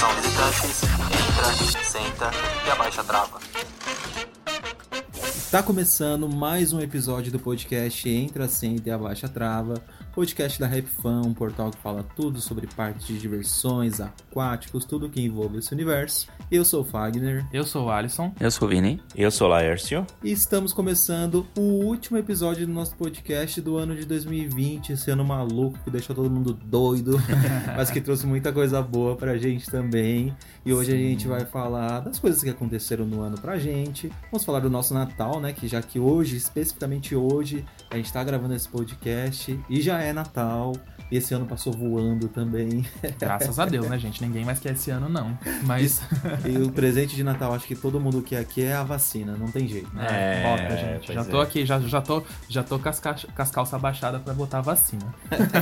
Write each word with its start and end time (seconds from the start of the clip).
Atenção 0.00 0.14
visitantes, 0.22 0.82
entra, 0.82 1.84
senta 1.84 2.30
e 2.66 2.70
abaixa 2.70 3.02
a 3.02 3.04
trava. 3.04 3.38
Tá 5.50 5.62
começando 5.62 6.26
mais 6.26 6.72
um 6.72 6.80
episódio 6.80 7.30
do 7.30 7.38
podcast 7.38 8.08
Entra, 8.08 8.48
Senta 8.48 8.88
e 8.88 8.92
Abaixa 8.92 9.26
a 9.26 9.28
Trava, 9.28 9.74
podcast 10.12 10.58
da 10.58 10.66
Rap 10.66 10.86
Fan, 10.86 11.22
um 11.24 11.32
portal 11.32 11.70
que 11.70 11.78
fala 11.78 12.04
tudo 12.16 12.40
sobre 12.40 12.66
parques 12.66 13.06
de 13.06 13.18
diversões, 13.18 14.00
aquáticos, 14.00 14.84
tudo 14.84 15.08
que 15.08 15.20
envolve 15.20 15.58
esse 15.58 15.72
universo. 15.72 16.28
Eu 16.50 16.64
sou 16.64 16.82
o 16.82 16.84
Fagner 16.84 17.46
Eu 17.52 17.64
sou 17.64 17.86
o 17.86 17.90
Alisson. 17.90 18.32
Eu 18.40 18.50
sou 18.50 18.66
o 18.66 18.70
Vini. 18.70 19.00
Eu 19.14 19.30
sou 19.30 19.46
o 19.46 19.50
Laércio. 19.50 20.04
e 20.22 20.32
estamos 20.32 20.72
começando 20.72 21.46
o 21.56 21.60
último 21.60 22.18
episódio 22.18 22.66
do 22.66 22.72
nosso 22.72 22.96
podcast 22.96 23.60
do 23.60 23.76
ano 23.76 23.94
de 23.94 24.04
2020, 24.04 24.92
esse 24.92 25.10
ano 25.10 25.24
maluco 25.24 25.78
que 25.84 25.90
deixou 25.90 26.14
todo 26.14 26.28
mundo 26.28 26.52
doido, 26.52 27.16
mas 27.76 27.90
que 27.90 28.00
trouxe 28.00 28.26
muita 28.26 28.52
coisa 28.52 28.82
boa 28.82 29.14
pra 29.16 29.38
gente 29.38 29.70
também. 29.70 30.34
E 30.64 30.74
hoje 30.74 30.92
a 30.92 30.96
gente 30.96 31.26
vai 31.26 31.46
falar 31.46 32.00
das 32.00 32.18
coisas 32.18 32.42
que 32.42 32.50
aconteceram 32.50 33.06
no 33.06 33.22
ano 33.22 33.40
pra 33.40 33.58
gente. 33.58 34.12
Vamos 34.30 34.44
falar 34.44 34.60
do 34.60 34.68
nosso 34.68 34.92
Natal, 34.92 35.40
né? 35.40 35.54
Que 35.54 35.66
já 35.66 35.80
que 35.80 35.98
hoje, 35.98 36.36
especificamente 36.36 37.16
hoje, 37.16 37.64
a 37.90 37.96
gente 37.96 38.12
tá 38.12 38.22
gravando 38.22 38.54
esse 38.54 38.68
podcast 38.68 39.58
e 39.70 39.80
já 39.80 40.02
é 40.02 40.12
Natal. 40.12 40.74
E 41.10 41.16
esse 41.16 41.34
ano 41.34 41.44
passou 41.44 41.72
voando 41.72 42.28
também. 42.28 42.86
Graças 43.18 43.58
a 43.58 43.64
Deus, 43.66 43.88
né, 43.88 43.98
gente? 43.98 44.22
Ninguém 44.22 44.44
mais 44.44 44.60
quer 44.60 44.72
esse 44.74 44.90
ano, 44.92 45.08
não. 45.08 45.36
Mas. 45.64 46.00
E 46.44 46.56
o 46.58 46.70
presente 46.70 47.16
de 47.16 47.24
Natal, 47.24 47.52
acho 47.52 47.66
que 47.66 47.74
todo 47.74 47.98
mundo 47.98 48.22
quer 48.22 48.38
aqui 48.38 48.62
é 48.62 48.74
a 48.74 48.84
vacina, 48.84 49.34
não 49.36 49.48
tem 49.48 49.66
jeito. 49.66 49.92
né? 49.94 50.06
É, 50.08 50.42
É, 50.42 50.42
bota, 50.44 50.76
gente. 50.76 51.12
Já 51.12 51.20
é. 51.22 51.24
tô 51.24 51.40
aqui, 51.40 51.66
já, 51.66 51.80
já 51.80 52.00
tô, 52.00 52.22
já 52.48 52.62
tô 52.62 52.78
com 52.78 52.88
as, 52.88 53.00
ca- 53.00 53.14
com 53.34 53.42
as 53.42 53.50
calças 53.50 53.74
abaixadas 53.74 54.22
pra 54.22 54.32
botar 54.32 54.58
a 54.58 54.62
vacina. 54.62 55.12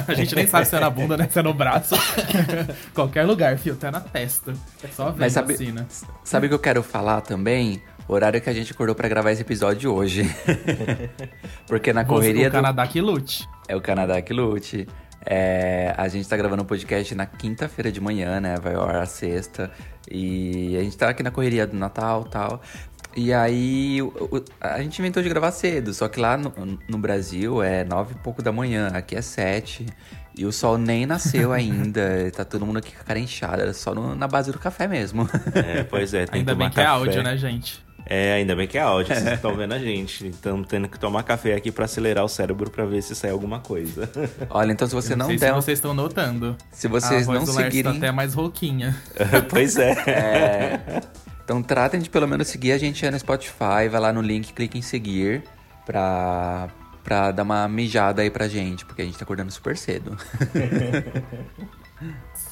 a 0.07 0.13
gente 0.15 0.35
nem 0.35 0.47
sabe 0.47 0.67
se 0.67 0.77
é 0.77 0.81
na 0.81 0.91
bunda, 0.91 1.17
né? 1.17 1.27
Se 1.31 1.39
é 1.39 1.43
no 1.43 1.55
braço. 1.55 1.95
Qualquer 2.93 3.25
lugar, 3.25 3.57
fio. 3.59 3.73
Até 3.73 3.91
na 3.91 4.01
testa. 4.01 4.53
É 4.83 4.89
só 4.89 5.11
ver 5.11 5.21
Mas 5.21 5.33
sabe- 5.33 5.55
vacina. 5.55 5.87
Sabe 6.25 6.47
o 6.47 6.49
que 6.51 6.55
eu 6.55 6.59
quero 6.59 6.83
falar 6.83 7.21
também? 7.23 7.83
O 8.07 8.13
horário 8.15 8.41
que 8.41 8.49
a 8.51 8.53
gente 8.55 8.73
acordou 8.73 8.95
pra 8.95 9.09
gravar 9.09 9.33
esse 9.33 9.43
episódio 9.43 9.79
de 9.81 9.89
hoje. 9.89 10.23
Porque 11.67 11.93
na 11.93 12.05
correria 12.05 12.49
o 12.49 12.51
do... 12.51 12.55
Canadá 12.55 12.87
que 12.87 13.01
lute. 13.01 13.49
É 13.67 13.77
o 13.77 13.81
Canadá 13.81 14.21
que 14.23 14.33
lute. 14.33 14.87
É, 15.31 15.93
a 15.97 16.09
gente 16.09 16.27
tá 16.27 16.37
gravando 16.39 16.62
um 16.62 16.66
podcast 16.66 17.15
na 17.15 17.27
quinta-feira 17.27 17.93
de 17.93 18.00
manhã, 18.00 18.41
né? 18.41 18.56
Vai 18.62 18.75
ao 18.75 18.89
ar 18.89 18.97
a 18.97 19.06
sexta. 19.06 19.71
E 20.11 20.75
a 20.78 20.83
gente 20.83 20.97
tá 20.97 21.11
aqui 21.11 21.22
na 21.22 21.31
correria 21.31 21.66
do 21.66 21.77
Natal 21.77 22.25
e 22.27 22.31
tal. 22.31 22.62
E 23.15 23.33
aí 23.33 24.00
o- 24.00 24.06
o- 24.37 24.44
a 24.61 24.81
gente 24.81 24.99
inventou 25.00 25.22
de 25.22 25.28
gravar 25.28 25.50
cedo, 25.50 25.93
só 25.93 26.09
que 26.09 26.19
lá 26.21 26.37
no, 26.37 26.53
no 26.88 26.99
Brasil 26.99 27.62
é 27.62 27.84
nove 27.84 28.15
e 28.15 28.19
pouco 28.22 28.43
da 28.43 28.53
manhã, 28.53 28.88
aqui 28.94 29.17
é 29.17 29.21
sete. 29.22 29.84
E 30.37 30.47
o 30.47 30.53
sol 30.53 30.78
nem 30.78 31.05
nasceu 31.05 31.53
ainda, 31.53 32.31
tá 32.31 32.44
todo 32.44 32.65
mundo 32.65 32.78
aqui 32.78 32.93
com 32.94 33.00
a 33.03 33.05
cara 33.05 33.19
inchada, 33.19 33.72
só 33.75 33.93
no- 33.94 34.15
na 34.15 34.28
base 34.28 34.50
do 34.53 34.59
café 34.59 34.87
mesmo. 34.88 35.28
É, 35.55 35.83
pois 35.83 36.15
é, 36.15 36.25
tem 36.27 36.41
Ainda 36.41 36.53
que 36.53 36.59
bem 36.59 36.71
que 36.71 36.81
é 36.81 36.84
café. 36.84 36.94
áudio, 36.97 37.22
né, 37.22 37.37
gente? 37.37 37.84
É, 38.09 38.33
ainda 38.33 38.57
bem 38.57 38.67
que 38.67 38.79
é 38.79 38.81
áudio, 38.81 39.15
vocês 39.15 39.35
estão 39.35 39.55
vendo 39.55 39.75
a 39.75 39.79
gente. 39.79 40.29
Estamos 40.29 40.67
tendo 40.67 40.89
que 40.89 40.99
tomar 40.99 41.23
café 41.23 41.55
aqui 41.55 41.71
pra 41.71 41.85
acelerar 41.85 42.25
o 42.25 42.29
cérebro 42.29 42.71
pra 42.71 42.87
ver 42.87 43.03
se 43.03 43.15
sai 43.15 43.31
alguma 43.31 43.61
coisa. 43.61 44.09
Olha, 44.49 44.73
então 44.73 44.89
se 44.89 44.95
você 44.95 45.13
Eu 45.13 45.19
não, 45.19 45.27
não, 45.27 45.31
sei 45.31 45.39
der. 45.39 45.49
se 45.49 45.55
vocês 45.55 45.79
estão 45.79 45.93
notando. 45.93 46.57
Se 46.73 46.89
vocês 46.89 47.23
a 47.23 47.33
voz 47.33 47.39
não 47.39 47.45
do 47.45 47.53
Lércio 47.53 47.65
seguirem. 47.65 47.93
tá 47.93 47.99
até 47.99 48.11
mais 48.11 48.33
rouquinha. 48.33 48.97
pois 49.51 49.77
é. 49.77 49.91
É, 50.07 51.03
então 51.45 51.63
tratem 51.63 52.01
de 52.01 52.09
pelo 52.09 52.27
menos 52.27 52.49
seguir 52.49 52.73
a 52.73 52.79
gente 52.79 53.05
aí 53.05 53.11
no 53.11 53.19
Spotify, 53.19 53.89
vai 53.91 54.01
lá 54.01 54.13
no 54.13 54.23
link, 54.23 54.55
clica 54.55 54.79
em 54.79 54.83
seguir 54.83 55.43
pra, 55.85 56.69
pra 57.05 57.31
dar 57.31 57.43
uma 57.43 57.69
mijada 57.69 58.23
aí 58.23 58.31
pra 58.31 58.49
gente, 58.49 58.87
porque 58.87 59.03
a 59.03 59.05
gente 59.05 59.19
tá 59.19 59.25
acordando 59.25 59.53
super 59.53 59.77
cedo. 59.77 60.17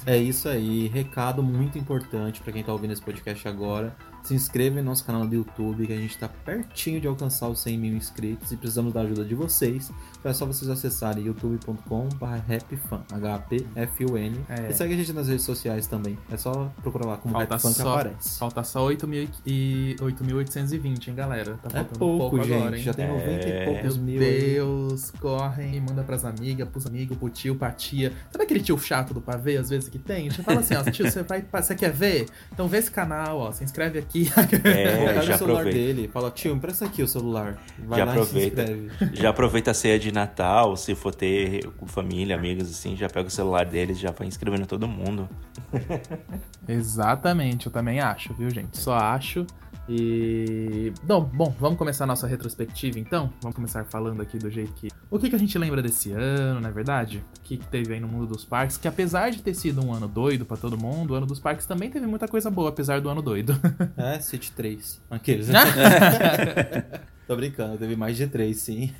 É 0.04 0.16
isso 0.16 0.48
aí, 0.48 0.86
recado 0.86 1.42
muito 1.42 1.76
importante 1.78 2.40
pra 2.40 2.52
quem 2.52 2.62
tá 2.62 2.72
ouvindo 2.72 2.92
esse 2.92 3.02
podcast 3.02 3.46
agora. 3.48 3.94
Se 4.26 4.34
inscreva 4.34 4.80
em 4.80 4.82
nosso 4.82 5.04
canal 5.04 5.24
do 5.24 5.32
YouTube, 5.36 5.86
que 5.86 5.92
a 5.92 5.96
gente 5.96 6.18
tá 6.18 6.28
pertinho 6.28 7.00
de 7.00 7.06
alcançar 7.06 7.48
os 7.48 7.60
100 7.60 7.78
mil 7.78 7.94
inscritos 7.96 8.50
e 8.50 8.56
precisamos 8.56 8.92
da 8.92 9.02
ajuda 9.02 9.24
de 9.24 9.36
vocês. 9.36 9.92
Então 10.18 10.28
é 10.32 10.34
só 10.34 10.44
vocês 10.44 10.68
acessarem 10.68 11.24
youtube.com/rapfun, 11.26 13.00
H-P-F-U-N. 13.12 14.40
É. 14.48 14.68
E 14.70 14.74
segue 14.74 14.94
a 14.94 14.96
gente 14.96 15.12
nas 15.12 15.28
redes 15.28 15.44
sociais 15.44 15.86
também. 15.86 16.18
É 16.28 16.36
só 16.36 16.72
procurar 16.82 17.06
lá 17.06 17.16
como 17.18 17.34
Falta 17.34 17.56
que 17.56 17.82
aparece. 17.82 18.38
falta 18.38 18.64
só 18.64 18.84
8.000 18.88 19.28
e 19.46 19.94
8.820, 20.00 21.06
hein, 21.08 21.14
galera? 21.14 21.56
Tá 21.62 21.68
É 21.68 21.72
faltando 21.74 21.98
pouco, 22.00 22.42
gente. 22.42 22.52
agora, 22.54 22.76
hein? 22.76 22.82
Já 22.82 22.92
tem 22.94 23.06
90 23.06 23.30
e 23.48 23.50
É. 23.52 23.64
poucos 23.64 23.96
Meu 23.96 24.04
mil. 24.06 24.20
aí. 24.20 24.40
Deus, 24.54 25.10
correm 25.20 25.76
e 25.76 25.80
manda 25.80 26.02
pras 26.02 26.24
amigas, 26.24 26.68
pros 26.68 26.84
amigos, 26.86 27.16
pro 27.16 27.28
tio, 27.30 27.54
pra 27.54 27.70
tia. 27.70 28.12
Sabe 28.32 28.42
aquele 28.42 28.60
tio 28.60 28.76
chato 28.78 29.14
do 29.14 29.20
pavê, 29.20 29.56
às 29.56 29.70
vezes, 29.70 29.88
que 29.88 30.00
tem? 30.00 30.28
Você 30.30 30.42
fala 30.42 30.58
assim, 30.58 30.74
ó, 30.74 30.82
tio, 30.82 31.08
você, 31.08 31.22
vai, 31.22 31.44
você 31.52 31.76
quer 31.76 31.92
ver? 31.92 32.26
Então 32.52 32.66
vê 32.66 32.78
esse 32.78 32.90
canal, 32.90 33.38
ó, 33.38 33.52
se 33.52 33.62
inscreve 33.62 34.00
aqui. 34.00 34.15
É, 34.64 35.06
Pega 35.06 35.22
já 35.22 35.34
o 35.34 35.38
celular 35.38 35.60
aproveita. 35.60 35.78
dele, 35.78 36.08
fala, 36.12 36.30
tio, 36.30 36.52
empresta 36.54 36.84
aqui 36.84 37.02
o 37.02 37.08
celular. 37.08 37.58
Vai 37.78 37.98
Já 37.98 38.04
lá 38.04 38.12
aproveita. 38.12 38.62
e 38.62 38.66
se 38.66 38.72
inscreve. 38.72 39.16
Já 39.22 39.30
aproveita 39.30 39.70
a 39.70 39.74
ceia 39.74 39.98
de 39.98 40.12
Natal, 40.12 40.76
se 40.76 40.94
for 40.94 41.14
ter 41.14 41.66
com 41.76 41.86
família, 41.86 42.36
amigos 42.36 42.70
assim, 42.70 42.96
já 42.96 43.08
pega 43.08 43.28
o 43.28 43.30
celular 43.30 43.64
deles, 43.66 43.98
já 43.98 44.10
vai 44.10 44.26
inscrevendo 44.26 44.66
todo 44.66 44.86
mundo. 44.88 45.28
Exatamente, 46.68 47.66
eu 47.66 47.72
também 47.72 48.00
acho, 48.00 48.32
viu, 48.34 48.50
gente? 48.50 48.78
Só 48.78 48.94
acho. 48.94 49.46
E. 49.88 50.92
Bom, 51.04 51.22
bom, 51.32 51.54
vamos 51.60 51.78
começar 51.78 52.02
a 52.04 52.06
nossa 52.08 52.26
retrospectiva 52.26 52.98
então? 52.98 53.32
Vamos 53.40 53.54
começar 53.54 53.84
falando 53.84 54.20
aqui 54.20 54.36
do 54.36 54.50
jeito 54.50 54.72
que. 54.72 54.88
O 55.08 55.16
que, 55.16 55.30
que 55.30 55.36
a 55.36 55.38
gente 55.38 55.56
lembra 55.56 55.80
desse 55.80 56.10
ano, 56.10 56.60
não 56.60 56.68
é 56.68 56.72
verdade? 56.72 57.22
O 57.38 57.40
que, 57.44 57.56
que 57.56 57.66
teve 57.66 57.94
aí 57.94 58.00
no 58.00 58.08
mundo 58.08 58.26
dos 58.26 58.44
parques? 58.44 58.76
Que 58.76 58.88
apesar 58.88 59.30
de 59.30 59.40
ter 59.40 59.54
sido 59.54 59.80
um 59.86 59.94
ano 59.94 60.08
doido 60.08 60.44
pra 60.44 60.56
todo 60.56 60.76
mundo, 60.76 61.12
o 61.12 61.14
ano 61.14 61.24
dos 61.26 61.38
parques 61.38 61.66
também 61.66 61.88
teve 61.88 62.04
muita 62.04 62.26
coisa 62.26 62.50
boa, 62.50 62.70
apesar 62.70 63.00
do 63.00 63.08
ano 63.08 63.22
doido. 63.22 63.56
É, 63.96 64.05
City 64.20 64.52
3. 64.52 65.00
Aqueles. 65.10 65.48
Tô 67.26 67.34
brincando, 67.34 67.76
teve 67.76 67.96
mais 67.96 68.16
de 68.16 68.26
3, 68.28 68.56
sim. 68.56 68.92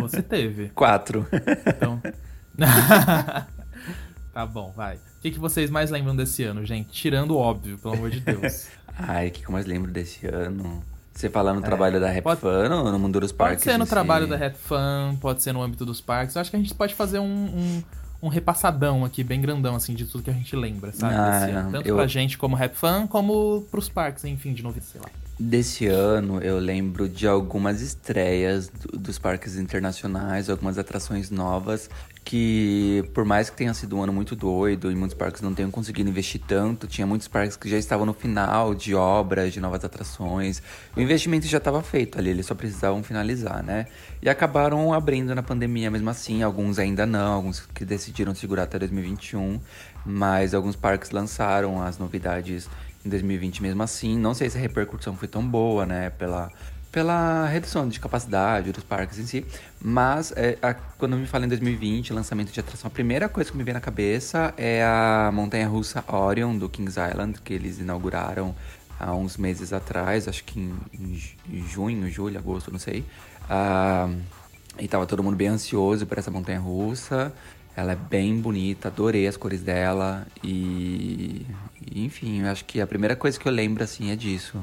Você 0.00 0.22
teve. 0.22 0.68
Quatro. 0.70 1.26
Então. 1.66 2.00
tá 4.32 4.46
bom, 4.46 4.72
vai. 4.76 4.96
O 4.96 5.00
que, 5.20 5.30
que 5.32 5.38
vocês 5.38 5.70
mais 5.70 5.90
lembram 5.90 6.14
desse 6.14 6.44
ano, 6.44 6.64
gente? 6.64 6.90
Tirando 6.90 7.32
o 7.32 7.36
óbvio, 7.38 7.78
pelo 7.78 7.94
amor 7.94 8.10
de 8.10 8.20
Deus. 8.20 8.68
Ai, 8.96 9.28
o 9.28 9.30
que 9.30 9.40
que 9.40 9.46
eu 9.48 9.52
mais 9.52 9.66
lembro 9.66 9.90
desse 9.90 10.26
ano? 10.26 10.82
Você 11.12 11.30
fala 11.30 11.52
no 11.52 11.62
trabalho 11.62 12.00
da 12.00 12.08
Rap 12.10 12.24
Pode- 12.24 12.40
Fun 12.40 12.72
ou 12.72 12.90
no 12.92 12.98
mundo 12.98 13.20
dos 13.20 13.32
parques? 13.32 13.64
Pode 13.64 13.72
ser 13.72 13.78
no 13.78 13.84
em 13.84 13.86
si? 13.86 13.90
trabalho 13.90 14.26
da 14.26 14.36
Rap 14.36 14.56
Fan, 14.56 15.16
pode 15.20 15.42
ser 15.42 15.52
no 15.52 15.62
âmbito 15.62 15.86
dos 15.86 16.00
parques. 16.00 16.34
Eu 16.34 16.40
acho 16.40 16.50
que 16.50 16.56
a 16.56 16.58
gente 16.60 16.74
pode 16.74 16.94
fazer 16.94 17.20
um, 17.20 17.24
um, 17.24 17.82
um 18.24 18.28
repassadão 18.28 19.04
aqui, 19.04 19.22
bem 19.22 19.40
grandão, 19.40 19.74
assim, 19.76 19.94
de 19.94 20.06
tudo 20.06 20.24
que 20.24 20.30
a 20.30 20.32
gente 20.34 20.56
lembra, 20.56 20.92
sabe? 20.92 21.14
Ah. 21.14 21.68
Tanto 21.70 21.86
eu- 21.86 21.96
pra 21.96 22.06
gente 22.06 22.38
como 22.38 22.56
Rap 22.56 22.74
Fan, 22.74 23.06
como 23.06 23.62
pros 23.70 23.88
parques, 23.88 24.24
enfim, 24.24 24.52
de 24.54 24.62
novo, 24.62 24.80
sei 24.80 25.00
lá. 25.00 25.08
Desse 25.36 25.88
ano, 25.88 26.38
eu 26.40 26.60
lembro 26.60 27.08
de 27.08 27.26
algumas 27.26 27.80
estreias 27.80 28.68
do- 28.68 28.96
dos 28.96 29.18
parques 29.18 29.56
internacionais, 29.56 30.48
algumas 30.48 30.78
atrações 30.78 31.28
novas, 31.28 31.90
que 32.24 33.02
por 33.12 33.24
mais 33.24 33.50
que 33.50 33.56
tenha 33.56 33.74
sido 33.74 33.96
um 33.96 34.02
ano 34.04 34.12
muito 34.12 34.36
doido 34.36 34.92
e 34.92 34.94
muitos 34.94 35.16
parques 35.16 35.42
não 35.42 35.52
tenham 35.52 35.72
conseguido 35.72 36.08
investir 36.08 36.40
tanto, 36.46 36.86
tinha 36.86 37.04
muitos 37.04 37.26
parques 37.26 37.56
que 37.56 37.68
já 37.68 37.76
estavam 37.76 38.06
no 38.06 38.14
final 38.14 38.76
de 38.76 38.94
obras, 38.94 39.52
de 39.52 39.58
novas 39.58 39.84
atrações. 39.84 40.62
O 40.96 41.00
investimento 41.00 41.48
já 41.48 41.58
estava 41.58 41.82
feito 41.82 42.16
ali, 42.16 42.30
eles 42.30 42.46
só 42.46 42.54
precisavam 42.54 43.02
finalizar, 43.02 43.60
né? 43.60 43.88
E 44.22 44.28
acabaram 44.28 44.92
abrindo 44.94 45.34
na 45.34 45.42
pandemia 45.42 45.90
mesmo 45.90 46.08
assim, 46.10 46.44
alguns 46.44 46.78
ainda 46.78 47.04
não, 47.04 47.32
alguns 47.32 47.58
que 47.74 47.84
decidiram 47.84 48.36
segurar 48.36 48.62
até 48.62 48.78
2021, 48.78 49.60
mas 50.06 50.54
alguns 50.54 50.76
parques 50.76 51.10
lançaram 51.10 51.82
as 51.82 51.98
novidades 51.98 52.68
em 53.04 53.08
2020 53.08 53.62
mesmo 53.62 53.82
assim. 53.82 54.18
Não 54.18 54.34
sei 54.34 54.48
se 54.50 54.56
a 54.56 54.60
repercussão 54.60 55.14
foi 55.16 55.28
tão 55.28 55.46
boa, 55.46 55.84
né? 55.86 56.10
Pela, 56.10 56.50
pela 56.90 57.46
redução 57.46 57.88
de 57.88 57.98
capacidade 58.00 58.72
dos 58.72 58.84
parques 58.84 59.18
em 59.18 59.26
si. 59.26 59.44
Mas 59.80 60.32
é, 60.36 60.56
a- 60.62 60.74
quando 60.74 61.16
me 61.16 61.26
fala 61.26 61.44
em 61.44 61.48
2020, 61.48 62.12
lançamento 62.12 62.52
de 62.52 62.60
atração, 62.60 62.88
a 62.88 62.90
primeira 62.90 63.28
coisa 63.28 63.50
que 63.50 63.56
me 63.56 63.64
vem 63.64 63.74
na 63.74 63.80
cabeça 63.80 64.54
é 64.56 64.82
a 64.84 65.30
montanha 65.32 65.68
russa 65.68 66.04
Orion 66.08 66.56
do 66.56 66.68
Kings 66.68 66.98
Island, 66.98 67.40
que 67.42 67.52
eles 67.52 67.78
inauguraram 67.78 68.54
há 68.98 69.12
uns 69.14 69.36
meses 69.36 69.72
atrás, 69.72 70.28
acho 70.28 70.44
que 70.44 70.58
em, 70.60 70.72
em 70.92 71.14
ju- 71.14 71.36
em 71.50 71.66
junho, 71.68 72.08
julho, 72.10 72.38
agosto, 72.38 72.70
não 72.70 72.78
sei. 72.78 73.04
Ah, 73.50 74.08
e 74.78 74.88
tava 74.88 75.06
todo 75.06 75.22
mundo 75.22 75.36
bem 75.36 75.48
ansioso 75.48 76.06
por 76.06 76.18
essa 76.18 76.30
montanha 76.30 76.58
russa. 76.60 77.32
Ela 77.76 77.92
é 77.92 77.96
bem 77.96 78.38
bonita, 78.40 78.88
adorei 78.88 79.26
as 79.26 79.36
cores 79.36 79.60
dela 79.62 80.26
e, 80.42 81.44
enfim, 81.94 82.42
eu 82.42 82.48
acho 82.48 82.64
que 82.64 82.80
a 82.80 82.86
primeira 82.86 83.16
coisa 83.16 83.38
que 83.38 83.46
eu 83.48 83.52
lembro 83.52 83.82
assim 83.82 84.10
é 84.10 84.16
disso. 84.16 84.58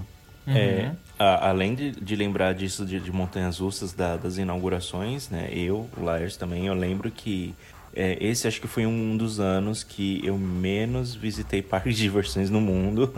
É, 0.47 0.91
a- 1.19 1.49
além 1.49 1.75
de, 1.75 1.91
de 1.91 2.15
lembrar 2.15 2.53
disso 2.53 2.85
de, 2.85 2.99
de 2.99 3.11
montanhas 3.11 3.59
russas 3.59 3.93
da- 3.93 4.17
das 4.17 4.37
inaugurações, 4.37 5.29
né? 5.29 5.49
Eu, 5.53 5.87
o 5.95 6.03
Laers 6.03 6.35
também, 6.35 6.65
eu 6.67 6.73
lembro 6.73 7.11
que 7.11 7.53
é, 7.93 8.17
esse 8.19 8.47
acho 8.47 8.59
que 8.59 8.67
foi 8.67 8.85
um 8.85 9.15
dos 9.17 9.39
anos 9.39 9.83
que 9.83 10.19
eu 10.25 10.37
menos 10.37 11.13
visitei 11.13 11.61
parques 11.61 11.95
de 11.95 12.01
diversões 12.03 12.49
no 12.49 12.59
mundo 12.61 13.13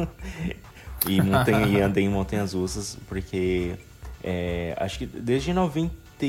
e, 1.07 1.21
montanha, 1.21 1.65
e 1.67 1.79
andei 1.81 2.03
em 2.03 2.09
montanhas 2.09 2.53
russas, 2.53 2.97
porque 3.07 3.75
é, 4.23 4.75
acho 4.79 4.97
que 4.99 5.05
desde 5.05 5.53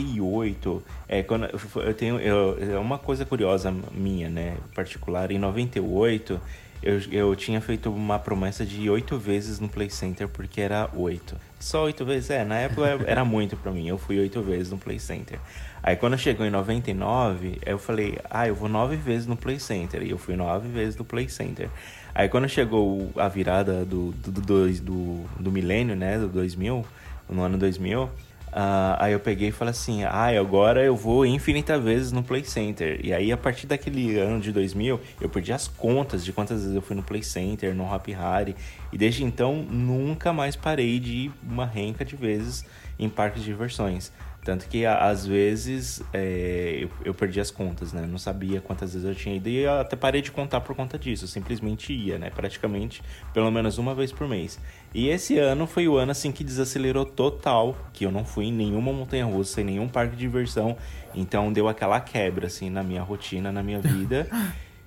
98, 0.03 0.83
é, 1.09 1.23
quando 1.23 1.49
eu, 1.75 1.95
tenho 1.95 2.19
é 2.19 2.79
uma 2.79 2.99
coisa 2.99 3.25
curiosa 3.25 3.75
minha, 3.93 4.29
né, 4.29 4.57
particular, 4.75 5.31
em 5.31 5.39
98 5.39 6.41
eu, 6.85 7.01
eu 7.11 7.35
tinha 7.35 7.63
feito 7.63 7.91
uma 7.91 8.19
promessa 8.19 8.65
de 8.65 8.91
oito 8.91 9.17
vezes 9.17 9.59
no 9.59 9.71
Play 9.71 9.89
Center 9.89 10.29
porque 10.29 10.61
era 10.61 10.91
oito. 10.95 11.35
Só 11.59 11.85
oito 11.85 12.05
vezes? 12.05 12.29
É, 12.29 12.45
na 12.45 12.57
época 12.57 12.87
era 13.07 13.25
muito 13.25 13.57
pra 13.57 13.73
mim. 13.73 13.89
Eu 13.89 13.97
fui 13.97 14.19
oito 14.19 14.43
vezes 14.43 14.71
no 14.71 14.77
Play 14.77 14.99
Center. 14.99 15.39
Aí 15.83 15.97
quando 15.97 16.19
chegou 16.19 16.45
em 16.45 16.51
99, 16.51 17.59
eu 17.65 17.79
falei, 17.79 18.19
ah, 18.29 18.47
eu 18.47 18.55
vou 18.55 18.69
nove 18.69 18.97
vezes 18.97 19.27
no 19.27 19.35
Play 19.35 19.59
Center. 19.59 20.03
E 20.03 20.11
eu 20.11 20.19
fui 20.19 20.37
nove 20.37 20.69
vezes 20.69 20.95
no 20.95 21.07
Play 21.07 21.27
Center. 21.27 21.71
Aí 22.15 22.29
quando 22.29 22.51
chegou 22.51 23.11
a 23.17 23.29
virada 23.29 23.83
do, 23.87 24.13
do, 24.13 24.31
do, 24.31 24.73
do, 24.73 25.25
do 25.41 25.51
milênio, 25.51 25.97
né, 25.97 26.19
do 26.19 26.29
2000, 26.29 26.85
no 27.31 27.43
ano 27.43 27.57
2000, 27.57 28.11
ah, 28.57 28.97
aí 29.01 29.13
eu 29.13 29.19
peguei 29.19 29.49
e 29.49 29.53
falei 29.53 29.73
assim, 29.73 30.05
ah, 30.05 30.29
agora 30.39 30.85
eu 30.85 30.95
vou 30.95 31.27
infinita 31.27 31.77
vezes 31.77 32.13
no 32.13 32.23
Play 32.23 32.45
Center. 32.45 33.01
E 33.03 33.13
aí, 33.13 33.33
a 33.33 33.37
partir 33.37 33.67
daquele 33.67 34.17
ano 34.17 34.41
de 34.41 34.53
2000, 34.53 35.01
eu 35.21 35.29
perdi 35.29 35.53
as 35.53 35.67
contas 35.67 36.25
de 36.25 36.33
quantas 36.33 36.61
vezes 36.61 36.77
eu 36.77 36.81
fui 36.81 36.95
no 36.95 37.03
Play 37.03 37.25
Center, 37.25 37.75
no 37.75 37.83
Hop 37.93 38.07
Hari. 38.17 38.55
E 38.93 38.97
desde 38.97 39.25
então, 39.25 39.57
nunca 39.57 40.33
mais 40.33 40.55
parei 40.55 41.01
de 41.01 41.13
ir 41.13 41.33
uma 41.43 41.67
renca 41.67 42.05
de 42.05 42.15
vezes 42.15 42.65
em 42.97 43.09
parques 43.09 43.43
de 43.43 43.47
diversões. 43.49 44.13
Tanto 44.45 44.69
que, 44.69 44.85
às 44.85 45.27
vezes, 45.27 46.03
é, 46.13 46.81
eu, 46.83 46.91
eu 47.03 47.15
perdi 47.15 47.41
as 47.41 47.51
contas, 47.51 47.95
né? 47.95 48.07
Não 48.07 48.19
sabia 48.19 48.61
quantas 48.61 48.93
vezes 48.93 49.09
eu 49.09 49.15
tinha 49.15 49.35
ido. 49.35 49.49
E 49.49 49.61
eu 49.61 49.81
até 49.81 49.97
parei 49.97 50.21
de 50.21 50.31
contar 50.31 50.61
por 50.61 50.77
conta 50.77 50.99
disso. 50.99 51.25
Eu 51.25 51.29
simplesmente 51.29 51.95
ia, 51.95 52.19
né? 52.19 52.29
Praticamente, 52.29 53.03
pelo 53.33 53.51
menos 53.51 53.79
uma 53.79 53.95
vez 53.95 54.13
por 54.13 54.29
mês. 54.29 54.61
E 54.93 55.09
esse 55.09 55.39
ano 55.39 55.67
foi 55.67 55.89
o 55.89 55.97
ano, 55.97 56.13
assim, 56.13 56.31
que 56.31 56.45
desacelerou 56.45 57.07
total. 57.07 57.75
Que 57.95 58.05
eu 58.05 58.13
não 58.13 58.23
fui 58.23 58.45
em 58.45 58.53
nenhuma 58.53 58.93
montanha-russa, 58.93 59.63
em 59.63 59.65
nenhum 59.65 59.89
parque 59.89 60.15
de 60.15 60.21
diversão. 60.21 60.77
Então, 61.15 61.51
deu 61.51 61.67
aquela 61.67 61.99
quebra, 61.99 62.47
assim, 62.47 62.69
na 62.69 62.83
minha 62.83 63.03
rotina, 63.03 63.51
na 63.51 63.63
minha 63.63 63.81
vida. 63.81 64.29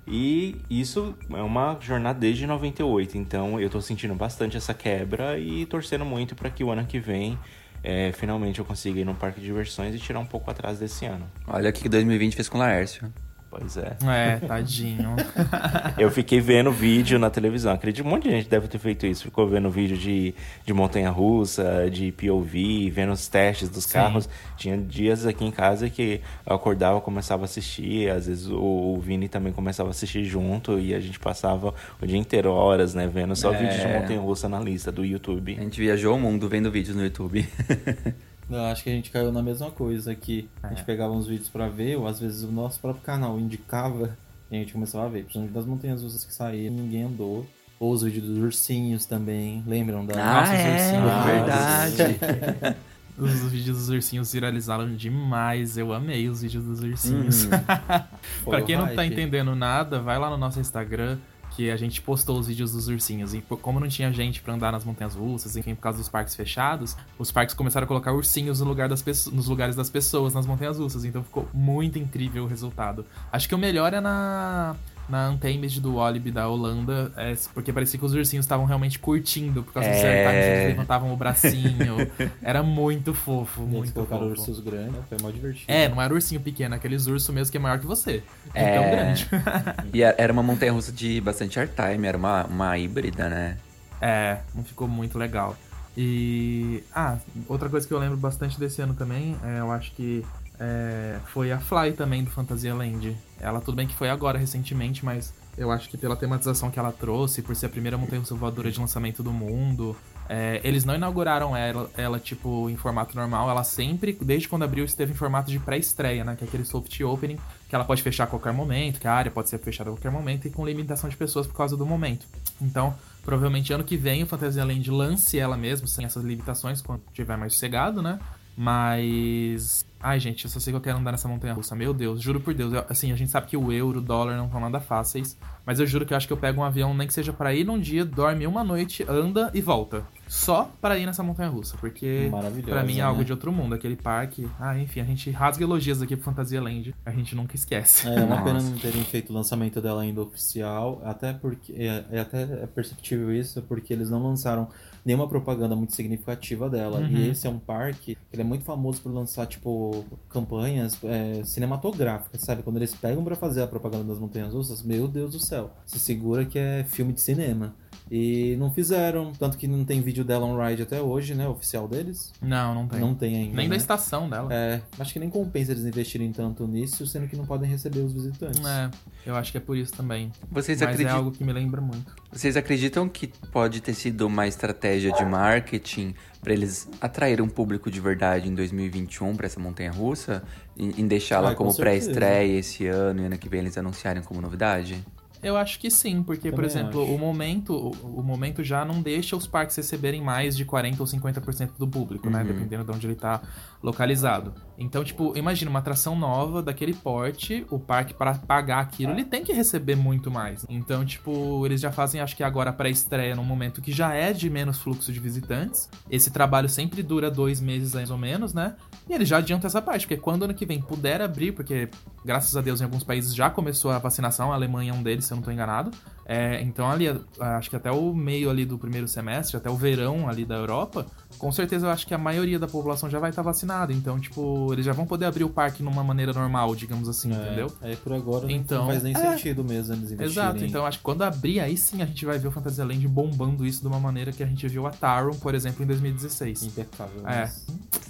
E 0.09 0.56
isso 0.69 1.18
é 1.30 1.42
uma 1.42 1.77
jornada 1.81 2.18
desde 2.18 2.48
98. 2.48 3.18
Então, 3.18 3.59
eu 3.59 3.69
tô 3.69 3.81
sentindo 3.81 4.15
bastante 4.15 4.56
essa 4.56 4.74
quebra 4.74 5.38
e 5.38 5.65
torcendo 5.65 6.06
muito 6.06 6.33
para 6.33 6.50
que 6.50 6.63
o 6.63 6.71
ano 6.71 6.86
que 6.86 6.98
vem... 6.98 7.38
é, 7.84 8.12
finalmente 8.12 8.60
eu 8.60 8.66
consiga 8.66 9.00
ir 9.00 9.06
num 9.06 9.16
parque 9.16 9.40
de 9.40 9.46
diversões 9.46 9.96
e 9.96 10.00
tirar 10.00 10.20
um 10.20 10.26
pouco 10.26 10.50
atrás 10.50 10.80
desse 10.80 11.06
ano. 11.06 11.26
Olha 11.48 11.70
o 11.70 11.74
que 11.74 11.88
2020 11.88 12.36
fez 12.36 12.50
com 12.50 12.58
o 12.58 12.62
Laércio. 12.62 13.12
Pois 13.50 13.78
é. 13.78 13.96
É, 14.06 14.36
tadinho. 14.46 15.16
Eu 15.98 16.12
fiquei 16.12 16.42
vendo 16.42 16.70
vídeo 16.70 17.18
na 17.18 17.30
televisão. 17.30 17.74
Acredito 17.74 18.04
que 18.04 18.08
um 18.08 18.12
monte 18.12 18.24
de 18.24 18.32
gente 18.32 18.50
deve 18.50 18.68
ter 18.68 18.78
feito 18.78 19.08
isso. 19.08 19.24
Ficou 19.24 19.48
vendo 19.48 19.70
vídeo 19.72 19.98
de, 19.98 20.36
de 20.66 20.74
montanha-russa, 20.74 21.90
de 21.90 22.12
POV, 22.12 22.90
vendo 22.92 23.14
os 23.14 23.28
testes 23.30 23.70
dos 23.70 23.86
Sim. 23.86 23.94
carros. 23.94 24.28
Tinha 24.58 24.78
dias 24.78 25.26
aqui 25.26 25.46
em 25.46 25.52
casa 25.52 25.90
que 25.90 26.20
eu 26.46 26.56
acordava, 26.56 27.00
começava 27.00 27.44
a 27.44 27.46
assistir. 27.46 28.10
Às 28.12 28.28
vezes 28.28 28.48
o, 28.48 28.60
o 28.96 29.00
Vini 29.00 29.30
também 29.30 29.54
começava 29.54 29.90
a 29.90 29.92
assistir 29.92 30.26
junto. 30.26 30.78
E 30.78 30.94
a 30.94 31.00
gente 31.00 31.18
passava 31.18 31.74
o 32.02 32.06
dia 32.06 32.18
inteiro, 32.18 32.52
horas, 32.52 32.94
né? 32.94 33.08
Vendo 33.08 33.34
só 33.36 33.54
É. 33.54 33.58
vídeos 33.58 33.80
de 33.80 33.88
montanha-russa 33.88 34.50
na 34.50 34.60
lista 34.60 34.92
do 34.92 35.04
A 35.04 35.06
YouTube. 35.06 35.56
gente 35.56 35.80
viajou 35.80 36.16
o 36.18 36.20
mundo 36.20 36.50
vendo 36.50 36.70
vídeos 36.70 36.96
no 36.98 37.04
YouTube. 37.04 37.48
Eu 38.50 38.62
acho 38.66 38.84
que 38.84 38.90
a 38.90 38.94
gente 38.94 39.12
caiu 39.12 39.32
na 39.32 39.42
mesma 39.42 39.70
coisa 39.70 40.12
aqui. 40.12 40.50
A 40.64 40.70
gente 40.70 40.84
pegava 40.84 41.14
uns 41.14 41.28
vídeos 41.28 41.50
pra 41.50 41.68
ver, 41.68 41.98
ou 41.98 42.08
às 42.08 42.20
vezes 42.20 42.44
o 42.44 42.52
nosso 42.52 42.80
próprio 42.80 43.04
canal 43.04 43.38
indicava 43.40 44.18
e 44.50 44.56
a 44.56 44.60
gente 44.60 44.74
começava 44.74 45.06
a 45.06 45.10
ver. 45.10 45.24
Principalmente 45.24 45.54
das 45.54 45.66
montanhas 45.66 46.02
russas 46.02 46.24
que 46.24 46.34
saíram, 46.34 46.76
ninguém 46.76 47.04
andou. 47.04 47.46
Ou 47.80 47.92
os 47.92 48.02
vídeos 48.02 48.26
dos 48.26 48.38
ursinhos 48.38 49.06
também. 49.06 49.64
Lembram 49.68 50.06
da. 50.06 50.16
Nossa, 50.16 50.54
os 50.54 50.60
ursinhos. 50.60 51.12
Ah, 51.12 51.24
verdade. 51.26 52.78
Os 53.18 53.52
vídeos 53.52 53.78
dos 53.80 53.90
ursinhos 53.90 54.31
viralizaram 54.31 54.95
demais. 54.95 55.76
Eu 55.76 55.92
amei 55.92 56.30
os 56.30 56.44
vídeos 56.44 56.64
dos 56.64 56.83
ursinhos. 56.83 57.45
Hum. 57.45 57.50
Pra 58.45 58.62
quem 58.62 58.78
não 58.78 58.94
tá 58.94 59.04
entendendo 59.07 59.56
nada, 59.56 60.00
vai 60.00 60.19
lá 60.19 60.30
no 60.30 60.38
nosso 60.38 60.60
Instagram 60.60 61.18
que 61.57 61.71
a 61.71 61.76
gente 61.76 61.99
postou 62.04 62.37
os 62.37 62.45
vídeos 62.45 62.73
dos 62.73 62.87
ursinhos. 62.87 63.33
E 63.33 63.42
como 63.42 63.80
não 63.80 63.87
tinha 63.87 64.14
gente 64.14 64.44
pra 64.44 64.54
andar 64.54 64.71
nas 64.71 64.85
montanhas 64.85 65.16
russas, 65.16 65.57
enfim, 65.57 65.73
por 65.73 65.81
causa 65.81 65.97
dos 65.97 66.07
parques 66.07 66.35
fechados, 66.35 66.95
os 67.18 67.31
parques 67.31 67.56
começaram 67.56 67.85
a 67.85 67.87
colocar 67.87 68.14
ursinhos 68.14 68.59
no 68.59 68.68
lugar 68.68 68.87
das 68.87 69.04
nos 69.31 69.47
lugares 69.47 69.76
das 69.76 69.90
pessoas 69.90 70.35
nas 70.35 70.45
montanhas 70.45 70.78
russas. 70.78 71.04
Então 71.04 71.23
ficou 71.23 71.49
muito 71.52 71.97
incrível 71.97 72.44
o 72.44 72.47
resultado. 72.47 73.04
Acho 73.31 73.49
que 73.49 73.56
o 73.56 73.57
melhor 73.57 73.92
é 73.92 73.99
na. 73.99 74.76
Na 75.09 75.30
Untamed 75.30 75.80
do 75.80 75.95
Walibi 75.95 76.31
da 76.31 76.49
Holanda, 76.49 77.11
é, 77.16 77.33
porque 77.54 77.71
parecia 77.71 77.97
que 77.97 78.06
os 78.06 78.14
ursinhos 78.14 78.45
estavam 78.45 78.66
realmente 78.66 78.99
curtindo, 78.99 79.64
por 79.64 79.73
causa 79.73 79.87
dos 79.90 79.97
É. 79.99 80.26
airtimes, 80.26 80.45
eles 80.45 80.68
levantavam 80.69 81.14
o 81.14 81.16
bracinho. 81.16 81.95
Era 82.44 82.61
muito 82.61 83.14
fofo, 83.14 83.61
Eles 83.61 83.71
muito 83.73 83.94
colocaram 83.94 84.30
fofo. 84.30 84.42
ursos 84.42 84.59
grandes, 84.59 84.99
foi 85.07 85.18
mó 85.21 85.30
divertido. 85.31 85.66
É, 85.71 85.87
não 85.87 86.02
era 86.02 86.14
ursinho 86.14 86.42
pequeno, 86.42 86.76
aqueles 86.76 87.07
ursos 87.07 87.33
mesmo 87.33 87.52
que 87.52 87.57
é 87.57 87.59
maior 87.59 87.80
que 87.80 87.85
você. 87.85 88.21
É 88.54 88.64
É. 88.64 88.73
tão 88.81 88.90
grande. 88.92 89.30
E 89.94 90.02
era 90.04 90.16
era 90.18 90.33
uma 90.33 90.44
montanha 90.44 90.71
russa 90.73 90.92
de 90.92 91.21
bastante 91.21 91.57
airtime, 91.59 92.06
era 92.06 92.18
uma, 92.18 92.44
uma 92.45 92.78
híbrida, 92.78 93.30
né? 93.30 93.57
É, 94.02 94.40
não 94.54 94.64
ficou 94.64 94.87
muito 94.87 95.18
legal. 95.18 95.56
E. 95.95 96.83
Ah, 96.94 97.18
outra 97.47 97.69
coisa 97.69 97.87
que 97.87 97.94
eu 97.94 97.97
lembro 97.99 98.18
bastante 98.18 98.59
desse 98.59 98.81
ano 98.81 98.94
também, 98.94 99.35
é, 99.44 99.59
eu 99.59 99.71
acho 99.71 99.92
que 99.94 100.23
é, 100.59 101.19
foi 101.28 101.52
a 101.52 101.59
Fly 101.59 101.94
também 101.94 102.23
do 102.23 102.30
Fantasia 102.30 102.73
Land. 102.73 103.16
Ela, 103.40 103.61
tudo 103.61 103.76
bem 103.76 103.87
que 103.87 103.95
foi 103.95 104.09
agora, 104.09 104.37
recentemente, 104.37 105.06
mas 105.06 105.33
eu 105.57 105.71
acho 105.71 105.90
que 105.90 105.97
pela 105.97 106.16
tematização 106.16 106.69
que 106.69 106.78
ela 106.78 106.92
trouxe, 106.92 107.42
por 107.42 107.56
ser 107.56 107.66
a 107.66 107.69
primeira 107.69 107.97
montanha 107.97 108.21
voadora 108.21 108.71
de 108.71 108.80
lançamento 108.80 109.23
do 109.23 109.31
mundo, 109.31 109.95
é, 110.30 110.61
eles 110.64 110.85
não 110.85 110.94
inauguraram 110.94 111.56
ela, 111.56 111.90
ela, 111.97 112.19
tipo, 112.19 112.69
em 112.69 112.76
formato 112.76 113.16
normal. 113.16 113.49
Ela 113.49 113.64
sempre, 113.64 114.18
desde 114.21 114.47
quando 114.47 114.64
abriu, 114.64 114.85
esteve 114.85 115.14
em 115.14 115.16
formato 115.16 115.49
de 115.49 115.57
pré-estreia, 115.57 116.23
né? 116.23 116.35
Que 116.35 116.44
é 116.44 116.47
aquele 116.47 116.66
soft 116.66 116.99
opening, 117.02 117.40
que 117.68 117.73
ela 117.73 117.85
pode 117.85 118.04
fechar 118.04 118.26
a 118.26 118.28
qualquer 118.28 118.54
momento, 118.54 118.99
que 118.99 119.07
a 119.07 119.14
área 119.14 119.31
pode 119.31 119.49
ser 119.49 119.57
fechada 119.57 119.90
a 119.90 119.94
qualquer 119.94 120.11
momento 120.11 120.47
e 120.47 120.52
com 120.52 120.66
limitação 120.66 121.09
de 121.09 121.18
pessoas 121.18 121.47
por 121.47 121.56
causa 121.56 121.76
do 121.76 121.85
momento. 121.85 122.28
Então, 122.61 122.94
provavelmente 123.23 123.73
ano 123.73 123.83
que 123.83 123.97
vem 123.97 124.21
o 124.23 124.28
Fantasyland 124.28 124.92
lance 124.92 125.40
ela 125.40 125.57
mesmo, 125.57 125.87
sem 125.87 126.06
essas 126.06 126.23
limitações, 126.23 126.81
quando 126.81 127.02
tiver 127.14 127.37
mais 127.37 127.54
sossegado, 127.54 128.02
né? 128.02 128.19
Mas. 128.56 129.87
Ai, 129.99 130.19
gente, 130.19 130.45
eu 130.45 130.49
só 130.51 130.59
sei 130.59 130.71
que 130.71 130.77
eu 130.77 130.81
quero 130.81 130.97
andar 130.97 131.11
nessa 131.11 131.27
montanha 131.27 131.54
russa. 131.54 131.75
Meu 131.75 131.94
Deus, 131.94 132.21
juro 132.21 132.39
por 132.39 132.54
Deus. 132.54 132.73
Eu- 132.73 132.85
assim, 132.89 133.11
a 133.11 133.16
gente 133.16 133.31
sabe 133.31 133.47
que 133.47 133.57
o 133.57 133.71
euro, 133.71 133.99
o 133.99 134.01
dólar 134.01 134.37
não 134.37 134.45
estão 134.45 134.59
nada 134.59 134.80
fáceis. 134.80 135.37
Mas 135.66 135.80
eu 135.81 135.85
juro 135.85 136.06
que 136.06 136.13
eu 136.13 136.18
acho 136.18 136.25
que 136.27 136.31
eu 136.31 136.37
pego 136.37 136.61
um 136.61 136.63
avião, 136.63 136.94
nem 136.94 137.06
que 137.07 137.13
seja 137.13 137.33
pra 137.33 137.54
ir 137.54 137.66
num 137.66 137.77
dia, 137.77 138.06
dorme 138.06 138.47
uma 138.47 138.63
noite, 138.63 139.06
anda 139.07 139.51
e 139.54 139.59
volta. 139.59 140.06
só 140.27 140.71
para 140.80 140.97
ir 140.97 141.06
nessa 141.06 141.21
montanha 141.23 141.49
russa, 141.49 141.75
porque 141.77 142.30
para 142.66 142.83
mim 142.83 142.99
é 142.99 143.01
algo 143.01 143.19
né? 143.19 143.25
de 143.25 143.31
outro 143.33 143.51
mundo, 143.51 143.75
aquele 143.75 143.95
parque. 143.95 144.47
Ah, 144.59 144.77
enfim, 144.80 145.01
a 145.01 145.04
gente 145.04 145.30
rasga 145.30 145.63
elogios 145.63 146.01
aqui 146.01 146.16
pro 146.16 146.23
Fantasia 146.23 146.61
Land, 146.61 146.95
a 147.06 147.11
gente 147.11 147.35
nunca 147.35 147.56
esquece. 147.56 148.07
É, 148.07 148.16
é 148.16 148.23
uma 148.23 148.42
pena 148.44 148.61
não 148.61 148.77
terem 148.77 149.04
feito 149.04 149.30
o 149.31 149.33
lançamento 149.33 149.81
dela 149.81 150.01
ainda 150.01 150.21
oficial, 150.21 151.01
até 151.04 151.33
porque 151.33 151.73
é, 151.73 152.06
é 152.11 152.19
até 152.19 152.44
é 152.44 152.68
perceptível 152.68 153.33
isso, 153.33 153.61
porque 153.63 153.92
eles 153.94 154.09
não 154.09 154.23
lançaram 154.23 154.69
nenhuma 155.07 155.26
propaganda 155.26 155.73
muito 155.73 155.95
significativa 155.95 156.69
dela. 156.69 156.99
Uhum. 156.99 157.07
E 157.07 157.30
esse 157.30 157.47
é 157.47 157.49
um 157.49 157.57
parque 157.57 158.16
que 158.16 158.18
ele 158.33 158.42
é 158.42 158.45
muito 158.45 158.66
famoso 158.66 159.02
por 159.02 159.09
lançar 159.09 159.47
tipo 159.47 160.04
campanhas 160.28 161.02
é, 161.02 161.44
cinematográficas, 161.45 162.42
sabe? 162.42 162.61
Quando 162.61 162.76
eles 162.76 162.94
pegam 162.94 163.23
pra 163.23 163.37
fazer 163.37 163.64
a 163.64 163.68
propaganda 163.68 164.04
das 164.04 164.19
montanhas 164.19 164.54
russas, 164.54 164.83
meu 164.83 165.07
Deus 165.07 165.31
do 165.31 165.40
céu, 165.40 165.71
se 165.85 165.97
segura 165.97 166.44
que 166.44 166.59
é 166.59 166.83
filme 166.83 167.14
de 167.14 167.21
cinema. 167.21 167.73
E 168.09 168.56
não 168.57 168.71
fizeram, 168.71 169.33
tanto 169.33 169.57
que 169.57 169.68
não 169.68 169.83
tem 169.83 170.02
vídeo 170.02 170.23
dela 170.23 170.45
on 170.45 170.57
ride 170.57 170.81
até 170.81 171.02
hoje, 171.02 171.35
né? 171.35 171.47
Oficial 171.47 171.87
deles. 171.87 172.31
Não, 172.42 172.73
não 172.73 172.87
tem. 172.87 172.99
Não 172.99 173.14
tem 173.14 173.35
ainda. 173.35 173.56
Nem 173.57 173.66
né? 173.68 173.71
da 173.71 173.76
estação 173.76 174.30
dela. 174.30 174.54
É, 174.54 174.81
acho 174.99 175.11
que 175.14 175.19
nem 175.19 175.30
compensa 175.30 175.71
eles 175.73 175.83
investirem 175.85 176.31
tanto 176.31 176.66
nisso, 176.68 177.06
sendo 177.06 177.28
que 177.28 177.35
não 177.35 177.45
podem 177.45 177.69
receber 177.69 177.99
os 177.99 178.14
visitantes. 178.14 178.66
É, 178.66 178.90
eu 179.26 179.35
acho 179.35 179.52
que 179.52 179.57
é 179.57 179.61
por 179.61 179.76
isso 179.76 179.92
também. 179.94 180.31
Vocês, 180.49 180.80
Mas 180.80 180.90
é 180.90 180.92
acreditam, 180.92 181.18
algo 181.18 181.31
que 181.31 181.44
me 181.44 181.52
lembra 181.52 181.81
muito. 181.81 182.16
vocês 182.31 182.56
acreditam 182.56 183.09
que 183.09 183.28
pode 183.52 183.81
ter 183.81 183.94
sido 183.94 184.26
uma 184.28 184.47
estratégia 184.47 185.11
de 185.11 185.26
marketing 185.26 186.14
para 186.42 186.54
eles 186.54 186.90
atraírem 187.02 187.44
um 187.44 187.49
público 187.49 187.92
de 187.92 187.99
verdade 187.99 188.47
em 188.47 188.56
2021 188.56 189.35
para 189.35 189.47
essa 189.47 189.59
montanha 189.59 189.92
russa? 189.92 190.44
Em, 190.78 191.02
em 191.02 191.07
deixá-la 191.07 191.49
Ah, 191.49 191.56
com 191.56 191.66
como 191.66 191.71
certeza. 191.73 192.06
pré-estreia 192.11 192.59
esse 192.59 192.85
ano 192.87 193.21
e 193.21 193.26
ano 193.26 193.37
que 193.37 193.49
vem 193.49 193.59
eles 193.61 193.78
anunciarem 193.78 194.21
como 194.23 194.40
novidade? 194.40 195.04
Eu 195.42 195.58
acho 195.58 195.80
que 195.80 195.90
sim, 195.90 196.24
porque, 196.24 196.52
por 196.52 196.64
exemplo, 196.64 197.04
acho. 197.04 197.14
o 197.14 197.18
momento, 197.18 197.74
o, 197.74 198.20
o 198.20 198.24
momento 198.24 198.64
já 198.64 198.84
não 198.84 199.02
deixa 199.02 199.36
os 199.36 199.48
parques 199.48 199.76
receberem 199.76 200.22
mais 200.22 200.56
de 200.56 200.66
40 200.66 201.02
ou 201.02 201.08
50% 201.08 201.72
do 201.78 201.88
público, 201.88 202.30
né? 202.30 202.42
Uhum. 202.42 202.48
Dependendo 202.48 202.84
de 202.84 202.92
onde 202.92 203.08
ele 203.08 203.16
tá 203.16 203.42
localizado. 203.82 204.54
Então, 204.78 205.04
tipo, 205.04 205.38
imagina 205.38 205.70
uma 205.70 205.80
atração 205.80 206.16
nova 206.16 206.62
daquele 206.62 206.94
porte, 206.94 207.66
o 207.70 207.80
parque 207.80 208.14
para 208.14 208.36
pagar 208.36 208.80
aquilo, 208.80 209.12
ele 209.12 209.26
tem 209.26 209.44
que 209.44 209.52
receber 209.54 209.96
muito 209.96 210.30
mais. 210.30 210.66
Então, 210.70 211.04
tipo, 211.06 211.66
eles 211.66 211.82
já 211.82 211.92
fazem, 211.92 212.22
acho 212.22 212.36
que 212.36 212.44
agora 212.44 212.70
a 212.70 212.74
pré-estreia 212.74 213.36
num 213.36 213.44
momento 213.44 213.82
que 213.82 213.92
já 213.92 214.14
é 214.14 214.34
de 214.34 214.50
menos 214.50 214.80
fluxo 214.80 215.12
de 215.12 215.20
visitantes. 215.20 215.90
Esse 216.10 216.30
trabalho 216.32 216.70
sempre 216.70 217.02
dura 217.02 217.32
dois 217.32 217.60
meses 217.60 217.94
mais 217.94 218.12
ou 218.12 218.18
menos, 218.18 218.54
né? 218.54 218.76
E 219.10 219.14
eles 219.14 219.28
já 219.28 219.38
adiantam 219.38 219.68
essa 219.68 219.82
parte, 219.82 220.06
porque 220.06 220.22
quando 220.22 220.44
ano 220.44 220.54
que 220.54 220.66
vem 220.66 220.82
puder 220.82 221.22
abrir, 221.22 221.54
porque 221.54 221.90
graças 222.28 222.56
a 222.56 222.62
Deus 222.62 222.81
em 222.81 222.84
alguns 222.84 223.04
países 223.04 223.34
já 223.34 223.50
começou 223.50 223.90
a 223.90 223.98
vacinação, 223.98 224.52
a 224.52 224.56
Alemanha 224.56 224.92
é 224.92 224.94
um 224.94 225.02
deles, 225.02 225.26
se 225.26 225.31
eu 225.34 225.38
não 225.38 225.42
tô 225.44 225.50
enganado. 225.50 225.90
É, 226.30 226.62
então 226.62 226.92
ali, 226.92 227.06
acho 227.40 227.69
que 227.69 227.76
até 227.78 227.90
o 227.90 228.14
meio 228.14 228.50
ali 228.50 228.66
do 228.66 228.78
primeiro 228.78 229.07
semestre, 229.07 229.56
até 229.56 229.69
o 229.69 229.76
verão 229.78 230.28
ali 230.28 230.44
da 230.44 230.56
Europa, 230.56 231.06
com 231.40 231.50
certeza 231.54 231.88
eu 231.88 231.90
acho 231.90 232.06
que 232.06 232.14
a 232.14 232.18
maioria 232.18 232.60
da 232.60 232.68
população 232.68 233.10
já 233.10 233.18
vai 233.18 233.30
estar 233.30 233.42
vacinada. 233.42 233.94
Então, 233.94 234.19
tipo, 234.19 234.72
eles 234.74 234.86
já 234.86 234.92
vão 234.92 235.06
poder 235.07 235.24
abrir 235.26 235.46
o 235.46 235.50
parque 235.50 235.81
numa 235.81 236.04
maneira 236.04 236.34
normal, 236.34 236.76
digamos 236.76 237.07
assim, 237.07 237.31
É, 237.34 237.38
entendeu? 237.38 237.72
Aí 237.81 237.96
por 237.96 238.12
agora 238.12 238.52
Então, 238.52 238.80
não 238.80 238.88
faz 238.92 239.04
nem 239.04 239.16
é. 239.16 239.19
sentido 239.19 239.64
mesmo 239.64 239.94
eles 239.94 240.12
investirem. 240.12 240.26
Exato, 240.30 240.66
então 240.66 240.86
acho 240.86 240.98
que 240.98 241.04
quando 241.06 241.22
abrir, 241.22 241.62
aí 241.62 241.78
sim 241.78 242.02
a 242.02 242.06
gente 242.06 242.26
vai 242.26 242.38
ver 242.38 242.50
o 242.50 242.52
Fantasyland 242.52 243.07
bombando 243.07 243.66
isso 243.66 243.80
de 243.81 243.88
uma 243.88 244.00
maneira 244.00 244.34
que 244.34 244.44
a 244.44 244.46
gente 244.46 244.68
viu 244.68 244.86
a 244.86 244.92
Taron, 244.92 245.31
por 245.36 245.56
exemplo, 245.56 245.81
em 245.81 245.88
2016. 245.88 246.64
Impecável. 246.64 247.22
É. 247.22 247.40
mas- 247.42 247.66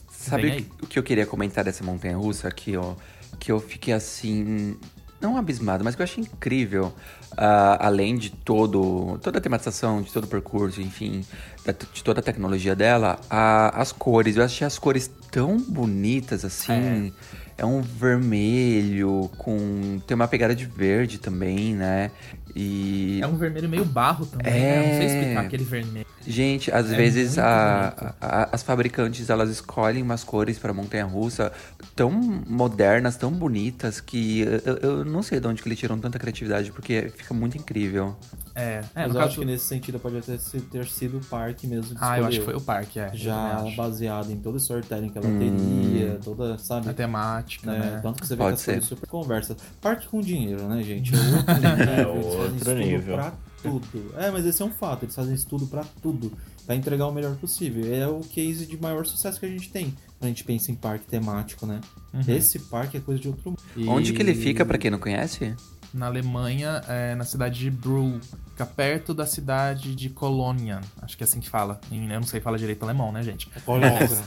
Sabe 0.09 0.67
o 0.81 0.87
que 0.87 0.99
eu 0.99 1.03
queria 1.03 1.25
comentar 1.25 1.63
dessa 1.63 1.83
montanha 1.85 2.17
russa 2.17 2.47
aqui, 2.49 2.75
ó? 2.75 2.95
Que 3.39 3.51
eu 3.51 3.59
fiquei 3.59 3.93
assim. 3.93 4.77
Não 5.19 5.35
abismado, 5.37 5.83
mas 5.83 5.95
que 5.95 6.01
eu 6.01 6.03
achei 6.03 6.23
incrível. 6.23 6.93
ah, 7.39 7.85
além 7.85 8.17
de 8.17 8.29
todo, 8.31 9.19
toda 9.21 9.37
a 9.37 9.41
tematização, 9.41 10.01
de 10.01 10.11
todo 10.11 10.23
o 10.23 10.27
percurso, 10.27 10.81
enfim, 10.81 11.23
da- 11.63 11.71
de 11.93 12.03
toda 12.03 12.19
a 12.19 12.23
tecnologia 12.23 12.75
dela, 12.75 13.19
a- 13.29 13.79
as 13.79 13.91
cores. 13.91 14.37
Eu 14.37 14.43
achei 14.43 14.65
as 14.65 14.79
cores 14.79 15.11
tão 15.31 15.57
bonitas 15.59 16.43
assim. 16.45 17.11
É. 17.59 17.65
um 17.65 17.81
vermelho 17.81 19.29
com. 19.37 19.99
Tem 20.05 20.13
uma 20.15 20.27
pegada 20.27 20.55
de 20.55 20.65
verde 20.65 21.17
também, 21.19 21.73
né? 21.75 22.11
E. 22.55 23.19
É 23.21 23.27
um 23.27 23.35
vermelho 23.35 23.67
meio 23.69 23.85
barro 23.85 24.25
também, 24.25 24.53
É. 24.53 24.59
né? 24.81 24.87
Não 24.91 24.97
sei 24.97 25.05
explicar 25.07 25.41
aquele 25.45 25.63
vermelho. 25.63 26.05
Gente, 26.27 26.69
às 26.71 26.91
É 26.91 26.95
vezes 26.97 27.37
a- 27.37 28.13
a- 28.19 28.49
as 28.51 28.61
fabricantes 28.61 29.29
elas 29.29 29.49
escolhem 29.49 30.03
umas 30.03 30.23
cores 30.25 30.59
para 30.59 30.73
montanha 30.73 31.05
russa 31.05 31.53
tão 31.95 32.11
modernas, 32.11 33.15
tão 33.15 33.31
bonitas 33.31 34.01
que 34.01 34.41
eu, 34.41 34.77
eu 34.81 35.05
não 35.05 35.23
sei 35.23 35.39
de 35.39 35.47
onde 35.47 35.61
que 35.63 35.69
eles 35.69 35.79
tiram 35.79 35.97
tanta 35.97 36.19
criatividade 36.19 36.71
porque 36.71 37.11
fica 37.15 37.33
muito 37.33 37.57
incrível. 37.57 38.15
É, 38.53 38.79
é 38.79 38.83
Mas 38.95 39.07
eu 39.07 39.13
caso... 39.13 39.19
acho 39.19 39.39
que 39.39 39.45
nesse 39.45 39.65
sentido 39.65 39.99
pode 39.99 40.19
ter, 40.21 40.37
si- 40.39 40.59
ter 40.59 40.85
sido 40.87 41.17
o 41.17 41.21
parque 41.25 41.65
mesmo 41.65 41.91
que 41.95 41.97
Ah, 42.01 42.19
eu 42.19 42.25
acho 42.25 42.39
que 42.39 42.45
foi 42.45 42.55
escolheu. 42.55 42.57
o 42.57 42.61
parque, 42.61 42.99
é. 42.99 43.11
Já 43.13 43.63
baseado 43.75 44.29
em 44.31 44.37
todo 44.37 44.55
o 44.55 44.57
storytelling 44.57 45.09
que 45.09 45.17
ela 45.17 45.27
Hum. 45.27 45.39
teria, 45.39 46.19
toda, 46.23 46.57
sabe? 46.57 46.89
A 46.89 46.93
temática, 46.93 47.71
né? 47.71 47.79
né? 47.79 47.99
Tanto 48.03 48.19
que 48.21 48.27
você 48.27 48.35
vê 48.35 48.43
Pode 48.43 48.55
que 48.55 48.59
as 48.61 48.65
coisas 48.65 48.83
ser. 48.83 48.89
super 48.95 49.07
conversas. 49.07 49.57
Parque 49.79 50.07
com 50.07 50.19
dinheiro, 50.19 50.67
né, 50.67 50.83
gente? 50.83 51.13
É 51.97 52.05
outro 52.05 52.25
nível. 52.25 52.25
fazem 52.25 52.37
outro 52.41 52.55
estudo 52.57 52.75
nível. 52.75 53.15
pra 53.15 53.33
tudo. 53.71 54.13
É, 54.17 54.31
mas 54.31 54.45
esse 54.45 54.61
é 54.61 54.65
um 54.65 54.71
fato. 54.71 55.03
Eles 55.05 55.15
fazem 55.15 55.33
estudo 55.33 55.67
pra 55.67 55.83
tudo. 56.01 56.31
Pra 56.65 56.75
entregar 56.75 57.07
o 57.07 57.11
melhor 57.11 57.35
possível. 57.37 57.93
É 57.93 58.07
o 58.07 58.19
case 58.19 58.65
de 58.65 58.77
maior 58.81 59.05
sucesso 59.05 59.39
que 59.39 59.45
a 59.45 59.49
gente 59.49 59.69
tem. 59.69 59.93
Quando 60.19 60.23
a 60.23 60.27
gente 60.27 60.43
pensa 60.43 60.71
em 60.71 60.75
parque 60.75 61.05
temático, 61.05 61.65
né? 61.65 61.79
Esse 62.27 62.59
parque 62.59 62.97
é 62.97 62.99
coisa 62.99 63.21
de 63.21 63.27
outro 63.27 63.51
mundo. 63.51 63.61
E 63.75 63.87
Onde 63.87 64.13
que 64.13 64.21
ele 64.21 64.33
fica, 64.33 64.65
pra 64.65 64.77
quem 64.77 64.91
não 64.91 64.99
conhece? 64.99 65.55
Na 65.93 66.07
Alemanha, 66.07 66.81
é, 66.87 67.15
na 67.15 67.23
cidade 67.23 67.59
de 67.59 67.71
Brühl. 67.71 68.19
Fica 68.49 68.65
perto 68.65 69.13
da 69.13 69.25
cidade 69.25 69.95
de 69.95 70.09
Colônia. 70.09 70.81
Acho 71.01 71.15
que 71.15 71.23
é 71.23 71.25
assim 71.25 71.39
que 71.39 71.49
fala. 71.49 71.79
Eu 71.91 71.99
não 72.01 72.23
sei 72.23 72.41
falar 72.41 72.57
direito 72.57 72.83
alemão, 72.83 73.11
né, 73.11 73.21
gente? 73.23 73.49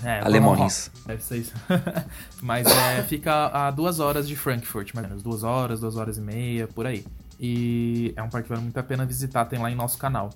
É, 0.05 0.21
Alemões. 0.25 0.91
Deve 1.05 1.23
ser 1.23 1.39
isso. 1.39 1.53
Mas 2.41 2.67
é, 2.67 3.03
fica 3.03 3.49
a 3.49 3.71
duas 3.71 3.99
horas 4.01 4.27
de 4.29 4.37
Frankfurt, 4.37 4.95
mais 4.95 5.05
ou 5.05 5.09
menos. 5.11 5.23
Duas 5.23 5.43
horas, 5.43 5.81
duas 5.81 5.97
horas 5.97 6.17
e 6.17 6.21
meia, 6.21 6.69
por 6.69 6.87
aí. 6.87 7.05
E 7.41 8.13
é 8.17 8.23
um 8.23 8.29
parque 8.29 8.49
que 8.49 8.51
vale 8.51 8.63
muito 8.63 8.77
a 8.77 8.83
pena 8.83 9.07
visitar, 9.07 9.47
tem 9.47 9.59
lá 9.59 9.71
em 9.71 9.75
nosso 9.75 9.97
canal. 9.97 10.31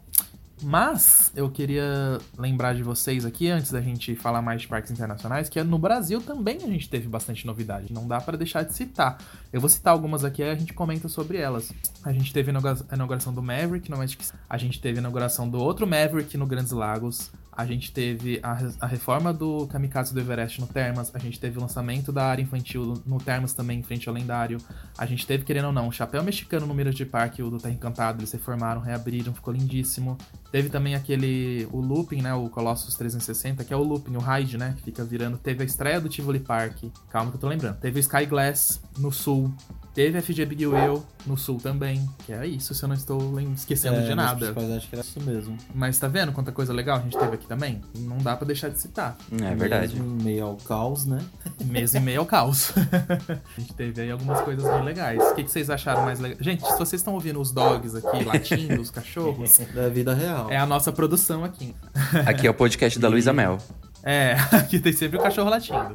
Mas 0.62 1.32
eu 1.34 1.50
queria 1.50 2.18
lembrar 2.38 2.74
de 2.74 2.82
vocês 2.82 3.26
aqui, 3.26 3.50
antes 3.50 3.70
da 3.70 3.80
gente 3.80 4.14
falar 4.14 4.40
mais 4.40 4.62
de 4.62 4.68
parques 4.68 4.90
internacionais, 4.90 5.48
que 5.48 5.62
no 5.62 5.78
Brasil 5.78 6.22
também 6.22 6.58
a 6.58 6.66
gente 6.66 6.88
teve 6.88 7.08
bastante 7.08 7.46
novidade. 7.46 7.92
Não 7.92 8.06
dá 8.06 8.20
pra 8.20 8.36
deixar 8.36 8.62
de 8.62 8.72
citar. 8.72 9.18
Eu 9.52 9.60
vou 9.60 9.68
citar 9.68 9.92
algumas 9.92 10.24
aqui 10.24 10.42
e 10.42 10.48
a 10.48 10.54
gente 10.54 10.72
comenta 10.72 11.08
sobre 11.08 11.38
elas. 11.38 11.72
A 12.02 12.12
gente 12.12 12.32
teve 12.32 12.50
a 12.50 12.54
inauguração 12.94 13.34
do 13.34 13.42
Maverick 13.42 13.90
no 13.90 13.98
Magic 13.98 14.24
A 14.48 14.56
gente 14.56 14.80
teve 14.80 14.98
a 14.98 15.00
inauguração 15.00 15.48
do 15.48 15.58
outro 15.58 15.86
Maverick 15.86 16.38
no 16.38 16.46
Grandes 16.46 16.72
Lagos. 16.72 17.30
A 17.56 17.64
gente 17.64 17.92
teve 17.92 18.40
a, 18.42 18.58
a 18.80 18.86
reforma 18.86 19.32
do 19.32 19.66
Kamikaze 19.68 20.12
do 20.12 20.20
Everest 20.20 20.60
no 20.60 20.66
Termas. 20.66 21.14
A 21.14 21.18
gente 21.18 21.38
teve 21.38 21.58
o 21.58 21.60
lançamento 21.60 22.10
da 22.10 22.24
área 22.24 22.42
infantil 22.42 23.00
no 23.06 23.18
Termas 23.18 23.54
também, 23.54 23.78
em 23.78 23.82
frente 23.82 24.08
ao 24.08 24.14
lendário. 24.14 24.58
A 24.98 25.06
gente 25.06 25.24
teve, 25.24 25.44
querendo 25.44 25.66
ou 25.66 25.72
não, 25.72 25.88
o 25.88 25.92
chapéu 25.92 26.22
mexicano 26.22 26.66
no 26.66 26.74
Mirage 26.74 27.04
Park, 27.04 27.38
o 27.38 27.50
do 27.50 27.58
Terra 27.58 27.74
Encantado. 27.74 28.20
Eles 28.20 28.32
reformaram, 28.32 28.80
reabriram, 28.80 29.32
ficou 29.32 29.54
lindíssimo. 29.54 30.18
Teve 30.50 30.68
também 30.68 30.96
aquele, 30.96 31.68
o 31.70 31.80
Looping, 31.80 32.22
né, 32.22 32.34
o 32.34 32.48
Colossus 32.48 32.94
360, 32.96 33.64
que 33.64 33.72
é 33.72 33.76
o 33.76 33.82
Looping, 33.82 34.16
o 34.16 34.20
Ride, 34.20 34.58
né, 34.58 34.74
que 34.76 34.82
fica 34.82 35.04
virando. 35.04 35.38
Teve 35.38 35.62
a 35.62 35.66
estreia 35.66 36.00
do 36.00 36.08
Tivoli 36.08 36.40
Park, 36.40 36.84
calma 37.10 37.30
que 37.30 37.36
eu 37.36 37.40
tô 37.40 37.48
lembrando. 37.48 37.78
Teve 37.78 37.98
o 37.98 38.00
Sky 38.00 38.26
Glass 38.26 38.80
no 38.98 39.12
sul. 39.12 39.54
Teve 39.94 40.18
a 40.18 40.22
FG 40.22 40.44
Big 40.44 40.66
Wheel 40.66 41.04
no 41.24 41.36
sul 41.38 41.58
também, 41.58 42.04
que 42.26 42.32
é 42.32 42.44
isso, 42.44 42.74
se 42.74 42.82
eu 42.82 42.88
não 42.88 42.96
estou 42.96 43.38
esquecendo 43.52 43.96
É, 43.98 44.00
de 44.02 44.14
nada. 44.16 44.34
principais, 44.52 44.70
acho 44.72 44.88
que 44.88 44.94
era 44.96 45.04
isso 45.04 45.20
mesmo. 45.22 45.56
Mas 45.72 45.96
tá 46.00 46.08
vendo 46.08 46.32
quanta 46.32 46.50
coisa 46.50 46.72
legal 46.72 46.96
a 46.98 47.00
gente 47.00 47.16
teve 47.16 47.34
aqui 47.34 47.46
também? 47.46 47.80
Não 47.98 48.18
dá 48.18 48.36
pra 48.36 48.44
deixar 48.44 48.70
de 48.70 48.80
citar. 48.80 49.16
É 49.40 49.54
verdade. 49.54 49.94
Mesmo 50.00 50.20
em 50.20 50.24
meio 50.24 50.46
ao 50.46 50.56
caos, 50.56 51.04
né? 51.06 51.20
Mês 51.64 51.94
e 51.94 52.00
meio 52.00 52.20
ao 52.20 52.26
caos. 52.26 52.72
a 52.76 53.60
gente 53.60 53.72
teve 53.74 54.02
aí 54.02 54.10
algumas 54.10 54.40
coisas 54.40 54.64
bem 54.68 54.82
legais. 54.82 55.22
O 55.22 55.34
que, 55.36 55.44
que 55.44 55.50
vocês 55.50 55.70
acharam 55.70 56.02
mais 56.04 56.18
legal? 56.18 56.38
Gente, 56.40 56.62
se 56.66 56.76
vocês 56.76 56.94
estão 57.00 57.14
ouvindo 57.14 57.40
os 57.40 57.52
dogs 57.52 57.94
aqui 57.96 58.24
latindo, 58.24 58.80
os 58.82 58.90
cachorros, 58.90 59.58
Da 59.72 59.88
vida 59.88 60.12
real. 60.12 60.50
é 60.50 60.56
a 60.56 60.66
nossa 60.66 60.90
produção 60.90 61.44
aqui. 61.44 61.72
Aqui 62.26 62.48
é 62.48 62.50
o 62.50 62.54
podcast 62.54 62.98
da 62.98 63.08
Luísa 63.08 63.32
Mel. 63.32 63.58
É, 64.02 64.32
aqui 64.52 64.78
tem 64.80 64.92
sempre 64.92 65.18
o 65.18 65.22
cachorro 65.22 65.48
latindo. 65.48 65.92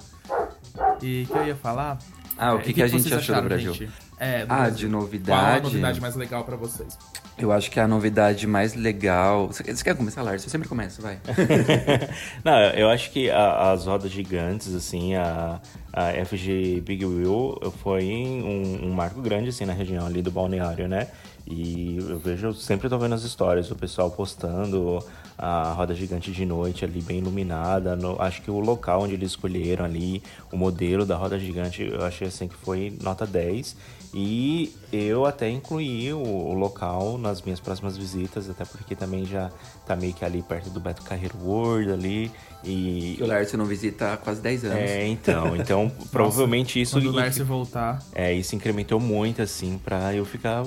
E 1.01 1.23
o 1.23 1.27
que 1.27 1.37
eu 1.37 1.45
ia 1.47 1.55
falar? 1.55 1.99
Ah, 2.39 2.53
o 2.55 2.59
É, 2.59 2.61
que, 2.61 2.69
e 2.69 2.73
que 2.73 2.81
a 2.81 2.87
gente 2.87 3.13
achou 3.13 3.35
do 3.35 3.41
Brasil? 3.41 3.73
gente? 3.73 3.91
É, 4.17 4.45
do 4.45 4.51
Ah, 4.53 4.57
Brasil. 4.61 4.75
de 4.77 4.85
Qual 4.87 4.97
a 4.97 5.01
novidade. 5.03 5.63
novidade 5.63 6.01
mais 6.01 6.15
legal 6.15 6.43
pra 6.45 6.55
vocês? 6.55 6.97
Eu 7.37 7.51
acho 7.51 7.69
que 7.71 7.79
a 7.79 7.87
novidade 7.87 8.45
mais 8.47 8.73
legal. 8.75 9.47
Você 9.47 9.63
você 9.63 9.83
quer 9.83 9.95
começar, 9.95 10.21
Lars? 10.21 10.43
Eu 10.43 10.49
sempre 10.49 10.67
começo, 10.67 11.01
vai. 11.01 11.19
Não, 12.43 12.57
eu 12.71 12.89
acho 12.89 13.11
que 13.11 13.29
a- 13.29 13.71
as 13.71 13.85
rodas 13.85 14.11
gigantes, 14.11 14.73
assim, 14.73 15.15
a, 15.15 15.59
a 15.93 16.11
FG 16.25 16.81
Big 16.85 17.05
Wheel 17.05 17.57
foi 17.81 18.05
um, 18.05 18.87
um 18.87 18.91
marco 18.93 19.21
grande, 19.21 19.49
assim, 19.49 19.65
na 19.65 19.73
região 19.73 20.05
ali 20.05 20.21
do 20.21 20.31
balneário, 20.31 20.87
né? 20.87 21.07
E 21.49 21.97
eu 21.97 22.19
vejo, 22.19 22.53
sempre 22.53 22.87
tô 22.87 22.97
vendo 22.99 23.15
as 23.15 23.23
histórias, 23.23 23.71
o 23.71 23.75
pessoal 23.75 24.11
postando 24.11 25.03
a 25.35 25.71
roda 25.73 25.95
gigante 25.95 26.31
de 26.31 26.45
noite 26.45 26.85
ali 26.85 27.01
bem 27.01 27.17
iluminada. 27.17 27.95
No, 27.95 28.21
acho 28.21 28.43
que 28.43 28.51
o 28.51 28.59
local 28.59 29.01
onde 29.01 29.15
eles 29.15 29.31
escolheram 29.31 29.83
ali, 29.83 30.21
o 30.51 30.57
modelo 30.57 31.07
da 31.07 31.17
roda 31.17 31.39
gigante, 31.39 31.81
eu 31.81 32.05
achei 32.05 32.27
assim 32.27 32.47
que 32.47 32.55
foi 32.55 32.95
nota 33.01 33.25
10. 33.25 33.75
E 34.13 34.75
eu 34.91 35.25
até 35.25 35.49
incluí 35.49 36.11
o, 36.11 36.17
o, 36.17 36.53
local 36.53 37.17
nas 37.17 37.43
minhas 37.43 37.59
próximas 37.59 37.95
visitas, 37.95 38.49
até 38.49 38.65
porque 38.65 38.95
também 38.95 39.23
já 39.23 39.51
tá 39.85 39.95
meio 39.95 40.13
que 40.13 40.25
ali 40.25 40.41
perto 40.41 40.69
do 40.71 40.79
Beto 40.79 41.03
Carreiro 41.03 41.37
World 41.43 41.91
ali. 41.91 42.31
E 42.63 43.17
o 43.21 43.25
Lércio 43.25 43.57
não 43.57 43.65
visita 43.65 44.13
há 44.13 44.17
quase 44.17 44.41
10 44.41 44.65
anos. 44.65 44.77
É, 44.77 45.07
então. 45.07 45.55
Então, 45.55 45.91
provavelmente 46.11 46.81
isso. 46.81 46.97
Quando 46.97 47.07
o 47.07 47.11
Lércio 47.11 47.45
voltar. 47.45 48.03
É, 48.13 48.33
isso 48.33 48.55
incrementou 48.55 48.99
muito, 48.99 49.41
assim, 49.41 49.79
pra 49.83 50.13
eu 50.13 50.25
ficar. 50.25 50.65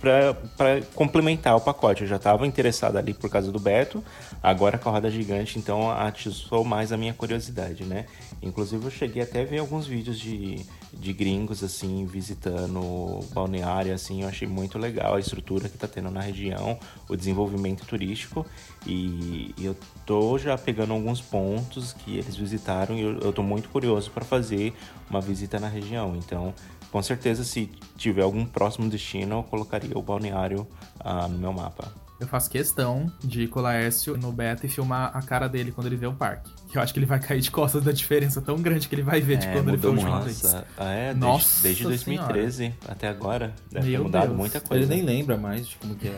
Pra, 0.00 0.34
pra 0.56 0.82
complementar 0.94 1.56
o 1.56 1.60
pacote. 1.60 2.02
Eu 2.02 2.08
já 2.08 2.18
tava 2.18 2.46
interessado 2.46 2.98
ali 2.98 3.14
por 3.14 3.30
causa 3.30 3.50
do 3.50 3.58
Beto, 3.58 4.04
agora 4.42 4.76
com 4.76 4.90
a 4.90 4.92
roda 4.92 5.10
gigante, 5.10 5.58
então 5.58 5.90
atiçou 5.90 6.62
mais 6.62 6.92
a 6.92 6.96
minha 6.98 7.14
curiosidade, 7.14 7.84
né? 7.84 8.04
Inclusive, 8.46 8.84
eu 8.84 8.90
cheguei 8.90 9.22
até 9.22 9.42
a 9.42 9.44
ver 9.44 9.58
alguns 9.58 9.86
vídeos 9.86 10.18
de, 10.18 10.64
de 10.92 11.12
gringos, 11.12 11.62
assim, 11.62 12.06
visitando 12.06 13.20
balneário, 13.32 13.92
assim. 13.92 14.22
Eu 14.22 14.28
achei 14.28 14.46
muito 14.46 14.78
legal 14.78 15.14
a 15.14 15.20
estrutura 15.20 15.68
que 15.68 15.76
tá 15.76 15.88
tendo 15.88 16.10
na 16.10 16.20
região, 16.20 16.78
o 17.08 17.16
desenvolvimento 17.16 17.84
turístico. 17.86 18.46
E, 18.86 19.54
e 19.58 19.64
eu 19.64 19.76
tô 20.04 20.38
já 20.38 20.56
pegando 20.56 20.92
alguns 20.92 21.20
pontos 21.20 21.92
que 21.92 22.16
eles 22.16 22.36
visitaram 22.36 22.96
e 22.96 23.02
eu, 23.02 23.18
eu 23.18 23.32
tô 23.32 23.42
muito 23.42 23.68
curioso 23.68 24.10
para 24.10 24.24
fazer 24.24 24.72
uma 25.10 25.20
visita 25.20 25.58
na 25.58 25.68
região. 25.68 26.14
Então, 26.16 26.54
com 26.90 27.02
certeza, 27.02 27.44
se 27.44 27.70
tiver 27.96 28.22
algum 28.22 28.46
próximo 28.46 28.88
destino, 28.88 29.38
eu 29.38 29.42
colocaria 29.42 29.96
o 29.98 30.02
balneário 30.02 30.66
ah, 31.00 31.28
no 31.28 31.38
meu 31.38 31.52
mapa. 31.52 32.05
Eu 32.18 32.26
faço 32.26 32.48
questão 32.48 33.12
de 33.22 33.42
ir 33.42 33.48
com 33.48 33.60
o 33.60 33.62
Laércio 33.62 34.16
no 34.16 34.32
beta 34.32 34.64
e 34.64 34.68
filmar 34.68 35.10
a 35.14 35.20
cara 35.20 35.48
dele 35.48 35.70
quando 35.70 35.86
ele 35.86 35.96
vê 35.96 36.06
o 36.06 36.14
parque. 36.14 36.50
Que 36.70 36.78
eu 36.78 36.82
acho 36.82 36.92
que 36.92 36.98
ele 36.98 37.06
vai 37.06 37.20
cair 37.20 37.40
de 37.40 37.50
costas 37.50 37.84
da 37.84 37.92
diferença 37.92 38.40
tão 38.40 38.56
grande 38.56 38.88
que 38.88 38.94
ele 38.94 39.02
vai 39.02 39.20
ver 39.20 39.36
de 39.36 39.46
é, 39.46 39.52
quando 39.52 39.68
ele 39.68 39.78
foi 39.78 39.90
a 39.90 39.92
última 39.92 40.20
vez. 40.20 40.42
Ah, 40.78 40.90
é? 40.90 41.12
Nossa 41.12 41.62
desde, 41.62 41.84
desde 41.84 42.04
2013 42.06 42.56
senhora. 42.56 42.76
até 42.88 43.08
agora. 43.08 43.54
Deve 43.70 43.90
Meu 43.90 43.98
ter 43.98 44.04
mudado 44.04 44.26
Deus. 44.28 44.38
muita 44.38 44.60
coisa. 44.60 44.84
Ele 44.84 44.94
nem 44.94 45.04
lembra 45.04 45.36
mais 45.36 45.68
de 45.68 45.76
como 45.76 45.94
que 45.94 46.08
é. 46.08 46.16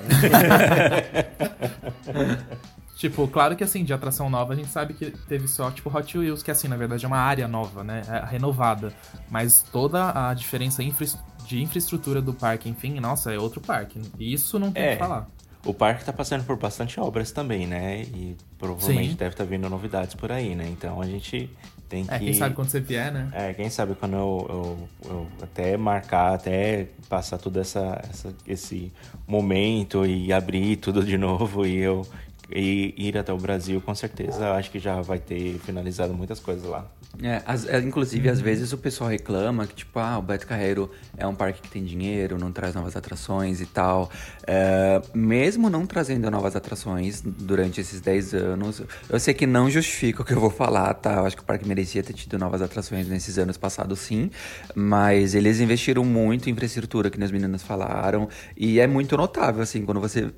Tipo, 2.99 3.29
claro 3.29 3.55
que 3.55 3.63
assim, 3.63 3.85
de 3.85 3.93
atração 3.93 4.29
nova 4.29 4.55
a 4.55 4.57
gente 4.57 4.71
sabe 4.71 4.93
que 4.93 5.13
teve 5.29 5.47
só, 5.47 5.71
tipo, 5.71 5.89
Hot 5.97 6.19
Wheels, 6.19 6.43
que 6.43 6.51
assim, 6.51 6.67
na 6.67 6.77
verdade 6.77 7.05
é 7.05 7.09
uma 7.09 7.19
área 7.19 7.47
nova, 7.47 7.85
né? 7.85 8.03
É 8.09 8.25
renovada. 8.27 8.93
Mas 9.31 9.63
toda 9.63 10.29
a 10.29 10.35
diferença 10.35 10.83
infra 10.83 11.07
de 11.47 11.63
infraestrutura 11.63 12.21
do 12.21 12.35
parque, 12.35 12.69
enfim, 12.69 12.99
nossa, 12.99 13.33
é 13.33 13.39
outro 13.39 13.61
parque. 13.61 14.01
Isso 14.19 14.59
não 14.59 14.73
tem 14.73 14.83
é. 14.83 14.93
que 14.95 14.99
falar. 14.99 15.29
O 15.65 15.75
parque 15.75 16.01
está 16.01 16.13
passando 16.13 16.45
por 16.45 16.57
bastante 16.57 16.99
obras 17.01 17.33
também, 17.33 17.67
né? 17.67 18.03
E 18.03 18.37
provavelmente 18.59 19.11
Sim. 19.11 19.17
deve 19.17 19.35
estar 19.35 19.45
tá 19.45 19.51
vindo 19.51 19.69
novidades 19.69 20.15
por 20.15 20.31
aí, 20.31 20.55
né? 20.55 20.67
Então 20.69 21.01
a 21.01 21.07
gente 21.07 21.51
tem 21.89 22.05
que. 22.05 22.15
É, 22.15 22.19
quem 22.19 22.33
sabe 22.33 22.55
quando 22.55 22.69
você 22.69 22.81
vier, 22.81 23.13
né? 23.13 23.29
É, 23.33 23.55
quem 23.55 23.69
sabe 23.71 23.95
quando 23.95 24.15
eu, 24.15 24.47
eu, 24.49 25.11
eu 25.11 25.27
até 25.43 25.77
marcar, 25.77 26.35
até 26.35 26.89
passar 27.09 27.39
todo 27.39 27.59
essa, 27.59 28.01
essa, 28.09 28.35
esse 28.47 28.93
momento 29.27 30.07
e 30.07 30.33
abrir 30.33 30.77
tudo 30.77 31.05
de 31.05 31.17
novo 31.17 31.67
e 31.67 31.79
eu 31.79 32.07
e 32.51 32.95
ir 32.97 33.17
até 33.19 33.33
o 33.33 33.37
Brasil, 33.37 33.81
com 33.81 33.95
certeza, 33.95 34.53
acho 34.53 34.71
que 34.71 34.79
já 34.79 35.01
vai 35.01 35.19
ter 35.19 35.59
finalizado 35.59 36.15
muitas 36.15 36.41
coisas 36.41 36.65
lá. 36.69 36.87
É, 37.23 37.43
as, 37.47 37.67
é, 37.67 37.79
inclusive, 37.81 38.29
uhum. 38.29 38.33
às 38.33 38.41
vezes 38.41 38.73
o 38.73 38.79
pessoal 38.79 39.11
reclama 39.11 39.67
que, 39.67 39.75
tipo, 39.75 39.99
ah, 39.99 40.19
o 40.19 40.23
Beto 40.23 40.47
Carreiro 40.47 40.91
é 41.17 41.27
um 41.27 41.35
parque 41.35 41.63
que 41.63 41.69
tem 41.69 41.85
dinheiro, 41.85 42.39
não 42.39 42.53
traz 42.53 42.75
novas 42.75 42.97
atrações 42.97 43.61
e 43.61 43.67
tal. 43.67 44.11
É, 44.47 45.01
mesmo 45.15 45.69
não 45.69 45.85
trazendo 45.85 46.31
novas 46.31 46.55
atrações 46.55 47.21
durante 47.21 47.81
esses 47.81 48.01
10 48.01 48.35
anos, 48.35 48.83
eu 49.09 49.19
sei 49.19 49.35
que 49.35 49.47
não 49.47 49.69
justifica 49.69 50.23
o 50.23 50.25
que 50.25 50.33
eu 50.33 50.41
vou 50.41 50.51
falar, 50.51 50.95
tá? 50.95 51.15
Eu 51.15 51.27
acho 51.27 51.37
que 51.37 51.43
o 51.43 51.45
parque 51.45 51.67
merecia 51.67 52.03
ter 52.03 52.13
tido 52.13 52.39
novas 52.39 52.63
atrações 52.63 53.09
nesses 53.09 53.37
anos 53.37 53.57
passados, 53.57 53.99
sim. 53.99 54.31
Mas 54.75 55.35
eles 55.35 55.61
investiram 55.61 56.05
muito 56.05 56.49
em 56.49 56.53
infraestrutura, 56.53 57.11
que 57.11 57.23
as 57.23 57.31
meninas 57.31 57.63
falaram. 57.63 58.29
E 58.57 58.79
é 58.79 58.87
muito 58.87 59.17
notável, 59.17 59.63
assim, 59.63 59.85
quando 59.85 60.01
você 60.01 60.31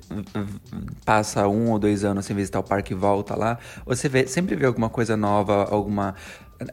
passa 1.05 1.47
um 1.47 1.69
ou 1.69 1.79
dois 1.79 2.00
anos 2.03 2.25
sem 2.25 2.35
visitar 2.35 2.59
o 2.59 2.63
parque 2.63 2.93
e 2.93 2.95
volta 2.95 3.35
lá, 3.35 3.57
você 3.85 4.09
vê, 4.09 4.27
sempre 4.27 4.55
vê 4.55 4.65
alguma 4.65 4.89
coisa 4.89 5.15
nova, 5.17 5.67
alguma 5.69 6.15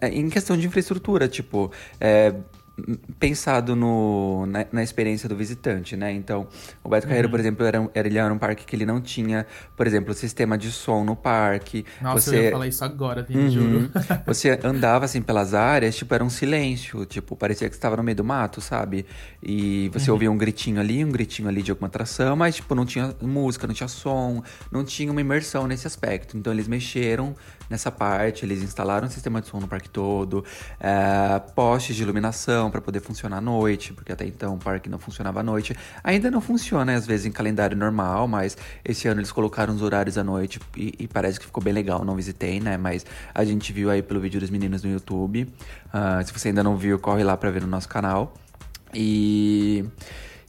é, 0.00 0.08
em 0.08 0.28
questão 0.28 0.56
de 0.56 0.66
infraestrutura, 0.66 1.28
tipo, 1.28 1.73
é, 2.00 2.35
pensado 3.19 3.75
no, 3.75 4.47
na, 4.47 4.67
na, 4.71 4.82
experiência 4.82 5.28
do 5.28 5.36
visitante, 5.36 5.97
né? 5.97 6.12
Então, 6.12 6.47
o 6.82 6.88
Beto 6.88 7.06
Carreiro, 7.06 7.28
uhum. 7.28 7.32
por 7.32 7.41
exemplo, 7.41 7.67
era, 7.67 7.91
era, 7.95 8.08
ele 8.08 8.19
era 8.19 8.32
um 8.32 8.38
parque 8.38 8.64
que 8.64 8.76
ele 8.76 8.86
não 8.86 9.00
tinha, 9.00 9.47
por 9.76 9.86
exemplo, 9.86 10.14
sistema 10.14 10.56
de 10.56 10.71
som 10.71 11.04
no 11.04 11.17
parque. 11.17 11.84
Nossa, 12.00 12.30
você... 12.30 12.38
eu 12.38 12.43
ia 12.43 12.50
falar 12.52 12.67
isso 12.67 12.84
agora, 12.84 13.23
viu? 13.23 13.41
Uhum. 13.41 13.50
juro. 13.50 13.91
você 14.26 14.58
andava, 14.62 15.04
assim, 15.04 15.21
pelas 15.21 15.54
áreas, 15.54 15.97
tipo, 15.97 16.14
era 16.14 16.23
um 16.23 16.30
silêncio. 16.30 17.04
Tipo, 17.04 17.36
parecia 17.36 17.69
que 17.69 17.75
você 17.75 17.78
estava 17.78 17.97
no 17.97 18.02
meio 18.02 18.17
do 18.17 18.25
mato, 18.25 18.60
sabe? 18.60 19.04
E 19.43 19.88
você 19.93 20.10
uhum. 20.10 20.14
ouvia 20.14 20.30
um 20.30 20.38
gritinho 20.38 20.80
ali, 20.80 21.04
um 21.04 21.10
gritinho 21.10 21.49
ali 21.49 21.62
de 21.62 21.71
alguma 21.71 21.88
atração, 21.88 22.36
mas, 22.36 22.56
tipo, 22.56 22.75
não 22.75 22.86
tinha 22.86 23.14
música, 23.21 23.67
não 23.67 23.75
tinha 23.75 23.88
som, 23.88 24.43
não 24.71 24.84
tinha 24.84 25.10
uma 25.10 25.21
imersão 25.21 25.67
nesse 25.67 25.86
aspecto. 25.86 26.36
Então, 26.36 26.52
eles 26.52 26.69
mexeram 26.69 27.34
nessa 27.69 27.91
parte, 27.91 28.45
eles 28.45 28.63
instalaram 28.63 29.07
um 29.07 29.11
sistema 29.11 29.41
de 29.41 29.49
som 29.49 29.61
no 29.61 29.69
parque 29.69 29.89
todo, 29.89 30.45
é, 30.81 31.39
postes 31.54 31.97
de 31.97 32.02
iluminação 32.02 32.71
para 32.71 32.81
poder 32.81 33.00
funcionar 33.00 33.39
à 33.39 33.41
noite, 33.41 33.93
porque 33.93 34.13
até 34.13 34.25
então 34.25 34.54
o 34.54 34.59
parque 34.59 34.89
não 34.89 34.99
funcionava 34.99 35.41
à 35.41 35.43
noite. 35.43 35.76
Ainda 36.02 36.31
não 36.31 36.41
funciona, 36.41 36.95
às 36.95 37.07
vezes, 37.07 37.26
em 37.26 37.33
calendário 37.33 37.76
normal, 37.76 38.26
mas 38.28 38.57
esse 38.85 39.09
ano 39.09 39.21
eles 39.21 39.33
colocaram 39.33 39.75
os 39.75 39.83
horários 39.83 40.19
à 40.19 40.25
noite 40.25 40.61
e, 40.76 40.95
e 40.99 41.09
parece 41.09 41.39
que 41.39 41.47
ficou 41.47 41.63
bem 41.63 41.73
legal. 41.73 42.04
Não 42.04 42.15
visitei, 42.15 42.61
né? 42.61 42.76
Mas 42.76 43.04
a 43.35 43.45
gente 43.45 43.73
viu 43.73 43.91
aí 43.91 44.02
pelo 44.02 44.21
vídeo 44.21 44.41
dos 44.41 44.50
meninos 44.50 44.83
no 44.83 44.91
YouTube. 44.91 45.43
Uh, 45.87 46.25
se 46.25 46.33
você 46.33 46.49
ainda 46.49 46.63
não 46.63 46.76
viu, 46.76 46.99
corre 46.99 47.25
lá 47.25 47.37
para 47.37 47.50
ver 47.50 47.63
no 47.63 47.69
nosso 47.69 47.89
canal. 47.89 48.35
E. 48.95 49.85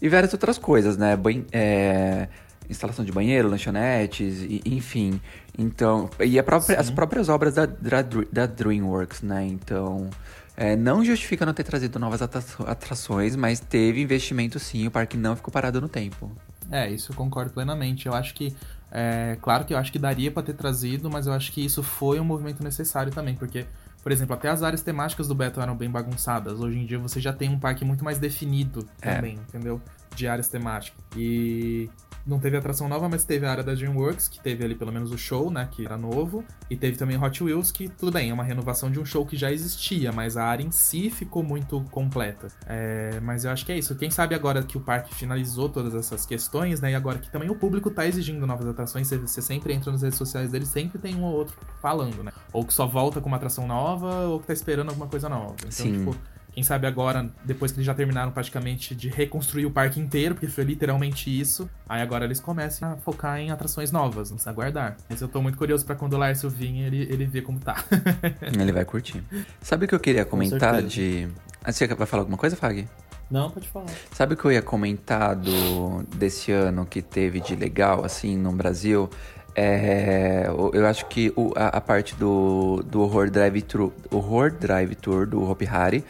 E 0.01 0.07
várias 0.07 0.31
outras 0.31 0.57
coisas, 0.57 0.95
né? 0.95 1.17
Bem, 1.17 1.45
é, 1.51 2.29
instalação 2.69 3.03
de 3.03 3.11
banheiro, 3.11 3.49
lanchonetes, 3.49 4.41
e, 4.41 4.61
enfim. 4.65 5.19
Então, 5.57 6.09
e 6.19 6.41
própria, 6.41 6.79
as 6.79 6.89
próprias 6.89 7.29
obras 7.29 7.55
da, 7.55 7.65
da, 7.65 8.01
da 8.31 8.45
DreamWorks, 8.45 9.21
né? 9.21 9.45
Então, 9.45 10.09
é, 10.55 10.75
não 10.75 11.03
justifica 11.03 11.45
não 11.45 11.53
ter 11.53 11.63
trazido 11.63 11.97
novas 11.99 12.21
atrações, 12.21 13.35
mas 13.35 13.59
teve 13.59 14.01
investimento 14.01 14.59
sim, 14.59 14.87
o 14.87 14.91
parque 14.91 15.15
não 15.15 15.35
ficou 15.35 15.51
parado 15.51 15.79
no 15.79 15.87
tempo. 15.87 16.31
É, 16.71 16.89
isso 16.89 17.11
eu 17.11 17.15
concordo 17.15 17.51
plenamente. 17.51 18.07
Eu 18.07 18.13
acho 18.13 18.33
que, 18.33 18.55
é, 18.91 19.37
claro 19.41 19.65
que 19.65 19.73
eu 19.73 19.77
acho 19.77 19.91
que 19.91 19.97
daria 19.97 20.31
para 20.31 20.43
ter 20.43 20.53
trazido, 20.53 21.09
mas 21.09 21.27
eu 21.27 21.33
acho 21.33 21.51
que 21.51 21.63
isso 21.63 21.81
foi 21.81 22.19
um 22.19 22.23
movimento 22.23 22.63
necessário 22.63 23.11
também, 23.11 23.35
porque, 23.35 23.65
por 24.03 24.11
exemplo, 24.11 24.35
até 24.35 24.49
as 24.49 24.61
áreas 24.61 24.81
temáticas 24.81 25.27
do 25.27 25.35
Beto 25.35 25.59
eram 25.59 25.75
bem 25.75 25.89
bagunçadas. 25.89 26.59
Hoje 26.59 26.77
em 26.77 26.85
dia 26.85 26.99
você 26.99 27.19
já 27.19 27.33
tem 27.33 27.49
um 27.49 27.57
parque 27.57 27.83
muito 27.83 28.03
mais 28.03 28.19
definido 28.19 28.87
é. 29.01 29.15
também, 29.15 29.37
é. 29.37 29.41
entendeu? 29.41 29.81
De 30.15 30.27
áreas 30.27 30.47
temáticas. 30.47 31.01
E 31.15 31.89
não 32.25 32.39
teve 32.39 32.57
atração 32.57 32.87
nova, 32.87 33.07
mas 33.09 33.23
teve 33.23 33.45
a 33.45 33.51
área 33.51 33.63
da 33.63 33.73
DreamWorks, 33.73 34.27
que 34.27 34.39
teve 34.39 34.63
ali 34.63 34.75
pelo 34.75 34.91
menos 34.91 35.11
o 35.11 35.17
show, 35.17 35.49
né, 35.49 35.67
que 35.71 35.85
era 35.85 35.97
novo, 35.97 36.43
e 36.69 36.75
teve 36.75 36.97
também 36.97 37.21
Hot 37.21 37.43
Wheels, 37.43 37.71
que 37.71 37.89
tudo 37.89 38.11
bem, 38.11 38.29
é 38.29 38.33
uma 38.33 38.43
renovação 38.43 38.91
de 38.91 38.99
um 38.99 39.05
show 39.05 39.25
que 39.25 39.35
já 39.35 39.51
existia, 39.51 40.11
mas 40.11 40.37
a 40.37 40.45
área 40.45 40.63
em 40.63 40.71
si 40.71 41.09
ficou 41.09 41.43
muito 41.43 41.81
completa. 41.91 42.47
É, 42.65 43.19
mas 43.21 43.45
eu 43.45 43.51
acho 43.51 43.65
que 43.65 43.71
é 43.71 43.77
isso. 43.77 43.95
Quem 43.95 44.11
sabe 44.11 44.35
agora 44.35 44.63
que 44.63 44.77
o 44.77 44.81
parque 44.81 45.13
finalizou 45.15 45.69
todas 45.69 45.95
essas 45.95 46.25
questões, 46.25 46.81
né, 46.81 46.91
e 46.91 46.95
agora 46.95 47.19
que 47.19 47.31
também 47.31 47.49
o 47.49 47.55
público 47.55 47.89
tá 47.89 48.05
exigindo 48.05 48.45
novas 48.45 48.67
atrações, 48.67 49.07
você, 49.07 49.17
você 49.17 49.41
sempre 49.41 49.73
entra 49.73 49.91
nas 49.91 50.01
redes 50.01 50.17
sociais 50.17 50.51
dele, 50.51 50.65
sempre 50.65 50.99
tem 50.99 51.15
um 51.15 51.23
ou 51.23 51.33
outro 51.33 51.55
falando, 51.81 52.23
né? 52.23 52.31
Ou 52.53 52.65
que 52.65 52.73
só 52.73 52.85
volta 52.85 53.21
com 53.21 53.27
uma 53.27 53.37
atração 53.37 53.67
nova, 53.67 54.27
ou 54.27 54.39
que 54.39 54.47
tá 54.47 54.53
esperando 54.53 54.89
alguma 54.89 55.07
coisa 55.07 55.29
nova. 55.29 55.55
Então, 55.59 55.71
Sim. 55.71 55.99
tipo 55.99 56.15
quem 56.59 56.63
sabe 56.63 56.85
agora, 56.85 57.29
depois 57.45 57.71
que 57.71 57.77
eles 57.77 57.85
já 57.85 57.93
terminaram 57.93 58.33
praticamente 58.33 58.93
de 58.93 59.07
reconstruir 59.07 59.65
o 59.65 59.71
parque 59.71 59.97
inteiro, 59.97 60.35
porque 60.35 60.47
foi 60.47 60.65
literalmente 60.65 61.29
isso, 61.29 61.69
aí 61.87 62.01
agora 62.01 62.25
eles 62.25 62.41
começam 62.41 62.91
a 62.91 62.97
focar 62.97 63.39
em 63.39 63.49
atrações 63.49 63.93
novas, 63.93 64.29
não 64.29 64.37
se 64.37 64.49
aguardar. 64.49 64.97
Mas 65.09 65.21
eu 65.21 65.29
tô 65.29 65.41
muito 65.41 65.57
curioso 65.57 65.85
para 65.85 65.95
quando 65.95 66.15
o 66.15 66.17
Lárcio 66.17 66.49
vir, 66.49 66.81
ele, 66.81 67.07
ele 67.09 67.25
ver 67.25 67.43
como 67.43 67.61
tá. 67.61 67.81
ele 68.43 68.73
vai 68.73 68.83
curtir. 68.83 69.23
Sabe 69.61 69.85
o 69.85 69.87
que 69.87 69.95
eu 69.95 70.01
queria 70.01 70.25
comentar 70.25 70.83
de. 70.83 71.29
Ah, 71.63 71.71
você 71.71 71.87
vai 71.87 72.05
falar 72.05 72.23
alguma 72.23 72.37
coisa, 72.37 72.57
Fag? 72.57 72.85
Não, 73.31 73.49
pode 73.49 73.69
falar. 73.69 73.87
Sabe 74.11 74.33
o 74.33 74.37
que 74.37 74.43
eu 74.43 74.51
ia 74.51 74.61
comentar 74.61 75.37
do, 75.37 76.03
desse 76.13 76.51
ano 76.51 76.85
que 76.85 77.01
teve 77.01 77.39
de 77.39 77.55
legal, 77.55 78.03
assim, 78.03 78.35
no 78.35 78.51
Brasil? 78.51 79.09
É, 79.55 80.45
eu 80.73 80.85
acho 80.85 81.05
que 81.05 81.31
o, 81.37 81.53
a, 81.55 81.67
a, 81.67 81.81
parte 81.81 82.15
do, 82.15 82.83
do 82.85 83.01
Horror 83.01 83.29
Drive 83.29 83.61
Tour, 83.61 83.91
Horror 84.11 84.51
Drive 84.51 84.95
Tour 84.95 85.25
do 85.25 85.49
Hopi 85.49 85.65
Hari 85.65 86.03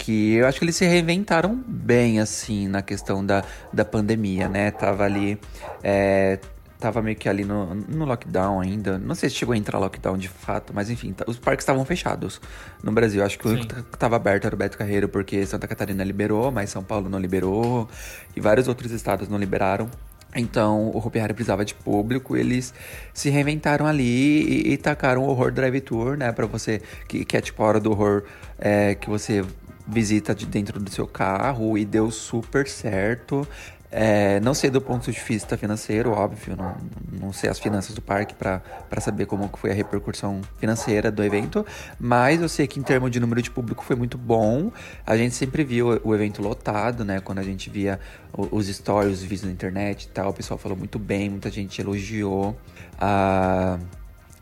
que 0.00 0.34
eu 0.34 0.46
acho 0.46 0.58
que 0.58 0.64
eles 0.64 0.76
se 0.76 0.86
reinventaram 0.86 1.62
bem, 1.66 2.20
assim, 2.20 2.66
na 2.66 2.80
questão 2.80 3.24
da, 3.24 3.44
da 3.70 3.84
pandemia, 3.84 4.48
né? 4.48 4.70
Tava 4.70 5.04
ali. 5.04 5.38
É, 5.82 6.38
tava 6.78 7.02
meio 7.02 7.16
que 7.16 7.28
ali 7.28 7.44
no, 7.44 7.74
no 7.74 8.06
lockdown 8.06 8.60
ainda. 8.60 8.98
Não 8.98 9.14
sei 9.14 9.28
se 9.28 9.36
chegou 9.36 9.52
a 9.52 9.56
entrar 9.58 9.78
lockdown 9.78 10.16
de 10.16 10.28
fato, 10.28 10.72
mas 10.74 10.88
enfim, 10.88 11.12
tá, 11.12 11.24
os 11.28 11.38
parques 11.38 11.62
estavam 11.62 11.84
fechados 11.84 12.40
no 12.82 12.90
Brasil. 12.90 13.22
Acho 13.22 13.38
que 13.38 13.46
o 13.46 13.50
único 13.50 13.74
que 13.74 13.98
tava 13.98 14.16
aberto 14.16 14.46
era 14.46 14.54
o 14.54 14.58
Beto 14.58 14.78
Carreiro, 14.78 15.06
porque 15.06 15.44
Santa 15.44 15.68
Catarina 15.68 16.02
liberou, 16.02 16.50
mas 16.50 16.70
São 16.70 16.82
Paulo 16.82 17.10
não 17.10 17.18
liberou. 17.18 17.86
E 18.34 18.40
vários 18.40 18.68
outros 18.68 18.90
estados 18.92 19.28
não 19.28 19.36
liberaram. 19.36 19.90
Então, 20.34 20.88
o 20.88 20.98
Hopi 20.98 21.18
Hari 21.18 21.34
precisava 21.34 21.64
de 21.64 21.74
público, 21.74 22.36
eles 22.36 22.72
se 23.12 23.28
reinventaram 23.28 23.84
ali 23.84 24.42
e, 24.42 24.72
e 24.72 24.76
tacaram 24.78 25.24
o 25.24 25.28
horror 25.28 25.50
drive 25.52 25.80
tour, 25.80 26.16
né? 26.16 26.32
Pra 26.32 26.46
você, 26.46 26.80
que, 27.06 27.24
que 27.24 27.36
é 27.36 27.40
tipo 27.40 27.62
a 27.62 27.66
hora 27.66 27.80
do 27.80 27.90
horror 27.90 28.22
é, 28.58 28.94
que 28.94 29.10
você 29.10 29.44
visita 29.90 30.34
de 30.34 30.46
dentro 30.46 30.80
do 30.80 30.90
seu 30.90 31.06
carro 31.06 31.76
e 31.76 31.84
deu 31.84 32.10
super 32.10 32.66
certo. 32.68 33.46
É, 33.92 34.38
não 34.38 34.54
sei 34.54 34.70
do 34.70 34.80
ponto 34.80 35.10
de 35.10 35.20
vista 35.20 35.56
financeiro, 35.56 36.12
óbvio, 36.12 36.56
não, 36.56 36.76
não 37.10 37.32
sei 37.32 37.50
as 37.50 37.58
finanças 37.58 37.92
do 37.92 38.00
parque 38.00 38.34
para 38.34 38.62
saber 39.00 39.26
como 39.26 39.50
foi 39.56 39.72
a 39.72 39.74
repercussão 39.74 40.42
financeira 40.58 41.10
do 41.10 41.24
evento, 41.24 41.66
mas 41.98 42.40
eu 42.40 42.48
sei 42.48 42.68
que 42.68 42.78
em 42.78 42.84
termos 42.84 43.10
de 43.10 43.18
número 43.18 43.42
de 43.42 43.50
público 43.50 43.82
foi 43.82 43.96
muito 43.96 44.16
bom. 44.16 44.70
A 45.04 45.16
gente 45.16 45.34
sempre 45.34 45.64
viu 45.64 46.00
o 46.04 46.14
evento 46.14 46.40
lotado, 46.40 47.04
né? 47.04 47.18
Quando 47.18 47.40
a 47.40 47.42
gente 47.42 47.68
via 47.68 47.98
os 48.32 48.68
stories, 48.68 49.18
os 49.18 49.22
vídeos 49.22 49.42
na 49.42 49.50
internet 49.50 50.04
e 50.04 50.08
tal, 50.08 50.30
o 50.30 50.34
pessoal 50.34 50.56
falou 50.56 50.78
muito 50.78 50.98
bem, 50.98 51.28
muita 51.28 51.50
gente 51.50 51.80
elogiou. 51.80 52.56
Ah, 53.00 53.76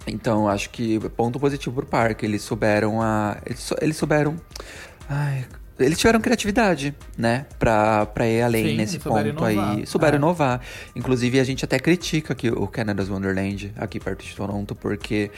então, 0.07 0.49
acho 0.49 0.71
que 0.71 0.99
ponto 1.11 1.39
positivo 1.39 1.75
pro 1.77 1.87
parque. 1.87 2.25
Eles 2.25 2.43
souberam 2.43 3.01
a. 3.01 3.37
Eles 3.81 3.97
souberam. 3.97 4.37
Ai, 5.09 5.45
eles 5.79 5.97
tiveram 5.97 6.21
criatividade, 6.21 6.93
né? 7.17 7.47
Pra, 7.57 8.05
pra 8.05 8.27
ir 8.27 8.43
além 8.43 8.71
Sim, 8.71 8.77
nesse 8.77 8.99
ponto 8.99 9.25
inovar. 9.27 9.77
aí. 9.77 9.87
Souberam 9.87 10.17
É. 10.17 10.19
inovar. 10.19 10.61
Inclusive, 10.97 11.39
a 11.39 11.45
gente 11.45 11.65
até 11.65 11.79
critica 11.79 12.33
aqui 12.33 12.51
o 12.51 12.67
Canada's 12.67 13.09
Wonderland, 13.09 13.73
aqui 13.77 14.01
perto 14.01 14.25
de 14.25 14.35
Toronto, 14.35 14.75
porque 14.75 15.31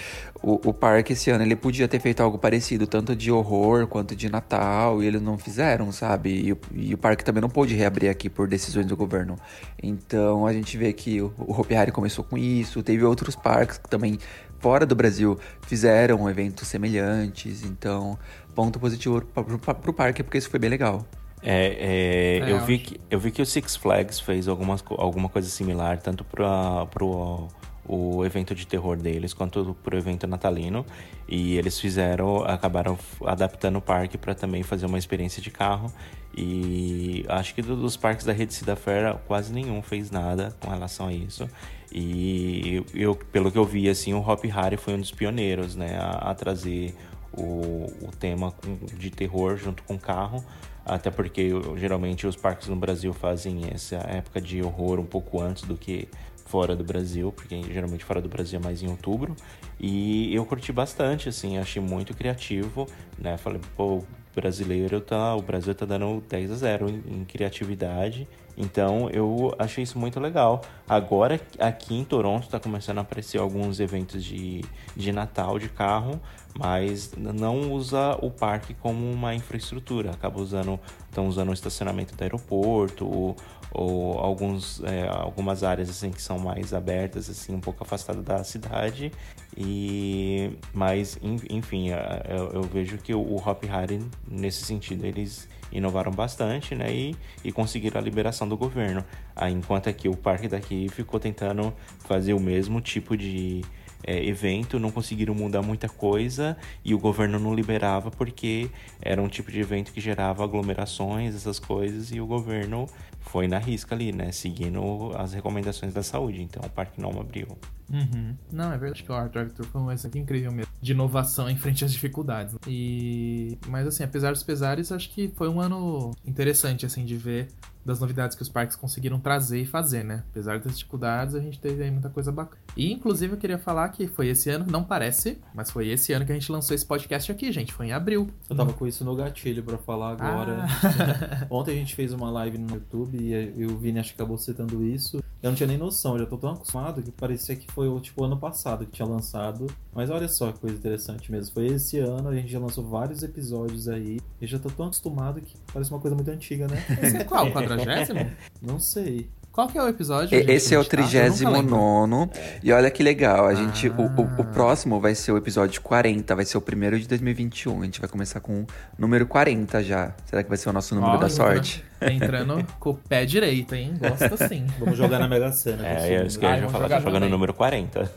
o, 0.42 0.54
o 0.70 0.72
parque 0.72 1.12
esse 1.12 1.30
ano 1.30 1.44
ele 1.44 1.54
podia 1.54 1.86
ter 1.86 2.00
feito 2.00 2.22
algo 2.22 2.38
parecido, 2.38 2.86
tanto 2.86 3.14
de 3.14 3.30
horror 3.30 3.86
quanto 3.86 4.16
de 4.16 4.30
Natal, 4.30 5.02
e 5.02 5.06
eles 5.06 5.20
não 5.20 5.36
fizeram, 5.36 5.92
sabe? 5.92 6.30
E, 6.46 6.52
o- 6.52 6.58
e 6.74 6.94
o 6.94 6.98
parque 6.98 7.22
também 7.22 7.42
não 7.42 7.50
pôde 7.50 7.74
reabrir 7.74 8.08
aqui 8.08 8.30
por 8.30 8.48
decisões 8.48 8.86
do 8.86 8.96
governo. 8.96 9.36
Então 9.82 10.46
a 10.46 10.52
gente 10.54 10.74
vê 10.78 10.90
que 10.94 11.20
o, 11.20 11.32
o 11.36 11.52
Hopi 11.60 11.74
Hari 11.76 11.92
começou 11.92 12.24
com 12.24 12.38
isso, 12.38 12.82
teve 12.82 13.04
outros 13.04 13.36
parques 13.36 13.76
que 13.76 13.90
também 13.90 14.18
fora 14.60 14.86
do 14.86 14.94
Brasil 14.94 15.38
fizeram 15.62 16.28
eventos 16.28 16.68
semelhantes, 16.68 17.64
então 17.64 18.18
ponto 18.54 18.78
positivo 18.78 19.20
pro, 19.24 19.44
pro, 19.58 19.74
pro 19.74 19.92
parque, 19.92 20.22
porque 20.22 20.38
isso 20.38 20.50
foi 20.50 20.60
bem 20.60 20.70
legal. 20.70 21.04
É, 21.42 22.40
é, 22.42 22.48
É, 22.48 22.52
eu, 22.52 22.60
vi 22.60 22.78
que, 22.78 23.00
eu 23.10 23.18
vi 23.18 23.30
que 23.30 23.40
o 23.40 23.46
Six 23.46 23.76
Flags 23.76 24.20
fez 24.20 24.46
algumas, 24.46 24.84
alguma 24.90 25.28
coisa 25.28 25.48
similar, 25.48 25.98
tanto 25.98 26.22
para 26.24 26.86
pro 26.86 27.48
o 27.92 28.24
evento 28.24 28.54
de 28.54 28.66
terror 28.68 28.96
deles, 28.96 29.32
quanto 29.34 29.74
pro 29.82 29.96
evento 29.98 30.24
natalino. 30.26 30.86
E 31.26 31.56
eles 31.56 31.80
fizeram, 31.80 32.44
acabaram 32.44 32.96
adaptando 33.24 33.76
o 33.76 33.80
parque 33.80 34.16
para 34.16 34.32
também 34.32 34.62
fazer 34.62 34.86
uma 34.86 34.98
experiência 34.98 35.42
de 35.42 35.50
carro. 35.50 35.92
E 36.36 37.24
acho 37.28 37.52
que 37.52 37.62
do- 37.62 37.74
dos 37.74 37.96
parques 37.96 38.24
da 38.24 38.32
rede 38.32 38.54
Cida 38.54 38.76
Fair, 38.76 39.16
quase 39.26 39.52
nenhum 39.52 39.82
fez 39.82 40.08
nada 40.10 40.54
com 40.60 40.70
relação 40.70 41.08
a 41.08 41.12
isso. 41.12 41.48
E 41.92 42.84
eu, 42.94 43.16
pelo 43.16 43.50
que 43.50 43.58
eu 43.58 43.64
vi, 43.64 43.88
assim, 43.88 44.14
o 44.14 44.20
Hop 44.20 44.44
Hari 44.52 44.76
foi 44.76 44.94
um 44.94 45.00
dos 45.00 45.10
pioneiros, 45.10 45.74
né, 45.74 45.98
a, 45.98 46.30
a 46.30 46.34
trazer 46.34 46.94
o, 47.32 47.86
o 48.02 48.10
tema 48.18 48.54
de 48.96 49.10
terror 49.10 49.56
junto 49.56 49.82
com 49.82 49.98
carro. 49.98 50.44
Até 50.84 51.10
porque 51.10 51.50
geralmente 51.76 52.26
os 52.26 52.36
parques 52.36 52.68
no 52.68 52.76
Brasil 52.76 53.12
fazem 53.12 53.62
essa 53.72 53.96
época 53.96 54.40
de 54.40 54.62
horror 54.62 54.98
um 54.98 55.04
pouco 55.04 55.40
antes 55.40 55.64
do 55.64 55.76
que 55.76 56.08
fora 56.46 56.74
do 56.74 56.82
Brasil, 56.82 57.30
porque 57.30 57.62
geralmente 57.72 58.04
fora 58.04 58.20
do 58.20 58.28
Brasil 58.28 58.58
é 58.58 58.62
mais 58.62 58.82
em 58.82 58.88
outubro. 58.88 59.36
E 59.78 60.34
eu 60.34 60.44
curti 60.44 60.72
bastante, 60.72 61.28
assim, 61.28 61.58
achei 61.58 61.80
muito 61.80 62.12
criativo, 62.12 62.88
né? 63.16 63.36
Falei, 63.36 63.60
pô, 63.76 63.98
o 63.98 64.06
brasileiro 64.34 65.00
tá, 65.00 65.36
o 65.36 65.42
Brasil 65.42 65.74
tá 65.74 65.86
dando 65.86 66.22
10 66.28 66.50
a 66.50 66.54
0 66.56 66.90
em, 66.90 67.20
em 67.20 67.24
criatividade. 67.24 68.26
Então 68.62 69.08
eu 69.10 69.54
achei 69.58 69.82
isso 69.84 69.98
muito 69.98 70.20
legal. 70.20 70.60
Agora 70.86 71.40
aqui 71.58 71.94
em 71.94 72.04
Toronto 72.04 72.46
tá 72.48 72.60
começando 72.60 72.98
a 72.98 73.00
aparecer 73.00 73.38
alguns 73.38 73.80
eventos 73.80 74.22
de, 74.22 74.62
de 74.94 75.12
Natal 75.12 75.58
de 75.58 75.68
carro, 75.70 76.20
mas 76.58 77.12
não 77.16 77.72
usa 77.72 78.18
o 78.20 78.30
parque 78.30 78.74
como 78.74 79.10
uma 79.10 79.34
infraestrutura. 79.34 80.10
Acaba 80.10 80.40
usando, 80.40 80.78
estão 81.08 81.26
usando 81.26 81.48
o 81.48 81.52
estacionamento 81.54 82.14
do 82.14 82.22
aeroporto 82.22 83.06
ou, 83.06 83.36
ou 83.72 84.18
alguns, 84.18 84.82
é, 84.84 85.08
algumas 85.08 85.64
áreas 85.64 85.88
assim 85.88 86.10
que 86.10 86.20
são 86.20 86.38
mais 86.38 86.74
abertas, 86.74 87.30
assim 87.30 87.54
um 87.54 87.60
pouco 87.60 87.82
afastadas 87.82 88.22
da 88.22 88.44
cidade. 88.44 89.10
E 89.56 90.50
mas 90.74 91.18
en- 91.22 91.40
enfim, 91.48 91.92
a- 91.92 92.22
eu, 92.28 92.50
eu 92.52 92.62
vejo 92.62 92.98
que 92.98 93.14
o, 93.14 93.36
Hop 93.36 93.64
Hari 93.70 94.00
nesse 94.28 94.64
sentido 94.64 95.04
eles 95.06 95.48
inovaram 95.72 96.12
bastante, 96.12 96.74
né? 96.74 96.92
E, 96.92 97.16
e 97.44 97.52
conseguiram 97.52 98.00
a 98.00 98.02
liberação 98.02 98.48
do 98.48 98.56
governo. 98.56 99.04
Aí, 99.34 99.52
enquanto 99.52 99.88
aqui 99.88 100.08
o 100.08 100.16
parque 100.16 100.48
daqui 100.48 100.88
ficou 100.88 101.18
tentando 101.20 101.72
fazer 102.00 102.34
o 102.34 102.40
mesmo 102.40 102.80
tipo 102.80 103.16
de 103.16 103.62
é, 104.02 104.24
evento, 104.26 104.78
não 104.78 104.90
conseguiram 104.90 105.34
mudar 105.34 105.62
muita 105.62 105.88
coisa 105.88 106.56
e 106.84 106.94
o 106.94 106.98
governo 106.98 107.38
não 107.38 107.54
liberava 107.54 108.10
porque 108.10 108.70
era 109.00 109.20
um 109.20 109.28
tipo 109.28 109.50
de 109.50 109.60
evento 109.60 109.92
que 109.92 110.00
gerava 110.00 110.44
aglomerações, 110.44 111.34
essas 111.34 111.58
coisas, 111.58 112.12
e 112.12 112.20
o 112.20 112.26
governo 112.26 112.86
foi 113.20 113.46
na 113.46 113.58
risca 113.58 113.94
ali, 113.94 114.12
né? 114.12 114.32
Seguindo 114.32 115.12
as 115.16 115.32
recomendações 115.32 115.92
da 115.92 116.02
saúde. 116.02 116.42
Então 116.42 116.62
o 116.64 116.70
parque 116.70 117.00
não 117.00 117.10
abriu. 117.20 117.58
Uhum. 117.92 118.36
Não, 118.50 118.72
é 118.72 118.78
verdade 118.78 119.02
que 119.02 119.10
o 119.10 119.14
Art 119.14 119.32
Drive 119.32 119.50
Tour 119.50 119.66
foi 119.66 119.80
um 119.80 119.92
incrível 120.14 120.52
mesmo. 120.52 120.72
De 120.80 120.92
inovação 120.92 121.50
em 121.50 121.56
frente 121.56 121.84
às 121.84 121.92
dificuldades. 121.92 122.56
E... 122.66 123.58
Mas 123.66 123.86
assim, 123.86 124.04
apesar 124.04 124.32
dos 124.32 124.42
pesares, 124.42 124.92
acho 124.92 125.10
que 125.10 125.28
foi 125.34 125.48
um 125.48 125.60
ano 125.60 126.12
interessante, 126.24 126.86
assim, 126.86 127.04
de 127.04 127.16
ver 127.16 127.48
das 127.84 128.00
novidades 128.00 128.36
que 128.36 128.42
os 128.42 128.48
parques 128.48 128.76
conseguiram 128.76 129.18
trazer 129.18 129.60
e 129.60 129.66
fazer, 129.66 130.04
né? 130.04 130.24
Apesar 130.30 130.58
das 130.58 130.78
dificuldades, 130.78 131.34
a 131.34 131.40
gente 131.40 131.58
teve 131.58 131.82
aí 131.82 131.90
muita 131.90 132.10
coisa 132.10 132.30
bacana. 132.30 132.60
E, 132.76 132.92
inclusive, 132.92 133.34
eu 133.34 133.38
queria 133.38 133.58
falar 133.58 133.88
que 133.88 134.06
foi 134.06 134.28
esse 134.28 134.50
ano, 134.50 134.66
não 134.68 134.84
parece, 134.84 135.38
mas 135.54 135.70
foi 135.70 135.88
esse 135.88 136.12
ano 136.12 136.24
que 136.24 136.32
a 136.32 136.34
gente 136.34 136.50
lançou 136.52 136.74
esse 136.74 136.84
podcast 136.84 137.30
aqui, 137.30 137.50
gente. 137.52 137.72
Foi 137.72 137.86
em 137.86 137.92
abril. 137.92 138.28
Eu 138.48 138.56
tava 138.56 138.72
com 138.72 138.86
isso 138.86 139.04
no 139.04 139.14
gatilho 139.14 139.62
pra 139.62 139.78
falar 139.78 140.12
agora. 140.12 140.66
Ah. 140.66 141.46
Ontem 141.50 141.72
a 141.72 141.74
gente 141.74 141.94
fez 141.94 142.12
uma 142.12 142.30
live 142.30 142.58
no 142.58 142.74
YouTube 142.74 143.18
e 143.18 143.64
o 143.66 143.76
Vini 143.78 143.98
acho 143.98 144.10
que 144.10 144.20
acabou 144.20 144.38
citando 144.38 144.84
isso. 144.84 145.22
Eu 145.42 145.50
não 145.50 145.56
tinha 145.56 145.66
nem 145.66 145.78
noção, 145.78 146.14
eu 146.14 146.20
já 146.20 146.26
tô 146.26 146.36
tão 146.36 146.52
acostumado 146.52 147.02
que 147.02 147.10
parecia 147.10 147.56
que 147.56 147.70
foi 147.72 147.88
o 147.88 147.98
tipo 147.98 148.22
ano 148.22 148.36
passado 148.36 148.84
que 148.84 148.92
tinha 148.92 149.08
lançado. 149.08 149.66
Mas 149.92 150.10
olha 150.10 150.28
só 150.28 150.52
que 150.52 150.58
coisa 150.58 150.76
interessante 150.76 151.32
mesmo. 151.32 151.54
Foi 151.54 151.66
esse 151.66 151.98
ano, 151.98 152.28
a 152.28 152.34
gente 152.34 152.52
já 152.52 152.58
lançou 152.58 152.84
vários 152.84 153.22
episódios 153.22 153.88
aí. 153.88 154.20
E 154.40 154.46
já 154.46 154.58
tô 154.58 154.68
tão 154.68 154.86
acostumado 154.86 155.40
que 155.40 155.56
parece 155.72 155.90
uma 155.90 155.98
coisa 155.98 156.14
muito 156.14 156.30
antiga, 156.30 156.68
né? 156.68 156.84
Esse 157.02 157.16
é 157.16 157.24
qual? 157.24 157.48
O 157.50 157.52
quadragésimo? 157.76 158.30
Não 158.60 158.78
sei. 158.80 159.28
Qual 159.52 159.66
que 159.66 159.76
é 159.76 159.82
o 159.82 159.88
episódio? 159.88 160.28
Gente, 160.28 160.48
Esse 160.48 160.74
é 160.76 160.78
o 160.78 160.84
que 160.84 160.94
a 160.94 161.02
gente 161.02 161.42
tá? 161.42 161.50
39 161.50 162.30
E 162.62 162.72
olha 162.72 162.88
que 162.88 163.02
legal, 163.02 163.46
a 163.46 163.54
gente. 163.54 163.88
o- 163.88 163.92
O, 163.92 164.22
o 164.22 164.42
Ah. 164.42 164.44
próximo 164.44 165.00
vai 165.00 165.14
ser 165.14 165.32
o 165.32 165.36
episódio 165.36 165.80
40, 165.82 166.36
vai 166.36 166.44
ser 166.44 166.56
o 166.56 166.60
primeiro 166.60 166.98
de 167.00 167.08
2021. 167.08 167.82
A 167.82 167.84
gente 167.84 168.00
vai 168.00 168.08
começar 168.08 168.38
com 168.40 168.60
o 168.62 168.66
número 168.96 169.26
40 169.26 169.82
já. 169.82 170.14
Será 170.24 170.42
que 170.44 170.48
vai 170.48 170.56
ser 170.56 170.68
o 170.70 170.72
nosso 170.72 170.94
número 170.94 171.18
da 171.18 171.26
entrando- 171.26 171.89
sorte? 172.00 172.14
Entrando 172.14 172.66
com 172.78 172.90
o 172.90 172.94
pé 172.94 173.24
direito, 173.24 173.74
hein? 173.74 173.94
Gosta 173.98 174.48
sim. 174.48 174.66
Vamos 174.78 174.96
jogar 174.96 175.18
na 175.18 175.28
Mega 175.28 175.52
Sena. 175.52 175.86
É, 175.86 175.92
é 175.92 175.94
eu 175.94 175.98
Ah, 176.00 176.16
ia 176.16 176.56
vamos 176.56 176.72
falar, 176.72 176.84
jogar 176.84 176.96
tá 176.96 177.00
jogando 177.00 177.24
o 177.24 177.28
número 177.28 177.54
40. 177.54 178.10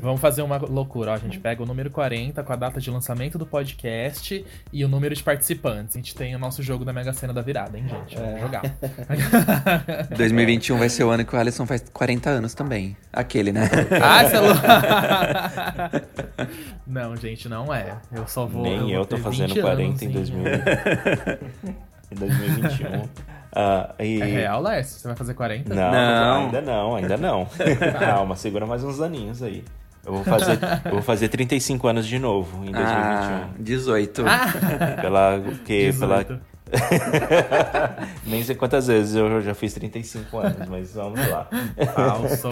Vamos 0.00 0.20
fazer 0.20 0.42
uma 0.42 0.58
loucura, 0.58 1.12
ó. 1.12 1.14
A 1.14 1.18
gente 1.18 1.38
pega 1.38 1.62
o 1.62 1.66
número 1.66 1.90
40 1.90 2.42
com 2.42 2.52
a 2.52 2.56
data 2.56 2.80
de 2.80 2.90
lançamento 2.90 3.38
do 3.38 3.46
podcast 3.46 4.44
e 4.72 4.84
o 4.84 4.88
número 4.88 5.14
de 5.14 5.22
participantes. 5.22 5.96
A 5.96 5.98
gente 5.98 6.14
tem 6.14 6.34
o 6.34 6.38
nosso 6.38 6.62
jogo 6.62 6.84
da 6.84 6.92
Mega 6.92 7.12
Sena 7.12 7.32
da 7.32 7.42
virada, 7.42 7.78
hein, 7.78 7.84
gente? 7.88 8.16
Vamos 8.16 8.40
jogar. 8.40 8.62
2021 10.16 10.78
vai 10.78 10.88
ser 10.88 11.04
o 11.04 11.10
ano 11.10 11.24
que 11.24 11.34
o 11.34 11.38
Alisson 11.38 11.66
faz 11.66 11.84
40 11.92 12.30
anos 12.30 12.54
também. 12.54 12.96
Aquele, 13.12 13.52
né? 13.52 13.68
ah, 14.02 14.24
você 14.24 14.36
é 14.36 14.40
louco. 14.40 14.60
Não, 16.86 17.16
gente, 17.16 17.48
não 17.48 17.72
é. 17.72 17.96
Eu 18.12 18.26
só 18.26 18.46
vou. 18.46 18.62
Nem 18.62 18.80
vou 18.80 18.90
eu 18.90 19.04
tô 19.04 19.16
fazendo 19.18 19.54
20 19.54 19.60
40 19.60 20.04
anos 20.04 20.30
em 20.30 21.37
2000. 21.40 21.74
em 22.10 22.14
2021. 22.16 23.08
Ah, 23.52 23.94
e... 23.98 24.20
É 24.20 24.24
real, 24.24 24.62
Lécio? 24.62 25.00
Você 25.00 25.08
vai 25.08 25.16
fazer 25.16 25.34
40? 25.34 25.74
Não, 25.74 25.90
Não. 25.90 26.44
ainda 26.46 26.60
não, 26.60 26.96
ainda 26.96 27.16
não. 27.16 27.48
Calma, 27.98 28.36
segura 28.36 28.66
mais 28.66 28.84
uns 28.84 29.00
aninhos 29.00 29.42
aí. 29.42 29.64
Eu 30.04 30.12
vou 30.14 30.24
fazer, 30.24 30.58
eu 30.84 30.92
vou 30.92 31.02
fazer 31.02 31.28
35 31.28 31.86
anos 31.88 32.06
de 32.06 32.18
novo 32.18 32.64
em 32.64 32.72
2021. 32.72 32.82
Ah, 32.82 33.48
18. 33.58 34.24
Pela 35.02 35.40
que 35.64 35.90
18. 35.90 35.98
pela 36.26 36.40
Nem 38.26 38.42
sei 38.42 38.54
quantas 38.54 38.86
vezes 38.86 39.14
eu 39.14 39.40
já 39.40 39.54
fiz 39.54 39.72
35 39.74 40.38
anos, 40.38 40.68
mas 40.68 40.94
vamos 40.94 41.28
lá. 41.28 41.48
Falso. 41.94 42.48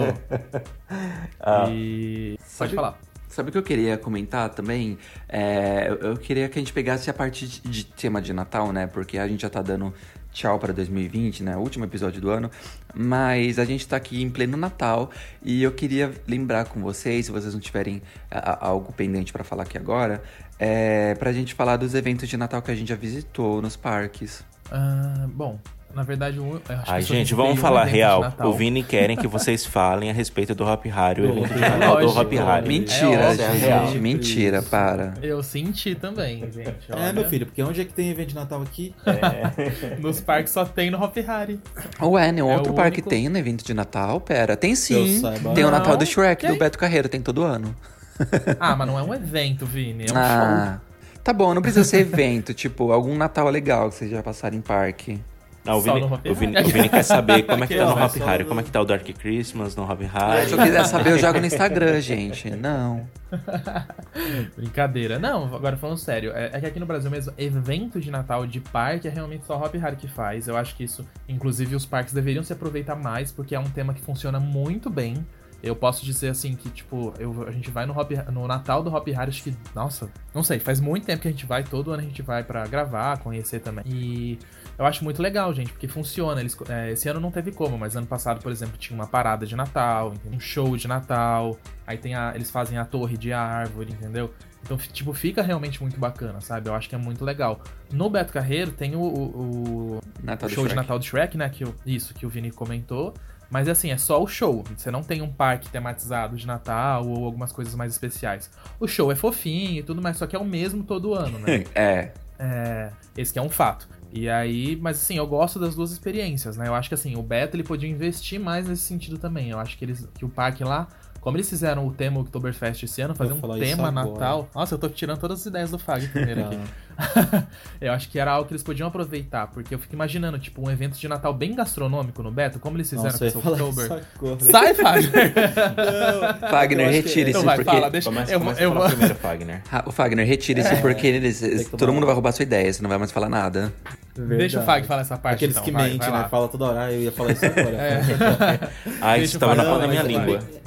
Ah. 1.39 1.65
E. 1.69 2.37
Pode 2.57 2.75
falar. 2.75 2.97
Sabe 3.37 3.49
o 3.49 3.51
que 3.51 3.57
eu 3.59 3.61
queria 3.63 3.99
comentar 3.99 4.49
também? 4.49 4.97
É, 5.29 5.95
eu- 6.01 6.17
queria 6.17 6.49
que 6.49 6.57
a 6.57 6.59
gente 6.59 6.73
pegasse 6.73 7.07
a 7.07 7.13
parte 7.13 7.61
de, 7.63 7.85
tema 7.85 8.19
de 8.19 8.33
Natal, 8.33 8.71
né? 8.73 8.87
Porque 8.87 9.15
a 9.15 9.27
gente 9.27 9.41
já 9.43 9.49
tá 9.49 9.61
dando 9.61 9.93
tchau 10.31 10.57
para 10.57 10.73
2020, 10.73 11.43
né? 11.43 11.55
Último 11.55 11.85
episódio 11.85 12.19
do 12.19 12.31
ano. 12.31 12.49
Mas 12.95 13.59
a 13.59 13.63
gente 13.65 13.87
tá 13.87 13.95
aqui 13.95 14.23
em 14.23 14.27
pleno 14.31 14.57
Natal 14.57 15.11
e 15.43 15.61
eu 15.61 15.71
queria 15.71 16.11
lembrar 16.27 16.65
com 16.65 16.81
vocês, 16.81 17.27
se 17.27 17.31
vocês 17.31 17.53
não 17.53 17.61
tiverem 17.61 18.01
a, 18.31 18.65
algo 18.65 18.91
pendente 18.91 19.31
para 19.31 19.43
falar 19.43 19.61
aqui 19.63 19.77
agora, 19.77 20.23
é 20.57 21.13
pra 21.13 21.31
gente 21.31 21.53
falar 21.53 21.77
dos 21.77 21.93
eventos 21.93 22.27
de 22.27 22.37
Natal 22.37 22.59
que 22.63 22.71
a 22.71 22.75
gente 22.75 22.87
já 22.89 22.95
visitou 22.95 23.61
nos 23.61 23.75
parques. 23.75 24.43
Ah, 24.71 25.27
bom, 25.29 25.59
na 25.97 26.03
verdade, 26.03 26.37
eu 26.37 26.61
acho 26.69 26.91
Ai, 26.91 27.01
gente, 27.01 27.33
vamos 27.33 27.53
um 27.53 27.55
falar 27.57 27.83
real. 27.85 28.33
O 28.45 28.53
Vini 28.53 28.83
querem 28.83 29.17
que 29.17 29.27
vocês 29.27 29.65
falem 29.67 30.09
a 30.09 30.13
respeito 30.13 30.53
do 30.53 30.63
Hop 30.63 30.85
Harry, 30.85 31.23
o 31.23 31.27
Do 31.33 31.39
evento 31.39 31.45
Hop 31.45 31.53
de 31.57 31.59
Harry. 31.59 31.79
Natal 31.79 31.95
do 31.97 32.01
Lógico, 32.05 32.21
Hop 32.21 32.33
Harry. 32.33 32.67
Mentira, 32.67 33.21
É 33.23 33.35
gente. 33.35 33.65
óbvio. 33.73 34.01
Mentira, 34.01 34.61
para. 34.61 35.13
Eu 35.21 35.41
senti 35.43 35.95
também, 35.95 36.39
gente. 36.51 36.69
É, 36.89 36.95
olha. 36.95 37.13
meu 37.13 37.25
filho, 37.27 37.45
porque 37.47 37.63
onde 37.63 37.81
é 37.81 37.85
que 37.85 37.93
tem 37.93 38.09
evento 38.11 38.29
de 38.29 38.35
Natal 38.35 38.61
aqui? 38.61 38.93
Nos 39.99 40.21
parques 40.21 40.53
só 40.53 40.63
tem 40.65 40.91
no 40.91 41.03
Hop 41.03 41.15
Harry. 41.17 41.59
Ué, 42.01 42.31
nenhum 42.31 42.51
É 42.51 42.55
outro 42.57 42.73
parque 42.73 42.97
único- 42.99 43.09
tem 43.09 43.27
no 43.27 43.37
evento 43.37 43.65
de 43.65 43.73
Natal? 43.73 44.21
Pera, 44.21 44.55
tem 44.55 44.75
sim. 44.75 45.19
saiba. 45.19 45.53
Tem 45.53 45.65
o 45.65 45.71
Natal 45.71 45.97
do 45.97 46.05
Shrek, 46.05 46.45
do. 46.47 46.55
Beto 46.57 46.77
Carreiro, 46.77 47.09
tem 47.09 47.21
todo 47.21 47.43
ano. 47.43 47.75
Ah, 48.59 48.75
mas 48.75 48.87
não 48.87 48.97
é 48.97 49.03
um 49.03 49.13
evento, 49.13 49.65
Vini. 49.65 50.05
É 50.09 50.11
um 50.11 50.17
ah, 50.17 50.79
tá 51.23 51.31
bom, 51.31 51.53
não 51.53 51.61
precisa 51.61 51.83
ser 51.83 51.99
evento, 51.99 52.51
tipo, 52.51 52.91
algum 52.91 53.15
Natal 53.15 53.47
legal 53.49 53.89
que 53.89 53.95
vocês 53.95 54.09
já 54.09 54.23
passaram 54.23 54.57
em 54.57 54.61
parque. 54.61 55.19
Não, 55.67 55.77
o 55.77 55.81
Só 55.81 55.93
Vini, 55.93 56.05
o, 56.05 56.33
Vini, 56.35 56.57
o 56.61 56.63
Vini 56.69 56.89
quer 56.89 57.03
saber 57.03 57.43
como 57.43 57.63
é 57.63 57.67
que 57.67 57.75
tá 57.75 57.85
no 57.85 57.99
é 57.99 58.05
Hop 58.05 58.15
Harry, 58.17 58.45
como 58.45 58.59
é 58.59 58.63
que 58.63 58.71
tá 58.71 58.81
o 58.81 58.85
Dark 58.85 59.05
Christmas 59.05 59.75
no 59.75 59.83
Hop 59.83 60.01
Ah, 60.13 60.35
Harry. 60.35 60.47
se 60.47 60.53
eu 60.53 60.57
quiser 60.63 60.85
saber, 60.85 61.11
eu 61.11 61.19
jogo 61.19 61.39
no 61.39 61.45
Instagram, 61.47 61.99
gente. 62.01 62.49
Não. 62.51 63.07
Brincadeira. 64.55 65.19
Não, 65.19 65.53
agora 65.55 65.77
falando 65.77 65.97
sério. 65.97 66.31
É, 66.33 66.51
é 66.53 66.59
que 66.59 66.65
aqui 66.65 66.79
no 66.79 66.85
Brasil 66.85 67.09
mesmo, 67.09 67.33
evento 67.37 67.99
de 67.99 68.09
Natal 68.11 68.45
de 68.47 68.59
parque 68.59 69.07
é 69.07 69.11
realmente 69.11 69.45
só 69.45 69.57
Hop 69.61 69.73
Harry 69.75 69.95
que 69.95 70.07
faz. 70.07 70.47
Eu 70.47 70.57
acho 70.57 70.75
que 70.75 70.83
isso, 70.83 71.05
inclusive, 71.27 71.75
os 71.75 71.85
parques 71.85 72.13
deveriam 72.13 72.43
se 72.43 72.53
aproveitar 72.53 72.95
mais, 72.95 73.31
porque 73.31 73.55
é 73.55 73.59
um 73.59 73.69
tema 73.69 73.93
que 73.93 74.01
funciona 74.01 74.39
muito 74.39 74.89
bem. 74.89 75.25
Eu 75.61 75.75
posso 75.75 76.05
dizer 76.05 76.29
assim 76.29 76.55
que, 76.55 76.69
tipo, 76.69 77.11
eu- 77.17 77.47
a 77.47 77.51
gente 77.51 77.71
vai 77.71 77.85
no, 77.87 77.97
Hop, 77.99 78.11
no 78.31 78.47
Natal 78.47 78.83
do 78.83 78.93
Hop 78.93 79.07
Harry, 79.07 79.29
acho 79.29 79.41
que, 79.43 79.55
nossa, 79.73 80.07
não 80.33 80.43
sei, 80.43 80.59
faz 80.59 80.79
muito 80.79 81.05
tempo 81.05 81.19
que 81.23 81.27
a 81.27 81.31
gente 81.31 81.47
vai, 81.47 81.63
todo 81.63 81.91
ano 81.91 82.03
a 82.03 82.05
gente 82.05 82.21
vai 82.21 82.43
pra 82.43 82.65
gravar, 82.67 83.17
conhecer 83.17 83.59
também. 83.59 83.83
E 83.87 84.37
eu 84.77 84.85
acho 84.85 85.03
muito 85.03 85.21
legal, 85.21 85.53
gente, 85.53 85.71
porque 85.71 85.87
funciona. 85.87 86.39
Eles, 86.39 86.55
é, 86.69 86.91
esse 86.91 87.09
ano 87.09 87.19
não 87.19 87.31
teve 87.31 87.51
como, 87.51 87.77
mas 87.77 87.95
ano 87.95 88.05
passado, 88.07 88.41
por 88.41 88.51
exemplo, 88.51 88.77
tinha 88.77 88.97
uma 88.97 89.07
parada 89.07 89.45
de 89.45 89.55
Natal, 89.55 90.13
um 90.31 90.39
show 90.39 90.75
de 90.77 90.87
Natal. 90.87 91.57
Aí 91.85 91.97
tem 91.97 92.13
a, 92.15 92.33
eles 92.35 92.51
fazem 92.51 92.77
a 92.77 92.85
torre 92.85 93.17
de 93.17 93.33
árvore, 93.33 93.91
entendeu? 93.91 94.33
Então, 94.63 94.77
tipo, 94.77 95.13
fica 95.13 95.41
realmente 95.41 95.81
muito 95.81 95.97
bacana, 95.99 96.41
sabe? 96.41 96.67
Eu 96.69 96.75
acho 96.75 96.89
que 96.89 96.95
é 96.95 96.97
muito 96.97 97.23
legal. 97.23 97.61
No 97.91 98.09
Beto 98.09 98.33
Carreiro 98.33 98.71
tem 98.71 98.95
o, 98.95 98.99
o- 99.01 99.97
o 99.97 100.01
show 100.49 100.63
de. 100.67 100.75
Natal 100.75 100.99
do 100.99 101.05
Shrek, 101.05 101.37
né? 101.37 101.47
Que, 101.49 101.63
isso, 101.85 102.13
que 102.13 102.25
o 102.25 102.29
Vini 102.29 102.51
comentou. 102.51 103.13
Mas 103.49 103.69
assim, 103.69 103.91
é 103.91 103.97
só 103.97 104.21
o 104.21 104.27
show. 104.27 104.65
Você 104.75 104.91
não 104.91 105.01
tem 105.01 105.21
um 105.21 105.31
parque 105.31 105.69
tematizado 105.69 106.35
de 106.35 106.45
Natal 106.45 107.07
ou 107.07 107.23
algumas 107.23 107.53
coisas 107.53 107.73
mais 107.75 107.93
especiais. 107.93 108.51
O 108.77 108.87
show 108.87 109.09
é 109.09 109.15
fofinho 109.15 109.79
e 109.79 109.83
tudo 109.83 110.01
mais, 110.01 110.17
só 110.17 110.27
que 110.27 110.35
é 110.35 110.39
o 110.39 110.43
mesmo 110.43 110.83
todo 110.83 111.13
ano, 111.13 111.39
né? 111.39 111.63
É. 111.73 112.11
É, 112.39 112.91
esse 113.17 113.33
que 113.33 113.39
é 113.39 113.41
um 113.41 113.49
fato. 113.49 113.87
E 114.11 114.29
aí, 114.29 114.75
mas 114.75 114.97
assim, 114.97 115.17
eu 115.17 115.27
gosto 115.27 115.59
das 115.59 115.75
duas 115.75 115.91
experiências, 115.91 116.55
né? 116.57 116.67
Eu 116.67 116.75
acho 116.75 116.89
que 116.89 116.95
assim, 116.95 117.15
o 117.15 117.21
Beta 117.21 117.55
ele 117.55 117.63
podia 117.63 117.89
investir 117.89 118.39
mais 118.39 118.67
nesse 118.67 118.83
sentido 118.83 119.17
também. 119.17 119.49
Eu 119.49 119.59
acho 119.59 119.77
que 119.77 119.85
eles 119.85 120.07
que 120.17 120.25
o 120.25 120.29
parque 120.29 120.63
lá, 120.63 120.87
como 121.27 121.35
eles 121.35 121.49
fizeram 121.49 121.85
o 121.85 121.91
tema 121.91 122.21
Oktoberfest 122.21 122.83
esse 122.83 123.01
ano, 123.01 123.13
fazer 123.13 123.33
um 123.33 123.41
tema. 123.59 123.91
Natal. 123.91 124.47
Nossa, 124.55 124.75
eu 124.75 124.79
tô 124.79 124.87
tirando 124.87 125.19
todas 125.19 125.41
as 125.41 125.45
ideias 125.45 125.69
do 125.69 125.77
Fag 125.77 126.07
primeiro 126.07 126.45
aqui. 126.45 126.57
eu 127.81 127.91
acho 127.91 128.09
que 128.09 128.17
era 128.17 128.31
algo 128.31 128.47
que 128.47 128.53
eles 128.53 128.63
podiam 128.63 128.87
aproveitar, 128.87 129.47
porque 129.47 129.75
eu 129.75 129.77
fico 129.77 129.93
imaginando, 129.93 130.39
tipo, 130.39 130.65
um 130.65 130.71
evento 130.71 130.97
de 130.97 131.05
Natal 131.05 131.33
bem 131.33 131.53
gastronômico 131.53 132.23
no 132.23 132.31
Beto, 132.31 132.59
como 132.59 132.77
eles 132.77 132.89
fizeram 132.89 133.11
Nossa, 133.11 133.25
eu 133.25 133.31
com 133.33 133.39
esse 133.39 133.49
Oktober. 133.49 134.05
Sai, 134.39 134.73
Fagner! 134.73 135.33
Não, 136.41 136.49
Fagner, 136.49 136.87
eu 136.87 136.91
retire-se, 136.93 137.37
Então 137.37 137.43
porque. 137.43 137.63
fala, 137.65 137.89
deixa 137.89 138.09
Começa, 138.09 138.31
eu, 138.31 138.39
começa 138.39 138.61
eu 138.61 138.73
vou... 138.73 138.85
primeiro, 138.85 139.15
Fagner. 139.15 139.61
Ah, 139.69 139.83
O 139.85 139.91
Fagner, 139.91 140.25
retire-se 140.25 140.77
porque 140.77 141.07
eles, 141.07 141.69
todo 141.77 141.91
mundo 141.91 142.05
vai 142.05 142.15
roubar 142.15 142.31
sua 142.31 142.43
ideia, 142.43 142.71
você 142.71 142.81
não 142.81 142.87
vai 142.89 142.97
mais 142.97 143.11
falar 143.11 143.27
nada. 143.27 143.73
Deixa 144.15 144.61
o 144.61 144.63
Fag 144.63 144.87
falar 144.87 145.01
essa 145.01 145.17
parte, 145.17 145.35
Aqueles 145.35 145.55
então, 145.57 145.65
que 145.65 145.71
mentem, 145.71 146.09
né? 146.09 146.25
Fala 146.31 146.47
toda 146.47 146.65
hora. 146.67 146.85
Ah, 146.85 146.91
eu 146.93 147.01
ia 147.01 147.11
falar 147.11 147.33
isso 147.33 147.45
agora. 147.45 147.77
É. 147.77 149.19
Isso 149.21 149.35
eu 149.35 149.39
tava 149.41 149.55
na 149.55 149.65
ponta 149.65 149.81
da 149.81 149.87
minha 149.87 150.03
mas 150.03 150.25
vai. 150.25 150.66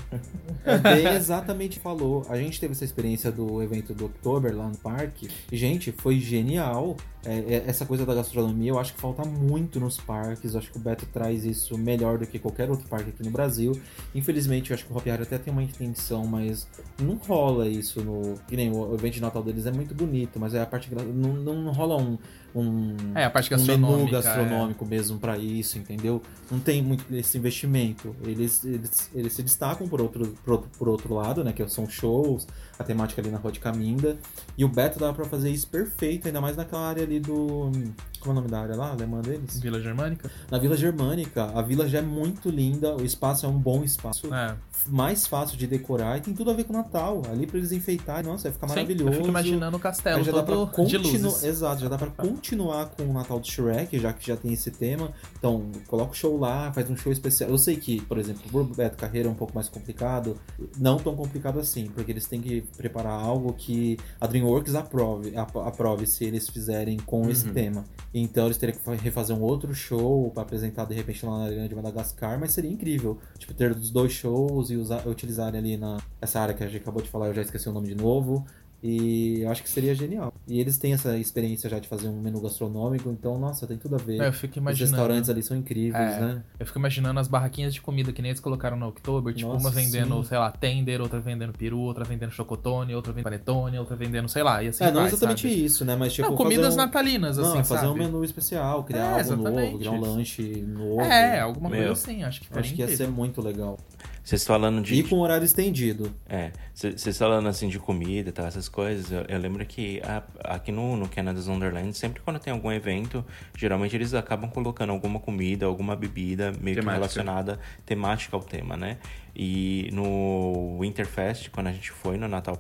É 0.64 0.77
bem 0.79 1.07
exatamente 1.14 1.79
falou. 1.79 2.27
A 2.29 2.37
gente 2.37 2.61
teve 2.61 2.73
essa 2.73 2.85
experiência 2.85 3.31
do 3.31 3.62
evento 3.62 3.94
do 3.94 4.07
Oktober 4.07 4.55
lá 4.55 4.68
no 4.68 4.77
parque. 4.77 5.29
Gente, 5.53 5.92
foi 5.92 6.18
genial. 6.18 6.96
É, 7.24 7.38
é, 7.38 7.64
essa 7.66 7.85
coisa 7.85 8.06
da 8.06 8.14
gastronomia 8.14 8.70
eu 8.70 8.78
acho 8.78 8.94
que 8.94 9.00
falta 9.00 9.22
muito 9.24 9.78
nos 9.78 9.98
parques. 9.98 10.54
Eu 10.54 10.61
acho 10.61 10.70
que 10.70 10.78
o 10.78 10.80
Beto 10.80 11.06
traz 11.06 11.44
isso 11.44 11.76
melhor 11.76 12.18
do 12.18 12.26
que 12.26 12.38
qualquer 12.38 12.70
outro 12.70 12.88
parque 12.88 13.11
aqui 13.11 13.22
no 13.22 13.30
Brasil. 13.30 13.78
Infelizmente, 14.14 14.70
eu 14.70 14.74
acho 14.74 14.87
que 14.87 14.92
o 14.92 14.96
Hop 14.96 15.06
Hari 15.06 15.22
até 15.22 15.38
tem 15.38 15.52
uma 15.52 15.62
intenção, 15.62 16.26
mas 16.26 16.66
não 16.98 17.16
rola 17.16 17.68
isso 17.68 18.02
no. 18.02 18.38
Que 18.48 18.56
nem 18.56 18.70
o 18.70 18.94
evento 18.94 19.14
de 19.14 19.20
Natal 19.20 19.42
deles 19.42 19.66
é 19.66 19.72
muito 19.72 19.94
bonito, 19.94 20.40
mas 20.40 20.54
é 20.54 20.62
a 20.62 20.66
parte. 20.66 20.88
Não, 20.94 21.35
não 21.35 21.72
rola 21.72 22.00
um. 22.00 22.16
um 22.54 22.96
É, 23.14 23.24
a 23.24 23.30
parte 23.30 23.52
um 23.54 23.59
menu 23.59 23.66
gastronômica. 23.66 24.16
é. 24.16 24.22
gastronômico 24.22 24.87
mesmo 24.87 25.18
pra 25.18 25.37
isso, 25.37 25.78
entendeu? 25.78 26.22
Não 26.50 26.59
tem 26.59 26.83
muito 26.83 27.04
esse 27.14 27.37
investimento. 27.37 28.16
Eles, 28.24 28.64
eles, 28.64 29.11
eles 29.14 29.33
se 29.35 29.42
destacam 29.42 29.87
por 29.87 30.00
outro, 30.00 30.35
por, 30.42 30.52
outro, 30.52 30.70
por 30.78 30.88
outro 30.88 31.14
lado, 31.14 31.44
né? 31.44 31.52
Que 31.52 31.68
são 31.68 31.88
shows, 31.88 32.46
a 32.81 32.85
temática 32.85 33.21
ali 33.21 33.31
na 33.31 33.38
Rua 33.38 33.53
de 33.53 33.61
Caminda. 33.61 34.16
E 34.57 34.64
o 34.64 34.69
Beto 34.69 34.99
dá 34.99 35.12
pra 35.12 35.25
fazer 35.25 35.51
isso 35.51 35.69
perfeito, 35.69 36.27
ainda 36.27 36.40
mais 36.40 36.57
naquela 36.57 36.88
área 36.88 37.03
ali 37.03 37.21
do. 37.21 37.71
Como 38.19 38.31
é 38.31 38.33
o 38.33 38.35
nome 38.35 38.49
da 38.49 38.61
área 38.61 38.77
lá? 38.77 38.90
Alemã 38.90 39.21
deles? 39.21 39.59
Vila 39.61 39.81
Germânica? 39.81 40.31
Na 40.51 40.59
Vila 40.59 40.77
Germânica. 40.77 41.51
A 41.55 41.62
vila 41.62 41.88
já 41.88 41.99
é 41.99 42.03
muito 42.03 42.51
linda, 42.51 42.95
o 42.97 43.05
espaço 43.05 43.47
é 43.47 43.49
um 43.49 43.59
bom 43.59 43.83
espaço. 43.85 44.33
É. 44.33 44.55
Mais 44.87 45.27
fácil 45.27 45.59
de 45.59 45.66
decorar 45.66 46.16
e 46.19 46.21
tem 46.23 46.35
tudo 46.35 46.51
a 46.51 46.55
ver 46.55 46.64
com 46.64 46.73
o 46.73 46.77
Natal. 46.77 47.23
Ali 47.31 47.47
pra 47.47 47.59
eles 47.59 47.73
enfeitarem, 47.73 48.31
nossa, 48.31 48.45
vai 48.45 48.53
ficar 48.53 48.69
Sim, 48.69 48.75
maravilhoso. 48.75 49.11
eu 49.11 49.14
fico 49.14 49.29
imaginando 49.29 49.77
o 49.77 49.81
castelo 49.81 50.19
Aí 50.19 50.25
já 50.25 50.33
dá 50.33 50.43
pra 50.43 50.57
continu... 50.66 51.03
luzes. 51.03 51.45
Exato, 51.45 51.83
já 51.83 51.88
dá 51.88 51.99
pra 51.99 52.09
continuar 52.09 52.87
com 52.87 53.03
o 53.05 53.12
Natal 53.12 53.38
do 53.38 53.47
Shrek, 53.47 53.99
já 53.99 54.12
que 54.12 54.27
já 54.27 54.37
tem 54.37 54.53
esse 54.53 54.71
tema. 54.71 55.12
Então, 55.38 55.71
coloca 55.87 56.12
o 56.12 56.14
show 56.14 56.38
lá, 56.38 56.73
faz 56.73 56.88
um 56.90 56.97
show 56.97 57.12
especial. 57.12 57.51
Eu 57.51 57.59
sei 57.59 57.77
que, 57.77 58.01
por 58.03 58.19
exemplo, 58.19 58.43
o 58.61 58.64
Beto 58.64 58.97
Carreira 58.97 59.29
é 59.29 59.31
um 59.31 59.35
pouco 59.35 59.55
mais 59.55 59.69
complicado. 59.69 60.37
Não 60.79 60.99
tão 60.99 61.14
complicado 61.14 61.59
assim, 61.59 61.90
porque 61.95 62.11
eles 62.11 62.27
têm 62.27 62.40
que 62.40 62.64
preparar 62.76 63.12
algo 63.20 63.52
que 63.52 63.98
a 64.20 64.26
DreamWorks 64.26 64.74
aprove, 64.74 65.37
ap- 65.37 65.56
aprove 65.56 66.06
se 66.06 66.24
eles 66.24 66.48
fizerem 66.48 66.96
com 66.98 67.28
esse 67.28 67.46
Uhum. 67.48 67.54
tema. 67.54 67.85
Então 68.12 68.46
eles 68.46 68.56
teriam 68.56 68.76
que 68.78 68.90
refazer 69.04 69.37
um 69.37 69.42
outro 69.42 69.72
show 69.74 70.30
pra 70.33 70.42
apresentar 70.42 70.85
de 70.85 70.94
repente 70.94 71.24
lá 71.24 71.38
na 71.38 71.44
Arena 71.44 71.68
de 71.68 71.74
Madagascar, 71.74 72.38
mas 72.40 72.52
seria 72.52 72.70
incrível. 72.70 73.18
Tipo, 73.38 73.54
ter 73.54 73.70
os 73.72 73.90
dois 73.90 74.12
shows 74.12 74.70
e 74.70 74.76
usar, 74.76 75.06
utilizarem 75.06 75.59
ali 75.61 75.76
na 75.76 75.98
essa 76.20 76.40
área 76.40 76.54
que 76.54 76.62
a 76.64 76.66
gente 76.66 76.80
acabou 76.83 77.02
de 77.02 77.09
falar, 77.09 77.28
eu 77.28 77.35
já 77.35 77.42
esqueci 77.42 77.68
o 77.68 77.72
nome 77.72 77.88
de 77.88 77.94
novo. 77.94 78.44
E 78.83 79.40
eu 79.43 79.51
acho 79.51 79.62
que 79.62 79.69
seria 79.69 79.95
genial. 79.95 80.33
E 80.49 80.59
eles 80.59 80.79
têm 80.79 80.95
essa 80.95 81.16
experiência 81.19 81.69
já 81.69 81.79
de 81.79 81.87
fazer 81.87 82.09
um 82.09 82.19
menu 82.21 82.40
gastronômico, 82.40 83.11
então, 83.11 83.38
nossa, 83.38 83.66
tem 83.66 83.77
tudo 83.77 83.97
a 83.97 83.99
ver. 83.99 84.21
É, 84.23 84.29
eu 84.29 84.33
fico 84.33 84.53
Os 84.53 84.57
imaginando. 84.57 84.90
restaurantes 84.97 85.29
ali 85.31 85.43
são 85.43 85.55
incríveis, 85.57 86.12
É. 86.14 86.21
né? 86.21 86.43
Eu 86.59 86.64
fico 86.64 86.79
imaginando 86.79 87.21
as 87.21 87.29
barraquinhas 87.29 87.75
de 87.75 87.81
comida 87.83 88.11
que 88.12 88.23
nem 88.23 88.31
eles 88.31 88.40
colocaram 88.40 88.79
no 88.79 88.88
Oktober, 88.88 89.35
tipo, 89.35 89.49
Nossa, 89.53 89.61
uma 89.61 89.71
vendendo, 89.71 90.23
sim. 90.23 90.29
sei 90.31 90.38
lá, 90.38 90.51
tender, 90.51 91.01
outra 91.03 91.21
vendendo 91.21 91.53
peru, 91.53 91.79
outra 91.81 92.05
vendendo 92.05 92.31
chocotone, 92.33 92.95
outra 92.95 93.12
vendendo 93.12 93.25
panetone, 93.25 93.79
outra 93.79 93.95
vendendo, 93.97 94.29
sei 94.31 94.43
lá, 94.43 94.62
e 94.62 94.69
assim 94.69 94.85
é, 94.85 94.87
não 94.90 95.03
vai, 95.03 95.09
exatamente 95.11 95.43
sabe? 95.49 95.64
isso, 95.64 95.85
né? 95.85 95.95
Mas 95.97 96.14
tipo, 96.14 96.29
Não, 96.31 96.37
comidas 96.37 96.75
um... 96.75 96.77
natalinas, 96.79 97.37
Não, 97.37 97.45
assim, 97.51 97.59
é 97.59 97.64
fazer 97.64 97.87
sabe? 97.87 97.93
um 97.93 98.03
menu 98.03 98.25
especial, 98.25 98.83
criar 98.85 99.19
É, 99.19 99.23
algo 99.31 99.37
novo, 99.51 99.79
criar 99.79 99.90
um 99.90 100.01
lanche 100.01 100.43
novo. 100.66 101.01
É, 101.03 101.40
alguma 101.40 101.69
Meu, 101.69 101.79
coisa 101.87 101.93
assim, 101.93 102.23
acho 102.23 102.40
que 102.40 102.59
acho 102.59 102.75
que 102.75 102.81
ia 102.81 102.88
ser 102.97 103.09
muito 103.09 103.43
legal. 103.43 103.79
Vocês 104.22 104.44
falando 104.46 104.83
de. 104.83 104.94
E 104.94 105.02
com 105.02 105.18
horário 105.18 105.44
estendido. 105.44 106.14
É, 106.28 106.52
vocês 106.74 107.16
falando 107.18 107.48
assim 107.48 107.68
de 107.68 107.78
comida 107.78 108.28
e 108.28 108.33
tal, 108.33 108.46
essas 108.46 108.68
coisas, 108.68 109.11
eu, 109.11 109.22
eu 109.22 109.38
lembro 109.38 109.64
que 109.66 110.00
a- 110.04 110.22
aqui 110.54 110.70
no, 110.70 110.96
no 110.96 111.09
Canada's 111.09 111.48
Wonderland, 111.48 111.96
sempre 111.96 112.22
quando 112.22 112.38
tem 112.38 112.52
algum 112.52 112.70
evento, 112.70 113.24
geralmente 113.56 113.96
eles 113.96 114.12
acabam 114.14 114.48
colocando 114.50 114.90
alguma 114.90 115.18
comida, 115.18 115.66
alguma 115.66 115.96
bebida 115.96 116.52
meio 116.61 116.76
que 116.76 116.83
Temática. 116.83 116.92
relacionada, 116.92 117.59
temática 117.87 118.37
ao 118.37 118.42
tema, 118.42 118.76
né? 118.76 118.98
E 119.35 119.88
no 119.92 120.78
Winterfest, 120.80 121.50
quando 121.50 121.68
a 121.68 121.72
gente 121.72 121.90
foi 121.90 122.16
no 122.18 122.28
Natal, 122.28 122.59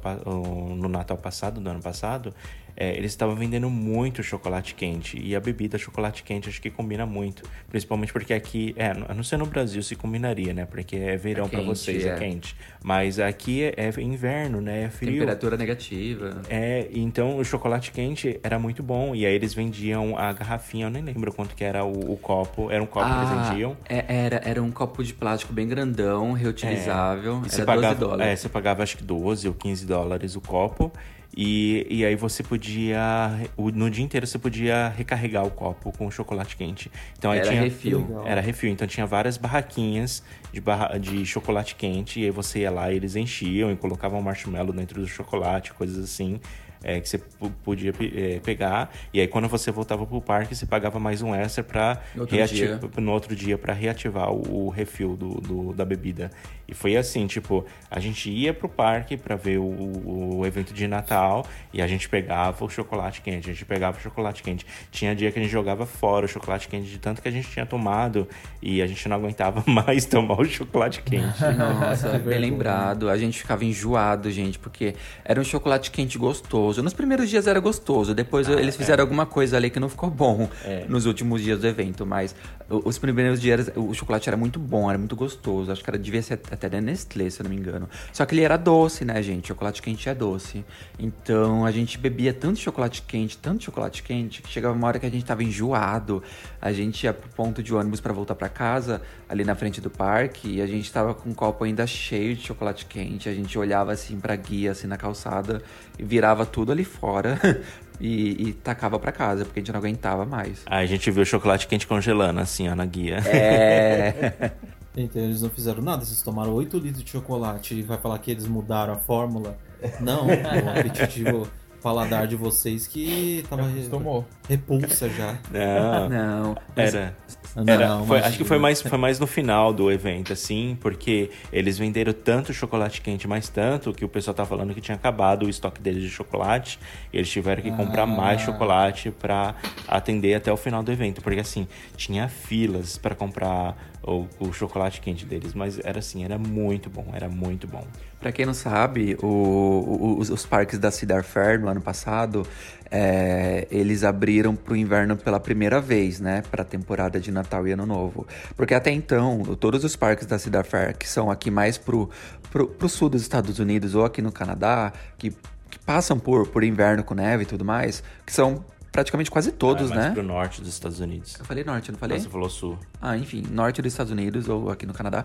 no 0.76 0.88
Natal 0.88 1.16
passado, 1.18 1.60
do 1.60 1.68
ano 1.68 1.80
passado, 1.82 2.32
é, 2.76 2.96
eles 2.96 3.12
estavam 3.12 3.34
vendendo 3.36 3.68
muito 3.70 4.22
chocolate 4.22 4.74
quente. 4.74 5.18
E 5.20 5.34
a 5.36 5.40
bebida 5.40 5.78
chocolate 5.78 6.22
quente 6.22 6.48
acho 6.48 6.60
que 6.60 6.70
combina 6.70 7.04
muito. 7.06 7.42
Principalmente 7.68 8.12
porque 8.12 8.32
aqui, 8.34 8.74
é, 8.76 8.92
eu 9.08 9.14
não 9.14 9.22
sei 9.22 9.38
no 9.38 9.46
Brasil 9.46 9.82
se 9.82 9.94
combinaria, 9.96 10.52
né? 10.54 10.66
Porque 10.66 10.96
é 10.96 11.16
verão 11.16 11.46
É 11.46 11.48
pra 11.48 11.58
quente, 11.60 11.68
vocês, 11.68 12.04
é. 12.04 12.08
é. 12.10 12.16
quente. 12.16 12.56
Mas 12.82 13.18
aqui 13.18 13.62
é, 13.64 13.74
é 13.76 14.00
inverno, 14.00 14.60
né? 14.60 14.84
É 14.84 14.88
frio. 14.90 15.12
Temperatura 15.12 15.56
negativa. 15.56 16.42
É, 16.48 16.88
então 16.92 17.36
o 17.38 17.44
chocolate 17.44 17.90
quente 17.92 18.38
era 18.42 18.58
muito 18.58 18.82
bom. 18.82 19.14
E 19.14 19.26
aí 19.26 19.34
eles 19.34 19.52
vendiam 19.54 20.16
a 20.18 20.32
garrafinha, 20.32 20.86
eu 20.86 20.90
nem 20.90 21.02
lembro 21.02 21.32
quanto 21.32 21.54
que 21.54 21.62
era 21.64 21.84
o, 21.84 22.12
o 22.12 22.16
copo. 22.16 22.70
Era 22.70 22.82
um 22.82 22.86
copo 22.86 23.06
que 23.06 23.12
eles 23.16 23.30
Ah, 23.30 23.42
vendiam. 23.50 23.76
é- 23.88 24.04
era, 24.08 24.40
era 24.44 24.62
um 24.62 24.70
copo 24.70 25.02
de 25.04 25.12
plástico 25.14 25.52
bem 25.52 25.68
grandão, 25.68 26.32
reutilizável. 26.32 27.42
E 27.44 27.50
você 27.50 27.62
era 27.62 27.66
12 27.66 27.66
pagava, 27.66 27.94
dólares. 27.94 28.32
é, 28.32 28.36
você 28.36 28.48
pagava 28.48 28.82
acho 28.82 28.96
que 28.96 29.04
12 29.04 29.48
ou 29.48 29.54
15 29.54 29.86
dólares 29.86 30.36
o 30.36 30.40
copo. 30.40 30.92
E, 31.36 31.86
e 31.88 32.04
aí 32.04 32.16
você 32.16 32.42
podia. 32.42 33.30
No 33.56 33.88
dia 33.88 34.04
inteiro 34.04 34.26
você 34.26 34.38
podia 34.38 34.88
recarregar 34.88 35.44
o 35.44 35.50
copo 35.50 35.92
com 35.96 36.10
chocolate 36.10 36.56
quente. 36.56 36.90
Então 37.16 37.30
aí 37.30 37.38
Era 37.38 37.48
tinha. 37.48 37.62
refil. 37.62 38.22
Era 38.24 38.40
refil. 38.40 38.70
Então 38.70 38.86
tinha 38.86 39.06
várias 39.06 39.36
barraquinhas 39.36 40.22
de, 40.52 40.60
barra, 40.60 40.98
de 40.98 41.24
chocolate 41.24 41.76
quente. 41.76 42.20
E 42.20 42.24
aí 42.24 42.30
você 42.30 42.60
ia 42.60 42.70
lá 42.70 42.92
e 42.92 42.96
eles 42.96 43.14
enchiam 43.14 43.70
e 43.70 43.76
colocavam 43.76 44.20
marshmallow 44.20 44.72
dentro 44.72 45.00
do 45.00 45.06
chocolate, 45.06 45.72
coisas 45.72 46.02
assim. 46.02 46.40
É, 46.82 46.98
que 46.98 47.08
você 47.08 47.18
podia 47.62 47.92
é, 48.14 48.40
pegar. 48.40 48.90
E 49.12 49.20
aí 49.20 49.28
quando 49.28 49.48
você 49.48 49.70
voltava 49.70 50.06
pro 50.06 50.20
parque, 50.20 50.54
você 50.56 50.64
pagava 50.64 50.98
mais 50.98 51.20
um 51.20 51.34
extra 51.34 51.62
pra 51.62 52.00
No 52.14 52.22
outro 52.22 52.36
reati- 52.36 52.54
dia. 52.54 52.80
no 52.98 53.12
outro 53.12 53.36
dia 53.36 53.58
para 53.58 53.72
reativar 53.74 54.32
o, 54.32 54.66
o 54.66 54.68
refil 54.70 55.16
do, 55.16 55.40
do- 55.40 55.72
da 55.74 55.84
bebida. 55.84 56.30
E 56.66 56.72
foi 56.74 56.96
assim, 56.96 57.26
tipo, 57.26 57.66
a 57.90 57.98
gente 58.00 58.30
ia 58.30 58.54
pro 58.54 58.68
parque 58.68 59.16
para 59.16 59.34
ver 59.36 59.58
o, 59.58 60.38
o 60.38 60.46
evento 60.46 60.72
de 60.72 60.86
Natal 60.86 61.44
e 61.72 61.82
a 61.82 61.86
gente 61.86 62.08
pegava 62.08 62.64
o 62.64 62.68
chocolate 62.70 63.20
quente, 63.20 63.50
a 63.50 63.52
gente 63.52 63.64
pegava 63.64 63.98
o 63.98 64.00
chocolate 64.00 64.42
quente. 64.42 64.64
Tinha 64.90 65.14
dia 65.14 65.30
que 65.32 65.38
a 65.38 65.42
gente 65.42 65.50
jogava 65.50 65.84
fora 65.84 66.26
o 66.26 66.28
chocolate 66.28 66.68
quente 66.68 66.88
de 66.88 66.98
tanto 66.98 67.20
que 67.20 67.28
a 67.28 67.30
gente 67.32 67.48
tinha 67.50 67.66
tomado 67.66 68.26
e 68.62 68.80
a 68.80 68.86
gente 68.86 69.06
não 69.08 69.16
aguentava 69.16 69.62
mais 69.70 70.04
tomar 70.06 70.40
o 70.40 70.44
chocolate 70.44 71.02
quente. 71.02 71.42
Nossa, 71.58 72.16
bem 72.20 72.38
lembrado. 72.38 73.08
A 73.10 73.18
gente 73.18 73.38
ficava 73.38 73.64
enjoado, 73.64 74.30
gente, 74.30 74.58
porque 74.58 74.94
era 75.24 75.40
um 75.40 75.44
chocolate 75.44 75.90
quente 75.90 76.16
gostoso. 76.16 76.69
Nos 76.78 76.92
primeiros 76.94 77.28
dias 77.28 77.46
era 77.46 77.58
gostoso, 77.60 78.14
depois 78.14 78.48
eles 78.48 78.76
fizeram 78.76 79.02
alguma 79.02 79.26
coisa 79.26 79.56
ali 79.56 79.70
que 79.70 79.80
não 79.80 79.88
ficou 79.88 80.10
bom 80.10 80.48
É. 80.64 80.84
nos 80.88 81.06
últimos 81.06 81.42
dias 81.42 81.58
do 81.60 81.66
evento. 81.66 82.06
Mas 82.06 82.34
o- 82.68 82.88
os 82.88 82.98
primeiros 82.98 83.40
dias 83.40 83.70
o 83.76 83.92
chocolate 83.94 84.28
era 84.28 84.36
muito 84.36 84.58
bom, 84.58 84.88
era 84.88 84.98
muito 84.98 85.16
gostoso. 85.16 85.72
Acho 85.72 85.82
que 85.82 85.90
era, 85.90 85.98
devia 85.98 86.22
ser 86.22 86.40
até 86.50 86.68
da 86.68 86.80
Nestlé, 86.80 87.28
se 87.30 87.40
eu 87.40 87.44
não 87.44 87.50
me 87.50 87.56
engano. 87.56 87.88
Só 88.12 88.24
que 88.24 88.34
ele 88.34 88.42
era 88.42 88.56
doce, 88.56 89.04
né, 89.04 89.22
gente? 89.22 89.48
Chocolate 89.48 89.82
quente 89.82 90.08
é 90.08 90.14
doce. 90.14 90.64
Então 90.98 91.64
a 91.64 91.70
gente 91.70 91.96
bebia 91.98 92.32
tanto 92.32 92.58
chocolate 92.58 93.02
quente, 93.02 93.36
tanto 93.38 93.64
chocolate 93.64 94.02
quente, 94.02 94.42
que 94.42 94.48
chegava 94.50 94.74
uma 94.74 94.86
hora 94.86 94.98
que 94.98 95.06
a 95.06 95.10
gente 95.10 95.24
tava 95.24 95.42
enjoado. 95.42 96.22
A 96.60 96.72
gente 96.72 97.04
ia 97.04 97.12
pro 97.12 97.28
ponto 97.30 97.62
de 97.62 97.74
ônibus 97.74 98.00
para 98.00 98.12
voltar 98.12 98.34
para 98.34 98.48
casa, 98.48 99.00
ali 99.28 99.44
na 99.44 99.54
frente 99.54 99.80
do 99.80 99.88
parque, 99.88 100.56
e 100.56 100.60
a 100.60 100.66
gente 100.66 100.90
tava 100.92 101.14
com 101.14 101.30
um 101.30 101.34
copo 101.34 101.64
ainda 101.64 101.86
cheio 101.86 102.34
de 102.36 102.42
chocolate 102.46 102.84
quente. 102.86 103.28
A 103.28 103.34
gente 103.34 103.58
olhava 103.58 103.92
assim 103.92 104.20
pra 104.20 104.36
guia, 104.36 104.72
assim 104.72 104.86
na 104.86 104.96
calçada, 104.96 105.62
e 105.98 106.02
virava 106.04 106.44
tudo 106.44 106.59
ali 106.72 106.84
fora. 106.84 107.38
E, 108.02 108.48
e 108.48 108.52
tacava 108.54 108.98
pra 108.98 109.12
casa, 109.12 109.44
porque 109.44 109.60
a 109.60 109.62
gente 109.62 109.72
não 109.72 109.78
aguentava 109.78 110.24
mais. 110.24 110.62
Aí 110.64 110.84
a 110.84 110.88
gente 110.88 111.10
viu 111.10 111.22
o 111.22 111.26
chocolate 111.26 111.66
quente 111.66 111.86
congelando, 111.86 112.40
assim, 112.40 112.66
ó, 112.66 112.74
na 112.74 112.86
guia. 112.86 113.16
É. 113.26 114.52
Então 114.96 115.20
eles 115.22 115.42
não 115.42 115.50
fizeram 115.50 115.82
nada, 115.82 116.02
vocês 116.02 116.22
tomaram 116.22 116.52
8 116.54 116.78
litros 116.78 117.04
de 117.04 117.10
chocolate 117.10 117.74
e 117.74 117.82
vai 117.82 117.98
falar 117.98 118.18
que 118.18 118.30
eles 118.30 118.46
mudaram 118.46 118.94
a 118.94 118.96
fórmula. 118.96 119.56
Não, 120.00 120.26
o 120.32 120.70
apetitivo 120.78 121.46
paladar 121.82 122.26
de 122.26 122.36
vocês 122.36 122.86
que 122.86 123.44
tava 123.50 123.62
re- 123.68 123.86
Tomou. 123.88 124.26
repulsa 124.48 125.08
já. 125.10 125.38
Não, 125.50 126.08
não. 126.08 126.56
mas- 126.74 126.94
era. 126.94 127.14
Não, 127.56 127.64
Era, 127.66 127.88
foi- 127.88 128.04
imagina. 128.04 128.26
acho 128.28 128.38
que 128.38 128.44
foi 128.44 128.58
mais, 128.58 128.80
foi 128.82 128.98
mais 128.98 129.18
no 129.18 129.26
final 129.26 129.72
do 129.72 129.90
evento, 129.90 130.32
assim, 130.32 130.76
porque 130.80 131.30
eles 131.52 131.76
venderam 131.78 132.12
tanto 132.12 132.52
chocolate 132.52 133.00
quente, 133.00 133.26
mas 133.26 133.48
tanto, 133.48 133.92
que 133.92 134.04
o 134.04 134.08
pessoal 134.08 134.34
tá 134.34 134.44
falando 134.46 134.72
que 134.74 134.80
tinha 134.80 134.94
acabado 134.94 135.46
o 135.46 135.48
estoque 135.48 135.80
deles 135.80 136.02
de 136.02 136.10
chocolate. 136.10 136.78
E 137.12 137.16
eles 137.16 137.28
tiveram 137.30 137.62
que 137.62 137.70
comprar 137.70 138.02
Ah. 138.02 138.06
mais 138.06 138.40
chocolate 138.42 139.10
pra 139.10 139.54
atender 139.88 140.34
até 140.34 140.52
o 140.52 140.56
final 140.56 140.82
do 140.82 140.92
evento. 140.92 141.20
Porque 141.22 141.40
assim, 141.40 141.66
tinha 141.96 142.28
filas 142.28 142.96
pra 142.96 143.14
comprar 143.14 143.76
o, 144.02 144.26
o 144.38 144.52
chocolate 144.52 145.00
quente 145.00 145.24
deles. 145.24 145.54
Mas 145.54 145.78
era 145.82 145.98
assim, 145.98 146.24
era 146.24 146.38
muito 146.38 146.88
bom, 146.90 147.06
era 147.12 147.28
muito 147.28 147.66
bom. 147.66 147.84
Pra 148.18 148.30
quem 148.32 148.44
não 148.44 148.54
sabe, 148.54 149.16
o- 149.22 149.26
o- 149.26 150.18
os, 150.18 150.28
os 150.30 150.44
parques 150.46 150.78
da 150.78 150.90
Cedar 150.90 151.24
Fair 151.24 151.58
no 151.60 151.68
ano 151.68 151.80
passado, 151.80 152.46
é, 152.90 153.66
eles 153.70 154.04
abriram 154.04 154.54
pro 154.54 154.76
inverno 154.76 155.16
pela 155.16 155.38
primeira 155.40 155.80
vez, 155.80 156.20
né? 156.20 156.42
Pra 156.50 156.64
temporada 156.64 157.18
de 157.20 157.30
Natal 157.30 157.66
e 157.66 157.72
Ano 157.72 157.86
Novo. 157.86 158.26
Porque 158.56 158.74
até 158.74 158.90
então, 158.90 159.42
todos 159.58 159.84
os 159.84 159.96
parques 159.96 160.26
da 160.26 160.38
Cedar 160.38 160.64
Fair, 160.64 160.96
que 160.96 161.08
são 161.08 161.30
aqui 161.30 161.50
mais 161.50 161.78
pro, 161.78 162.10
pro, 162.50 162.66
pro 162.68 162.88
sul 162.88 163.08
dos 163.08 163.22
Estados 163.22 163.58
Unidos 163.58 163.94
ou 163.94 164.04
aqui 164.04 164.20
no 164.20 164.32
Canadá, 164.32 164.92
que, 165.16 165.30
que 165.70 165.78
passam 165.78 166.18
por, 166.18 166.48
por 166.48 166.62
inverno 166.64 167.02
com 167.04 167.14
neve 167.14 167.44
e 167.44 167.46
tudo 167.46 167.64
mais, 167.64 168.02
que 168.26 168.32
são 168.32 168.64
praticamente 168.92 169.30
quase 169.30 169.52
todos, 169.52 169.90
Ah, 169.90 169.94
mais 169.94 170.06
né? 170.08 170.10
pro 170.12 170.22
norte 170.22 170.60
dos 170.60 170.70
Estados 170.70 171.00
Unidos. 171.00 171.36
Eu 171.38 171.44
falei 171.44 171.62
norte, 171.64 171.88
eu 171.88 171.92
não 171.92 171.98
falei? 171.98 172.18
Você 172.18 172.28
falou 172.28 172.50
sul. 172.50 172.78
Ah, 173.00 173.16
enfim, 173.16 173.44
norte 173.50 173.80
dos 173.80 173.92
Estados 173.92 174.12
Unidos 174.12 174.48
ou 174.48 174.70
aqui 174.70 174.84
no 174.86 174.92
Canadá, 174.92 175.24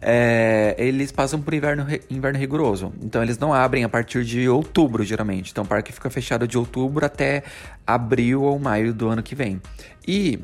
é, 0.00 0.74
eles 0.78 1.10
passam 1.12 1.40
por 1.40 1.52
inverno, 1.54 1.86
inverno 2.08 2.38
rigoroso. 2.38 2.92
Então 3.02 3.22
eles 3.22 3.38
não 3.38 3.52
abrem 3.52 3.84
a 3.84 3.88
partir 3.88 4.24
de 4.24 4.48
outubro, 4.48 5.02
geralmente. 5.04 5.50
Então 5.50 5.64
o 5.64 5.66
parque 5.66 5.92
fica 5.92 6.08
fechado 6.10 6.46
de 6.46 6.56
outubro 6.56 7.04
até 7.04 7.42
abril 7.86 8.42
ou 8.42 8.58
maio 8.58 8.94
do 8.94 9.08
ano 9.08 9.22
que 9.22 9.34
vem. 9.34 9.60
E 10.06 10.38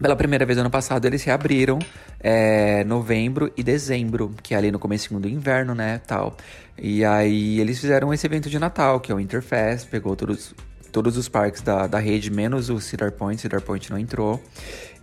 pela 0.00 0.16
primeira 0.16 0.44
vez 0.44 0.58
ano 0.58 0.70
passado 0.70 1.04
eles 1.06 1.22
reabriram 1.24 1.78
é, 2.20 2.82
novembro 2.84 3.52
e 3.56 3.62
dezembro, 3.62 4.34
que 4.42 4.54
é 4.54 4.56
ali 4.58 4.70
no 4.70 4.78
comecinho 4.78 5.20
do 5.20 5.28
inverno, 5.28 5.74
né, 5.74 6.00
tal. 6.06 6.36
E 6.76 7.04
aí 7.04 7.60
eles 7.60 7.78
fizeram 7.78 8.12
esse 8.12 8.26
evento 8.26 8.48
de 8.50 8.58
Natal, 8.58 8.98
que 8.98 9.12
é 9.12 9.14
o 9.14 9.18
Winterfest, 9.18 9.88
pegou 9.88 10.16
todos, 10.16 10.54
todos 10.94 11.16
os 11.16 11.28
parques 11.28 11.60
da, 11.60 11.88
da 11.88 11.98
rede, 11.98 12.30
menos 12.30 12.70
o 12.70 12.80
Cedar 12.80 13.10
Point, 13.10 13.42
Cedar 13.42 13.60
Point 13.60 13.90
não 13.90 13.98
entrou. 13.98 14.40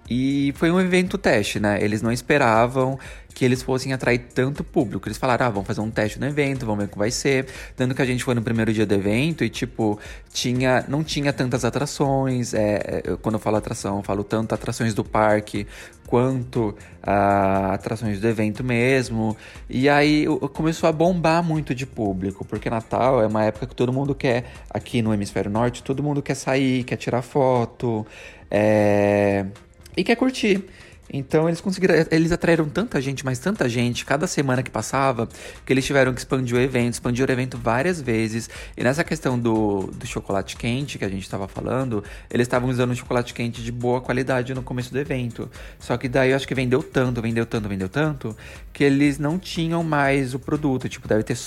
E 0.10 0.54
foi 0.56 0.72
um 0.72 0.80
evento 0.80 1.18
teste, 1.18 1.60
né? 1.60 1.84
Eles 1.84 2.02
não 2.02 2.14
esperavam 2.14 2.98
que 3.42 3.46
eles 3.46 3.64
fossem 3.64 3.92
atrair 3.92 4.20
tanto 4.36 4.64
público. 4.64 5.08
Eles 5.08 5.18
falaram, 5.18 5.48
ah, 5.48 5.50
vamos 5.50 5.66
fazer 5.66 5.82
um 5.82 5.90
teste 5.90 6.20
no 6.20 6.28
evento, 6.28 6.64
vamos 6.64 6.84
ver 6.86 6.90
como 6.92 7.00
vai 7.00 7.10
ser. 7.10 7.48
Tanto 7.76 7.96
que 7.96 8.02
a 8.04 8.06
gente 8.06 8.24
foi 8.24 8.36
no 8.36 8.42
primeiro 8.44 8.72
dia 8.72 8.86
do 8.86 8.94
evento 8.94 9.44
e, 9.44 9.50
tipo, 9.50 10.00
tinha, 10.32 10.86
não 10.88 11.04
tinha 11.04 11.34
tantas 11.34 11.66
atrações. 11.66 12.54
É, 12.54 13.02
eu- 13.04 13.18
quando 13.18 13.34
eu 13.34 13.40
falo 13.40 13.56
atração, 13.58 13.98
eu 13.98 14.04
falo 14.04 14.24
tanto 14.24 14.54
atrações 14.54 14.94
do 14.94 15.04
parque 15.04 15.66
quanto 16.06 16.76
ah, 17.02 17.74
atrações 17.74 18.20
do 18.22 18.28
evento 18.28 18.64
mesmo. 18.64 19.36
E 19.68 19.90
aí 19.90 20.28
começou 20.54 20.88
a 20.88 20.92
bombar 20.92 21.42
muito 21.44 21.74
de 21.74 21.88
público, 21.88 22.46
porque 22.46 22.70
Natal 22.70 23.24
é 23.24 23.26
uma 23.26 23.44
época 23.46 23.66
que 23.66 23.74
todo 23.76 23.92
mundo 23.92 24.14
quer, 24.14 24.52
aqui 24.70 25.02
no 25.02 25.12
Hemisfério 25.12 25.50
Norte, 25.50 25.82
todo 25.82 26.04
mundo 26.04 26.22
quer 26.22 26.36
sair, 26.36 26.84
quer 26.84 26.98
tirar 26.98 27.24
foto. 27.24 28.06
É 28.52 29.48
e 29.96 30.04
quer 30.04 30.16
curtir. 30.16 30.64
Então 31.12 31.48
eles 31.50 31.60
conseguiram, 31.60 31.96
eles 32.10 32.32
atraíram 32.32 32.70
tanta 32.70 33.02
gente, 33.02 33.26
mas 33.26 33.38
tanta 33.38 33.68
gente, 33.68 34.06
cada 34.06 34.26
semana 34.28 34.64
que 34.64 34.72
passava, 34.72 35.28
que 35.66 35.74
eles 35.74 35.86
tiveram 35.86 36.14
que 36.14 36.20
expandir 36.20 36.56
o 36.56 36.60
evento, 36.60 36.94
expandir 36.94 37.28
o 37.28 37.32
evento 37.32 37.58
várias 37.58 38.00
vezes. 38.00 38.50
E 38.78 38.84
nessa 38.84 39.04
questão 39.04 39.38
do, 39.38 39.90
do 39.94 40.08
chocolate 40.08 40.56
quente 40.56 40.98
que 40.98 41.04
a 41.04 41.10
gente 41.10 41.24
estava 41.24 41.48
falando, 41.48 42.04
eles 42.30 42.48
estavam 42.48 42.70
usando 42.70 42.92
um 42.92 42.96
chocolate 42.96 43.34
quente 43.34 43.62
de 43.62 43.72
boa 43.72 44.00
qualidade 44.00 44.54
no 44.54 44.64
começo 44.64 44.92
do 44.92 45.00
evento. 45.00 45.50
Só 45.80 45.98
que 45.98 46.08
daí 46.08 46.32
eu 46.32 46.36
acho 46.36 46.48
que 46.48 46.56
vendeu 46.56 46.82
tanto, 46.82 47.22
vendeu 47.22 47.46
tanto, 47.46 47.68
vendeu 47.68 47.90
tanto, 47.90 48.36
que 48.72 48.84
eles 48.84 49.20
não 49.20 49.38
tinham 49.38 49.84
mais 49.84 50.34
o 50.34 50.40
produto. 50.40 50.88
Tipo, 50.88 51.08
deve 51.08 51.24
ter 51.24 51.38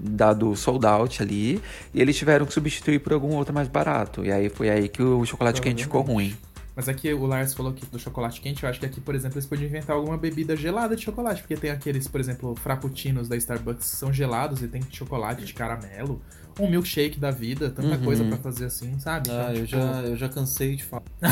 dado 0.00 0.56
sold 0.56 0.86
out 0.86 1.22
ali, 1.22 1.60
e 1.92 2.00
eles 2.00 2.16
tiveram 2.16 2.46
que 2.46 2.54
substituir 2.54 3.00
por 3.00 3.12
algum 3.12 3.34
outro 3.34 3.54
mais 3.54 3.68
barato. 3.68 4.24
E 4.24 4.32
aí 4.32 4.48
foi 4.48 4.70
aí 4.70 4.88
que 4.88 5.02
o 5.02 5.24
chocolate 5.26 5.60
quente 5.60 5.82
ficou 5.82 6.00
ruim. 6.00 6.34
Mas 6.74 6.88
aqui 6.88 7.12
o 7.12 7.26
Lars 7.26 7.52
falou 7.54 7.72
que 7.72 7.84
do 7.86 7.98
chocolate 7.98 8.40
quente, 8.40 8.62
eu 8.62 8.68
acho 8.70 8.80
que 8.80 8.86
aqui, 8.86 9.00
por 9.00 9.14
exemplo, 9.14 9.36
eles 9.38 9.46
podiam 9.46 9.66
inventar 9.68 9.94
alguma 9.96 10.16
bebida 10.16 10.56
gelada 10.56 10.96
de 10.96 11.02
chocolate, 11.02 11.42
porque 11.42 11.56
tem 11.56 11.70
aqueles, 11.70 12.08
por 12.08 12.18
exemplo, 12.20 12.54
frappuccinos 12.56 13.28
da 13.28 13.36
Starbucks 13.36 13.90
que 13.90 13.96
são 13.96 14.12
gelados 14.12 14.62
e 14.62 14.68
tem 14.68 14.80
chocolate 14.90 15.44
de 15.44 15.52
caramelo, 15.52 16.22
um 16.60 16.68
milkshake 16.70 17.18
da 17.18 17.30
vida, 17.30 17.70
tanta 17.70 17.96
Uhum. 17.96 18.04
coisa 18.04 18.24
pra 18.24 18.36
fazer 18.36 18.66
assim, 18.66 18.98
sabe? 18.98 19.30
Ah, 19.30 19.48
Então, 19.50 19.54
eu, 19.54 19.66
tipo- 19.66 19.80
já, 19.80 20.02
eu 20.02 20.16
já 20.16 20.28
cansei 20.28 20.76
de 20.76 20.84
falar. 20.84 21.02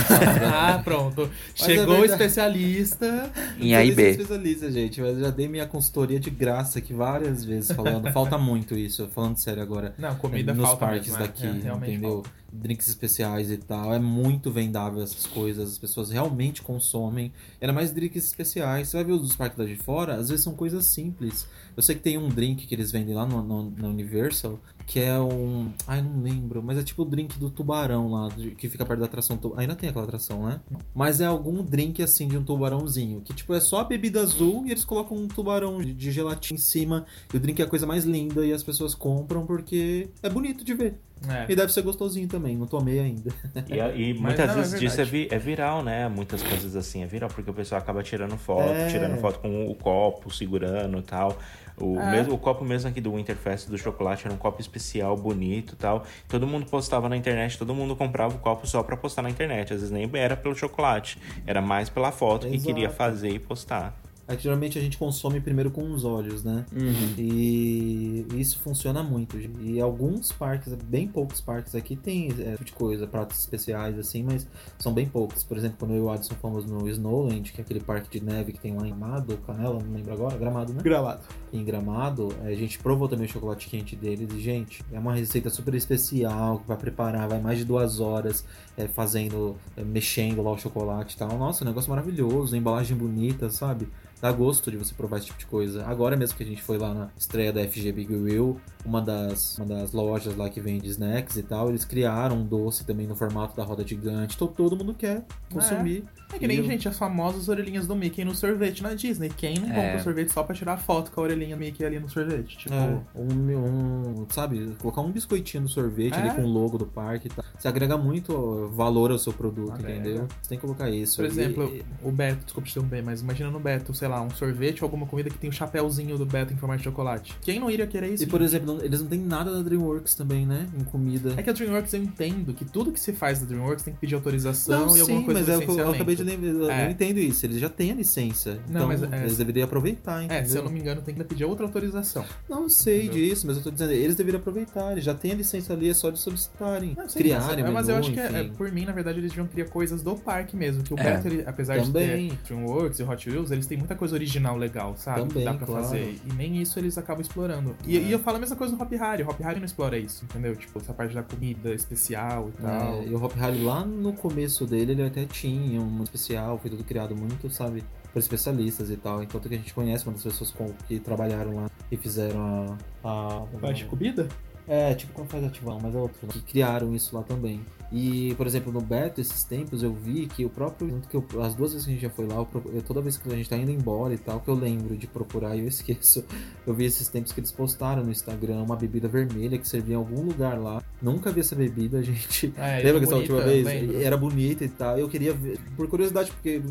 ah, 0.54 0.80
pronto. 0.82 1.30
Mas 1.58 1.66
Chegou 1.66 1.94
é 1.96 2.00
o 2.00 2.04
especialista. 2.04 3.30
Em 3.58 3.74
A 3.74 3.84
e 3.84 3.88
Eu 3.90 3.94
sou 3.94 4.02
B. 4.04 4.10
especialista, 4.10 4.70
gente, 4.70 5.00
mas 5.00 5.10
eu 5.18 5.20
já 5.20 5.30
dei 5.30 5.46
minha 5.48 5.66
consultoria 5.66 6.18
de 6.18 6.30
graça 6.30 6.78
aqui 6.78 6.94
várias 6.94 7.44
vezes 7.44 7.70
falando. 7.72 8.10
Falta 8.12 8.38
muito 8.38 8.74
isso, 8.74 9.08
falando 9.08 9.36
sério 9.36 9.62
agora. 9.62 9.94
Não, 9.98 10.14
comida 10.16 10.54
nos 10.54 10.64
falta 10.66 10.86
parques 10.86 11.08
mesmo, 11.08 11.22
é, 11.22 11.26
daqui, 11.26 11.46
é, 11.46 11.52
realmente 11.64 11.92
entendeu? 11.92 12.10
falta. 12.22 12.30
Drinks 12.52 12.88
especiais 12.88 13.50
e 13.50 13.56
tal. 13.56 13.94
É 13.94 13.98
muito 13.98 14.50
vendável 14.50 15.02
essas 15.02 15.26
coisas. 15.26 15.72
As 15.72 15.78
pessoas 15.78 16.10
realmente 16.10 16.62
consomem. 16.62 17.32
Ainda 17.60 17.72
mais 17.72 17.92
drinks 17.92 18.24
especiais. 18.24 18.88
Você 18.88 18.96
vai 18.96 19.04
ver 19.04 19.12
os 19.12 19.22
dos 19.22 19.36
parques 19.36 19.58
lá 19.58 19.64
de 19.64 19.76
fora, 19.76 20.14
às 20.14 20.28
vezes 20.28 20.44
são 20.44 20.54
coisas 20.54 20.86
simples. 20.86 21.46
Eu 21.76 21.82
sei 21.82 21.94
que 21.94 22.02
tem 22.02 22.18
um 22.18 22.28
drink 22.28 22.66
que 22.66 22.74
eles 22.74 22.90
vendem 22.92 23.14
lá 23.14 23.24
no, 23.26 23.42
no- 23.42 23.70
na 23.76 23.88
Universal, 23.88 24.58
que 24.86 24.98
é 25.00 25.18
um. 25.18 25.70
Ai, 25.86 26.02
não 26.02 26.20
lembro, 26.22 26.62
mas 26.62 26.78
é 26.78 26.82
tipo 26.82 27.02
o 27.02 27.04
drink 27.04 27.38
do 27.38 27.50
tubarão 27.50 28.10
lá, 28.10 28.28
de- 28.28 28.50
que 28.52 28.68
fica 28.68 28.84
perto 28.84 29.00
da 29.00 29.06
atração. 29.06 29.38
Ainda 29.56 29.74
tem 29.74 29.88
aquela 29.88 30.04
atração, 30.04 30.46
né? 30.46 30.60
Mas 30.94 31.20
é 31.20 31.26
algum 31.26 31.62
drink 31.62 32.02
assim 32.02 32.28
de 32.28 32.36
um 32.36 32.42
tubarãozinho, 32.44 33.20
que 33.20 33.32
tipo 33.34 33.54
é 33.54 33.60
só 33.60 33.80
a 33.80 33.84
bebida 33.84 34.20
azul 34.20 34.66
e 34.66 34.70
eles 34.70 34.84
colocam 34.84 35.16
um 35.16 35.28
tubarão 35.28 35.78
de, 35.80 35.92
de 35.94 36.10
gelatina 36.12 36.58
em 36.58 36.62
cima. 36.62 37.06
E 37.32 37.36
o 37.36 37.40
drink 37.40 37.60
é 37.60 37.64
a 37.64 37.68
coisa 37.68 37.86
mais 37.86 38.04
linda 38.04 38.44
e 38.44 38.52
as 38.52 38.62
pessoas 38.62 38.94
compram 38.94 39.46
porque 39.46 40.08
é 40.22 40.28
bonito 40.28 40.64
de 40.64 40.74
ver. 40.74 40.98
É. 41.28 41.52
E 41.52 41.54
deve 41.54 41.70
ser 41.70 41.82
gostosinho 41.82 42.26
também, 42.26 42.56
não 42.56 42.66
tomei 42.66 42.98
ainda. 42.98 43.30
E, 43.68 43.74
e 44.10 44.14
muitas 44.14 44.46
não, 44.46 44.54
é 44.54 44.56
vezes 44.56 44.80
disso 44.80 45.00
é, 45.02 45.04
vi- 45.04 45.28
é 45.30 45.38
viral, 45.38 45.82
né? 45.84 46.08
Muitas 46.08 46.42
coisas 46.42 46.74
assim 46.74 47.02
é 47.02 47.06
viral, 47.06 47.28
porque 47.28 47.50
o 47.50 47.52
pessoal 47.52 47.78
acaba 47.78 48.02
tirando 48.02 48.38
foto, 48.38 48.70
É. 48.70 48.88
tirando 48.88 49.20
foto 49.20 49.38
com 49.38 49.66
o 49.70 49.74
copo, 49.74 50.32
segurando 50.32 50.98
e 50.98 51.02
tal. 51.02 51.38
O, 51.80 51.98
É. 51.98 52.10
mesmo, 52.10 52.34
o 52.34 52.38
copo 52.38 52.64
mesmo 52.64 52.88
aqui 52.90 53.00
do 53.00 53.14
Winterfest 53.14 53.68
do 53.68 53.78
chocolate 53.78 54.26
era 54.26 54.34
um 54.34 54.36
copo 54.36 54.60
especial, 54.60 55.16
bonito 55.16 55.72
e 55.72 55.76
tal. 55.76 56.04
Todo 56.28 56.46
mundo 56.46 56.66
postava 56.66 57.08
na 57.08 57.16
internet, 57.16 57.58
todo 57.58 57.74
mundo 57.74 57.96
comprava 57.96 58.34
o 58.34 58.38
copo 58.38 58.66
só 58.66 58.82
pra 58.82 58.96
postar 58.96 59.22
na 59.22 59.30
internet. 59.30 59.72
Às 59.72 59.80
vezes 59.80 59.90
nem 59.90 60.08
era 60.14 60.36
pelo 60.36 60.54
chocolate, 60.54 61.18
era 61.46 61.60
mais 61.62 61.88
pela 61.88 62.12
foto 62.12 62.46
que 62.46 62.54
Exato. 62.54 62.66
queria 62.74 62.90
fazer 62.90 63.30
e 63.30 63.38
postar. 63.38 63.94
É 64.32 64.36
que 64.36 64.44
geralmente 64.44 64.78
a 64.78 64.80
gente 64.80 64.96
consome 64.96 65.40
primeiro 65.40 65.70
com 65.70 65.92
os 65.92 66.04
olhos, 66.04 66.44
né? 66.44 66.64
Uhum. 66.72 67.14
E 67.18 68.26
isso 68.36 68.60
funciona 68.60 69.02
muito. 69.02 69.36
E 69.60 69.80
alguns 69.80 70.30
parques, 70.30 70.72
bem 70.74 71.08
poucos 71.08 71.40
parques 71.40 71.74
aqui 71.74 71.96
tem 71.96 72.28
é, 72.38 72.52
tipo 72.52 72.64
de 72.64 72.72
coisa, 72.72 73.06
pratos 73.06 73.40
especiais 73.40 73.98
assim, 73.98 74.22
mas 74.22 74.46
são 74.78 74.92
bem 74.92 75.06
poucos. 75.06 75.42
Por 75.42 75.56
exemplo, 75.56 75.78
quando 75.80 75.94
eu 75.94 75.98
e 75.98 76.00
o 76.00 76.10
Adson 76.10 76.34
fomos 76.40 76.64
no 76.64 76.88
Snowland, 76.88 77.52
que 77.52 77.60
é 77.60 77.64
aquele 77.64 77.80
parque 77.80 78.08
de 78.08 78.24
neve 78.24 78.52
que 78.52 78.60
tem 78.60 78.76
lá 78.76 78.86
em 78.86 79.00
Gramado, 79.00 79.36
Canela, 79.38 79.82
não 79.82 79.92
lembro 79.92 80.12
agora, 80.12 80.36
Gramado, 80.36 80.72
né? 80.72 80.82
Gravado. 80.82 81.22
Em 81.52 81.64
Gramado, 81.64 82.28
a 82.44 82.52
gente 82.52 82.78
provou 82.78 83.08
também 83.08 83.26
o 83.26 83.28
chocolate 83.28 83.66
quente 83.68 83.96
deles 83.96 84.28
e, 84.32 84.40
gente, 84.40 84.84
é 84.92 84.98
uma 84.98 85.14
receita 85.14 85.48
super 85.48 85.74
especial 85.74 86.58
que 86.58 86.68
vai 86.68 86.76
preparar, 86.76 87.28
vai 87.28 87.40
mais 87.40 87.58
de 87.58 87.64
duas 87.64 87.98
horas 87.98 88.44
é, 88.76 88.86
fazendo, 88.88 89.56
é, 89.76 89.82
mexendo 89.82 90.42
lá 90.42 90.50
o 90.52 90.58
chocolate 90.58 91.14
e 91.14 91.18
tal. 91.18 91.36
Nossa, 91.38 91.64
um 91.64 91.68
negócio 91.68 91.90
maravilhoso, 91.90 92.56
embalagem 92.56 92.96
bonita, 92.96 93.48
sabe? 93.50 93.88
Dá 94.20 94.30
gosto 94.30 94.70
de 94.70 94.76
você 94.76 94.92
provar 94.94 95.16
esse 95.16 95.26
tipo 95.28 95.38
de 95.38 95.46
coisa. 95.46 95.82
Agora 95.86 96.14
mesmo 96.14 96.36
que 96.36 96.42
a 96.42 96.46
gente 96.46 96.60
foi 96.60 96.76
lá 96.76 96.92
na 96.92 97.08
estreia 97.16 97.50
da 97.54 97.66
FG 97.66 97.90
Big 97.90 98.14
Wheel, 98.14 98.60
uma 98.84 99.00
das, 99.00 99.56
uma 99.56 99.66
das 99.66 99.92
lojas 99.92 100.36
lá 100.36 100.50
que 100.50 100.60
vende 100.60 100.86
snacks 100.90 101.38
e 101.38 101.42
tal, 101.42 101.70
eles 101.70 101.86
criaram 101.86 102.36
um 102.36 102.44
doce 102.44 102.84
também 102.84 103.06
no 103.06 103.16
formato 103.16 103.56
da 103.56 103.64
roda 103.64 103.82
gigante. 103.86 104.34
Então 104.36 104.46
todo 104.46 104.76
mundo 104.76 104.92
quer 104.92 105.24
consumir. 105.50 106.04
É 106.34 106.38
que 106.38 106.46
nem, 106.46 106.58
eu- 106.58 106.64
gente, 106.64 106.86
as 106.86 106.98
famosas 106.98 107.48
orelhinhas 107.48 107.86
do 107.86 107.96
Mickey 107.96 108.22
no 108.22 108.34
sorvete 108.34 108.82
na 108.82 108.92
Disney. 108.92 109.30
Quem 109.30 109.54
não 109.54 109.68
compra 109.68 109.80
É. 109.82 109.96
o 109.96 110.02
sorvete 110.02 110.28
só 110.32 110.42
pra 110.42 110.54
tirar 110.54 110.76
foto 110.76 111.10
com 111.12 111.20
a 111.22 111.24
orelhinha 111.24 111.56
do 111.56 111.60
Mickey 111.60 111.82
ali 111.82 111.98
no 111.98 112.10
sorvete? 112.10 112.58
Tipo, 112.58 112.74
É, 112.74 113.00
um, 113.14 114.20
um, 114.22 114.26
sabe, 114.28 114.76
colocar 114.80 115.00
um 115.00 115.10
biscoitinho 115.10 115.62
no 115.62 115.68
sorvete 115.68 116.12
É. 116.14 116.18
ali 116.20 116.30
com 116.34 116.42
o 116.44 116.46
logo 116.48 116.76
do 116.76 116.84
parque 116.86 117.28
e 117.28 117.30
tal. 117.30 117.42
Você 117.58 117.66
agrega 117.68 117.96
muito 117.96 118.69
valor 118.70 119.10
ao 119.10 119.18
seu 119.18 119.32
produto, 119.32 119.72
Agrega. 119.72 119.98
entendeu? 120.00 120.28
Você 120.42 120.48
tem 120.48 120.58
que 120.58 120.62
colocar 120.62 120.88
isso. 120.90 121.16
por 121.16 121.24
exemplo, 121.24 121.64
e- 121.74 121.84
o 122.02 122.10
Beto, 122.10 122.44
desculpa 122.44 122.66
te 122.68 122.72
interromper, 122.72 123.02
mas 123.02 123.20
imagina 123.20 123.50
no 123.50 123.60
Beto, 123.60 123.92
sei 123.94 124.08
lá, 124.08 124.20
um 124.22 124.30
sorvete 124.30 124.82
ou 124.82 124.86
alguma 124.86 125.06
comida 125.06 125.28
que 125.30 125.38
tem 125.38 125.50
o 125.50 125.52
chapéuzinho 125.52 126.16
do 126.16 126.24
Beto 126.26 126.52
em 126.52 126.56
formato 126.56 126.78
de 126.78 126.84
chocolate. 126.84 127.34
Quem 127.42 127.58
não 127.60 127.70
iria 127.70 127.86
querer 127.86 128.12
isso? 128.14 128.22
E, 128.24 128.26
por 128.26 128.40
exemplo, 128.42 128.78
eles 128.82 129.00
não 129.00 129.08
têm 129.08 129.20
nada 129.20 129.52
da 129.52 129.62
DreamWorks 129.62 130.14
também, 130.14 130.46
né? 130.46 130.66
Em 130.78 130.84
comida. 130.84 131.34
É 131.36 131.42
que 131.42 131.50
a 131.50 131.52
DreamWorks 131.52 131.92
eu 131.94 132.02
entendo 132.02 132.52
que 132.54 132.64
tudo 132.64 132.92
que 132.92 133.00
se 133.00 133.12
faz 133.12 133.40
da 133.40 133.46
DreamWorks 133.46 133.84
tem 133.84 133.94
que 133.94 134.00
pedir 134.00 134.14
autorização 134.14 134.86
Não, 134.86 134.96
e 134.96 135.00
alguma 135.00 135.18
sim, 135.20 135.24
coisa 135.24 135.40
mas 135.40 135.46
do 135.46 135.52
é 135.62 135.64
que 135.66 135.70
eu, 135.70 135.78
eu 135.78 135.90
acabei 135.92 136.16
de 136.16 136.22
lembrar. 136.22 136.48
Eu 136.50 136.70
É. 136.70 136.84
não 136.84 136.90
entendo 136.90 137.18
isso. 137.18 137.44
Eles 137.46 137.58
já 137.58 137.68
têm 137.68 137.90
a 137.92 137.94
licença. 137.94 138.58
Não, 138.68 138.84
então, 138.84 138.88
mas 138.88 139.02
é- 139.02 139.20
eles 139.22 139.36
deveriam 139.36 139.64
aproveitar, 139.64 140.22
entendeu? 140.24 140.36
É, 140.42 140.44
se 140.44 140.56
eu 140.56 140.62
não 140.64 140.70
me 140.70 140.80
engano, 140.80 141.02
tem 141.02 141.14
que 141.14 141.24
pedir 141.24 141.44
outra 141.44 141.64
autorização. 141.66 142.24
Não 142.48 142.68
sei 142.68 143.06
Entendeu? 143.06 143.14
disso, 143.28 143.46
mas 143.46 143.56
eu 143.56 143.62
tô 143.62 143.70
dizendo, 143.70 143.92
eles 143.92 144.14
deveriam 144.16 144.40
aproveitar. 144.40 144.92
Eles 144.92 145.04
já 145.04 145.14
têm 145.14 145.32
a 145.32 145.34
licença 145.34 145.72
ali, 145.72 145.88
é 145.88 145.94
só 145.94 146.10
de 146.10 146.18
solicitarem. 146.18 146.94
Não, 146.96 147.06
criarem, 147.06 147.62
mas, 147.64 147.70
o 147.70 147.74
mas 147.74 147.88
eu 147.88 147.94
menu, 147.96 148.06
acho 148.06 148.12
que, 148.14 148.20
é. 148.20 148.49
Por 148.56 148.70
mim, 148.72 148.84
na 148.84 148.92
verdade, 148.92 149.18
eles 149.18 149.30
deviam 149.30 149.46
criar 149.46 149.66
coisas 149.66 150.02
do 150.02 150.14
parque 150.16 150.56
mesmo. 150.56 150.82
Que 150.82 150.92
o 150.94 150.98
É. 150.98 151.02
Beto, 151.02 151.28
ele, 151.28 151.42
apesar 151.46 151.80
Também. 151.82 152.28
de 152.28 152.36
ter 152.36 152.42
DreamWorks 152.54 152.98
e 152.98 153.02
Hot 153.02 153.30
Wheels, 153.30 153.50
eles 153.50 153.66
têm 153.66 153.78
muita 153.78 153.94
coisa 153.94 154.14
original 154.14 154.56
legal, 154.56 154.94
sabe? 154.96 155.20
Também, 155.20 155.38
que 155.38 155.44
dá 155.44 155.54
pra 155.54 155.66
claro. 155.66 155.84
fazer. 155.84 156.18
E 156.28 156.32
nem 156.34 156.60
isso 156.60 156.78
eles 156.78 156.96
acabam 156.98 157.20
explorando. 157.22 157.76
E, 157.86 157.96
É. 157.96 158.00
e 158.00 158.12
eu 158.12 158.18
falo 158.18 158.36
a 158.36 158.40
mesma 158.40 158.56
coisa 158.56 158.74
no 158.76 158.82
Hop 158.82 158.92
Harry. 158.92 159.22
O 159.22 159.28
Hop 159.30 159.40
Harry 159.40 159.58
não 159.58 159.66
explora 159.66 159.98
isso, 159.98 160.24
entendeu? 160.24 160.54
Tipo, 160.56 160.78
essa 160.78 160.92
parte 160.92 161.14
da 161.14 161.22
comida 161.22 161.72
especial 161.74 162.48
e 162.50 162.62
tal. 162.62 162.94
É, 163.02 163.06
e 163.06 163.14
o 163.14 163.22
Hop 163.24 163.32
Harry 163.36 163.62
lá 163.62 163.84
no 163.84 164.12
começo 164.12 164.66
dele, 164.66 164.92
ele 164.92 165.02
até 165.04 165.24
tinha 165.24 165.80
um 165.80 166.02
especial, 166.02 166.58
foi 166.58 166.70
tudo 166.70 166.84
criado 166.84 167.14
muito, 167.16 167.48
sabe, 167.50 167.82
por 168.12 168.18
especialistas 168.18 168.90
e 168.90 168.96
tal. 168.96 169.22
Enquanto 169.22 169.48
que 169.48 169.54
a 169.54 169.58
gente 169.58 169.72
conhece 169.72 170.04
uma 170.06 170.12
das 170.14 170.22
pessoas 170.22 170.50
com, 170.50 170.72
que 170.88 170.98
trabalharam 170.98 171.54
lá 171.56 171.70
e 171.90 171.96
fizeram 171.96 172.76
a. 173.04 173.42
a 173.42 173.58
Parte 173.60 173.84
de 173.84 173.88
comida? 173.88 174.28
É, 174.68 174.94
tipo 174.94 175.12
como 175.12 175.28
faz 175.28 175.42
ativão, 175.44 175.80
mas 175.82 175.94
é 175.94 175.98
outro. 175.98 176.18
né? 176.26 176.28
Que 176.32 176.40
criaram 176.42 176.94
isso 176.94 177.16
lá 177.16 177.22
também. 177.22 177.60
E, 177.92 178.34
por 178.36 178.46
exemplo, 178.46 178.72
no 178.72 178.80
Beto, 178.80 179.20
esses 179.20 179.42
tempos, 179.42 179.82
eu 179.82 179.92
vi 179.92 180.26
que 180.26 180.44
o 180.44 180.48
próprio. 180.48 180.88
tanto 180.88 181.08
Que 181.08 181.16
eu, 181.16 181.42
as 181.42 181.54
duas 181.54 181.72
vezes 181.72 181.84
que 181.84 181.90
a 181.90 181.94
gente 181.94 182.02
já 182.02 182.10
foi 182.10 182.26
lá, 182.26 182.36
eu 182.36 182.82
toda 182.82 183.00
vez 183.00 183.16
que 183.16 183.28
a 183.28 183.36
gente 183.36 183.48
tá 183.48 183.56
indo 183.56 183.70
embora 183.72 184.14
e 184.14 184.18
tal, 184.18 184.40
que 184.40 184.48
eu 184.48 184.54
lembro 184.54 184.96
de 184.96 185.06
procurar 185.08 185.56
e 185.56 185.60
eu 185.60 185.66
esqueço. 185.68 186.24
Eu 186.66 186.72
vi 186.72 186.84
esses 186.84 187.08
tempos 187.08 187.32
que 187.32 187.40
eles 187.40 187.50
postaram 187.50 188.04
no 188.04 188.10
Instagram 188.10 188.62
uma 188.62 188.76
bebida 188.76 189.08
vermelha 189.08 189.58
que 189.58 189.66
servia 189.66 189.94
em 189.94 189.98
algum 189.98 190.22
lugar 190.22 190.58
lá. 190.58 190.82
Nunca 191.02 191.32
vi 191.32 191.40
essa 191.40 191.56
bebida, 191.56 192.00
gente. 192.04 192.52
É, 192.56 192.82
Lembra 192.82 193.00
que 193.00 193.06
essa 193.06 193.16
última 193.16 193.40
vez? 193.40 193.64
lembro. 193.64 194.00
Era 194.00 194.16
bonita 194.16 194.64
e 194.64 194.68
tal. 194.68 194.96
Eu 194.96 195.08
queria 195.08 195.32
ver, 195.32 195.58
por 195.76 195.88
curiosidade, 195.88 196.30
porque, 196.30 196.62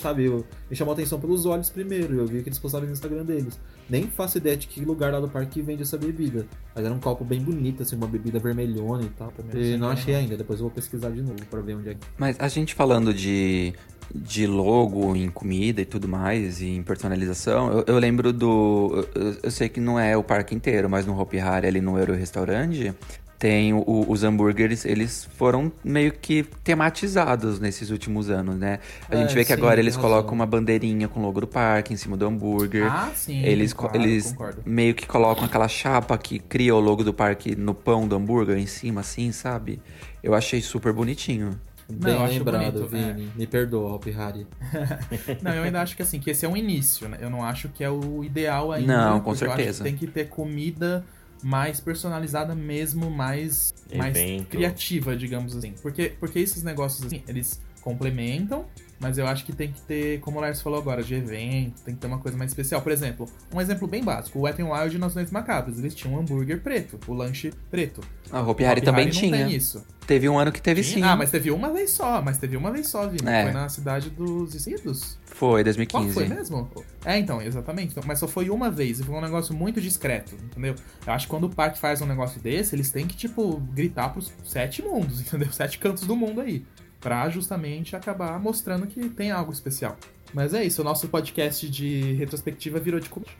sabe, 0.00 0.26
eu, 0.26 0.44
me 0.70 0.76
chamou 0.76 0.92
a 0.92 0.94
atenção 0.94 1.18
pelos 1.18 1.44
olhos 1.44 1.70
primeiro. 1.70 2.14
Eu 2.14 2.26
vi 2.26 2.42
que 2.42 2.48
eles 2.48 2.58
postaram 2.58 2.86
no 2.86 2.92
Instagram 2.92 3.24
deles. 3.24 3.58
Nem 3.92 4.04
faço 4.04 4.38
ideia 4.38 4.56
de 4.56 4.66
que 4.66 4.82
lugar 4.82 5.12
lá 5.12 5.20
do 5.20 5.28
parque 5.28 5.50
que 5.50 5.60
vende 5.60 5.82
essa 5.82 5.98
bebida. 5.98 6.46
Mas 6.74 6.82
era 6.82 6.94
um 6.94 6.98
copo 6.98 7.26
bem 7.26 7.42
bonito, 7.42 7.82
assim, 7.82 7.94
uma 7.94 8.06
bebida 8.06 8.38
vermelhona 8.38 9.02
e 9.02 9.10
tal. 9.10 9.30
E 9.52 9.76
não 9.76 9.90
achei 9.90 10.14
ainda, 10.14 10.34
depois 10.34 10.60
eu 10.60 10.64
vou 10.64 10.74
pesquisar 10.74 11.10
de 11.10 11.20
novo 11.20 11.44
pra 11.50 11.60
ver 11.60 11.76
onde 11.76 11.90
é 11.90 11.94
que. 11.94 12.00
Mas 12.16 12.40
a 12.40 12.48
gente 12.48 12.74
falando 12.74 13.12
de, 13.12 13.74
de 14.10 14.46
logo 14.46 15.14
em 15.14 15.28
comida 15.28 15.82
e 15.82 15.84
tudo 15.84 16.08
mais, 16.08 16.62
e 16.62 16.68
em 16.68 16.82
personalização, 16.82 17.70
eu, 17.70 17.84
eu 17.86 17.98
lembro 17.98 18.32
do. 18.32 19.06
Eu, 19.14 19.36
eu 19.42 19.50
sei 19.50 19.68
que 19.68 19.78
não 19.78 20.00
é 20.00 20.16
o 20.16 20.24
parque 20.24 20.54
inteiro, 20.54 20.88
mas 20.88 21.04
no 21.04 21.20
Hopi 21.20 21.38
Hari, 21.38 21.66
ali 21.66 21.82
no 21.82 21.98
Euro 21.98 22.14
Restaurante, 22.14 22.94
tem 23.42 23.72
o- 23.74 24.04
os 24.08 24.22
hambúrgueres, 24.22 24.84
eles 24.84 25.24
foram 25.36 25.72
meio 25.82 26.12
que 26.12 26.44
tematizados 26.62 27.58
nesses 27.58 27.90
últimos 27.90 28.30
anos, 28.30 28.56
né? 28.56 28.78
A 29.10 29.16
É, 29.16 29.18
gente 29.18 29.34
vê 29.34 29.40
que 29.40 29.48
sim, 29.48 29.52
agora 29.54 29.80
eles 29.80 29.96
razão. 29.96 30.08
colocam 30.08 30.32
uma 30.32 30.46
bandeirinha 30.46 31.08
com 31.08 31.18
o 31.18 31.22
logo 31.24 31.40
do 31.40 31.48
parque 31.48 31.92
em 31.92 31.96
cima 31.96 32.16
do 32.16 32.24
hambúrguer. 32.24 32.88
Ah, 32.88 33.10
sim. 33.12 33.42
Eles, 33.42 33.72
claro, 33.72 33.96
eles 33.96 34.30
concordo. 34.30 34.62
meio 34.64 34.94
que 34.94 35.08
colocam 35.08 35.42
aquela 35.44 35.66
chapa 35.66 36.16
que 36.16 36.38
cria 36.38 36.72
o 36.72 36.78
logo 36.78 37.02
do 37.02 37.12
parque 37.12 37.56
no 37.56 37.74
pão 37.74 38.06
do 38.06 38.14
hambúrguer 38.14 38.56
em 38.58 38.66
cima, 38.66 39.00
assim, 39.00 39.32
sabe? 39.32 39.82
Eu 40.22 40.34
achei 40.36 40.60
super 40.60 40.92
bonitinho. 40.92 41.58
Bem 41.90 42.14
acho 42.14 42.38
lembrado, 42.38 42.78
bonito, 42.78 42.96
é. 42.96 43.12
Vini. 43.12 43.32
Me 43.34 43.44
perdoa, 43.44 43.94
Hopi 43.96 44.14
Hari. 44.16 44.46
Não, 45.42 45.52
eu 45.52 45.64
ainda 45.64 45.82
acho 45.82 45.96
que 45.96 46.02
assim, 46.02 46.20
que 46.20 46.30
esse 46.30 46.46
é 46.46 46.48
um 46.48 46.56
início, 46.56 47.08
né? 47.08 47.18
Eu 47.20 47.28
não 47.28 47.44
acho 47.44 47.68
que 47.70 47.82
é 47.82 47.90
o 47.90 48.22
ideal 48.22 48.70
ainda. 48.70 48.86
Não, 48.96 49.20
com 49.20 49.32
porque 49.32 49.44
eu 49.44 49.48
acho 49.48 49.56
que 49.56 49.62
certeza. 49.64 49.84
tem 49.84 49.96
que 49.96 50.06
ter 50.06 50.28
comida 50.28 51.04
mais 51.42 51.80
personalizada 51.80 52.54
mesmo, 52.54 53.10
mais, 53.10 53.74
mais 53.94 54.16
criativa, 54.48 55.16
digamos 55.16 55.56
assim. 55.56 55.74
Porque, 55.82 56.14
porque 56.20 56.38
esses 56.38 56.62
negócios, 56.62 57.06
assim, 57.06 57.22
eles 57.26 57.60
complementam, 57.80 58.64
mas 59.02 59.18
eu 59.18 59.26
acho 59.26 59.44
que 59.44 59.52
tem 59.52 59.72
que 59.72 59.80
ter, 59.82 60.20
como 60.20 60.38
o 60.38 60.40
Lars 60.40 60.62
falou 60.62 60.78
agora, 60.78 61.02
de 61.02 61.14
evento, 61.14 61.82
tem 61.82 61.94
que 61.94 62.00
ter 62.00 62.06
uma 62.06 62.18
coisa 62.18 62.38
mais 62.38 62.52
especial. 62.52 62.80
Por 62.80 62.92
exemplo, 62.92 63.28
um 63.52 63.60
exemplo 63.60 63.88
bem 63.88 64.02
básico, 64.02 64.38
o 64.38 64.42
Wet 64.42 64.62
n 64.62 64.70
Wild 64.70 64.96
nas 64.96 65.14
Noites 65.14 65.32
Macabras, 65.32 65.78
eles 65.78 65.94
tinham 65.94 66.14
um 66.14 66.20
hambúrguer 66.20 66.60
preto, 66.62 66.98
o 67.08 67.12
lanche 67.12 67.52
preto. 67.70 68.00
A 68.30 68.40
Hopi 68.40 68.64
Hari 68.64 68.80
também 68.80 69.06
não 69.06 69.12
tinha. 69.12 69.48
isso. 69.48 69.84
Teve 70.06 70.28
um 70.28 70.38
ano 70.38 70.50
que 70.50 70.60
teve 70.60 70.82
Tinha? 70.82 70.94
sim. 70.94 71.02
Ah, 71.02 71.16
mas 71.16 71.30
teve 71.30 71.50
uma 71.50 71.72
vez 71.72 71.90
só, 71.90 72.20
mas 72.20 72.36
teve 72.38 72.56
uma 72.56 72.70
vez 72.70 72.88
só, 72.88 73.06
Vini. 73.06 73.28
É. 73.28 73.44
Foi 73.44 73.52
na 73.52 73.68
cidade 73.68 74.10
dos 74.10 74.54
Estados 74.54 75.18
Foi, 75.26 75.62
Qual 75.62 75.64
2015. 75.64 76.12
foi 76.14 76.28
mesmo? 76.28 76.70
É, 77.04 77.18
então, 77.18 77.40
exatamente. 77.40 77.92
Então, 77.92 78.02
mas 78.06 78.18
só 78.18 78.26
foi 78.26 78.50
uma 78.50 78.70
vez 78.70 79.00
e 79.00 79.04
foi 79.04 79.14
um 79.14 79.20
negócio 79.20 79.54
muito 79.54 79.80
discreto, 79.80 80.34
entendeu? 80.34 80.74
Eu 81.06 81.12
acho 81.12 81.26
que 81.26 81.30
quando 81.30 81.44
o 81.44 81.50
parque 81.50 81.78
faz 81.78 82.02
um 82.02 82.06
negócio 82.06 82.40
desse, 82.40 82.74
eles 82.74 82.90
têm 82.90 83.06
que, 83.06 83.16
tipo, 83.16 83.60
gritar 83.72 84.08
pros 84.10 84.32
sete 84.44 84.82
mundos, 84.82 85.20
entendeu? 85.22 85.52
Sete 85.52 85.78
cantos 85.78 86.04
do 86.04 86.16
mundo 86.16 86.40
aí. 86.40 86.64
Pra 87.02 87.28
justamente 87.28 87.96
acabar 87.96 88.38
mostrando 88.38 88.86
que 88.86 89.08
tem 89.08 89.30
algo 89.30 89.52
especial. 89.52 89.96
Mas 90.32 90.54
é 90.54 90.64
isso, 90.64 90.80
o 90.80 90.84
nosso 90.84 91.08
podcast 91.08 91.68
de 91.68 92.14
retrospectiva 92.14 92.80
virou 92.80 92.98
de 92.98 93.10
comida. 93.10 93.30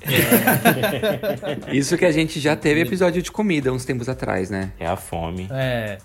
Isso 1.73 1.97
que 1.97 2.05
a 2.05 2.13
gente 2.13 2.39
já 2.39 2.55
teve 2.55 2.83
episódio 2.83 3.23
de 3.23 3.33
comida 3.33 3.73
uns 3.73 3.87
tempos 3.87 4.11
atrás, 4.11 4.51
né? 4.51 4.73
É 4.79 4.87
a 4.87 4.95
fome. 4.95 5.49
É. 5.51 5.97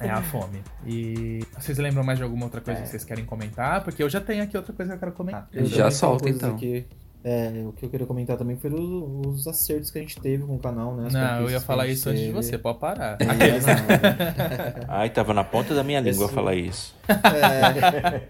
É 0.00 0.10
a 0.10 0.20
fome. 0.20 0.62
E 0.84 1.44
vocês 1.58 1.78
lembram 1.78 2.02
mais 2.02 2.18
de 2.18 2.24
alguma 2.24 2.44
outra 2.44 2.60
coisa 2.60 2.82
que 2.82 2.88
vocês 2.88 3.04
querem 3.04 3.24
comentar? 3.24 3.84
Porque 3.84 4.02
eu 4.02 4.10
já 4.10 4.20
tenho 4.20 4.42
aqui 4.42 4.56
outra 4.56 4.72
coisa 4.72 4.92
que 4.92 4.96
eu 4.96 5.00
quero 5.00 5.12
comentar. 5.12 5.48
Eu 5.52 5.64
Já 5.66 5.90
coisas 5.90 6.26
então. 6.26 6.54
aqui. 6.54 6.84
É, 7.28 7.64
o 7.66 7.72
que 7.72 7.84
eu 7.84 7.90
queria 7.90 8.06
comentar 8.06 8.36
também 8.36 8.56
foi 8.56 8.70
os, 8.72 9.26
os 9.40 9.48
acertos 9.48 9.90
que 9.90 9.98
a 9.98 10.00
gente 10.00 10.16
teve 10.20 10.44
com 10.44 10.54
o 10.54 10.58
canal, 10.60 10.94
né? 10.94 11.08
As 11.08 11.12
Não, 11.12 11.40
eu 11.40 11.50
ia 11.50 11.60
falar 11.60 11.88
isso 11.88 12.08
antes 12.08 12.20
de 12.20 12.28
teve. 12.28 12.36
você, 12.40 12.56
pode 12.56 12.78
parar. 12.78 13.18
É. 13.20 14.84
Ai, 14.86 15.10
tava 15.10 15.34
na 15.34 15.42
ponta 15.42 15.74
da 15.74 15.82
minha 15.82 15.98
língua 15.98 16.26
Esse- 16.26 16.34
falar 16.34 16.54
isso. 16.54 16.94
É. 17.08 18.22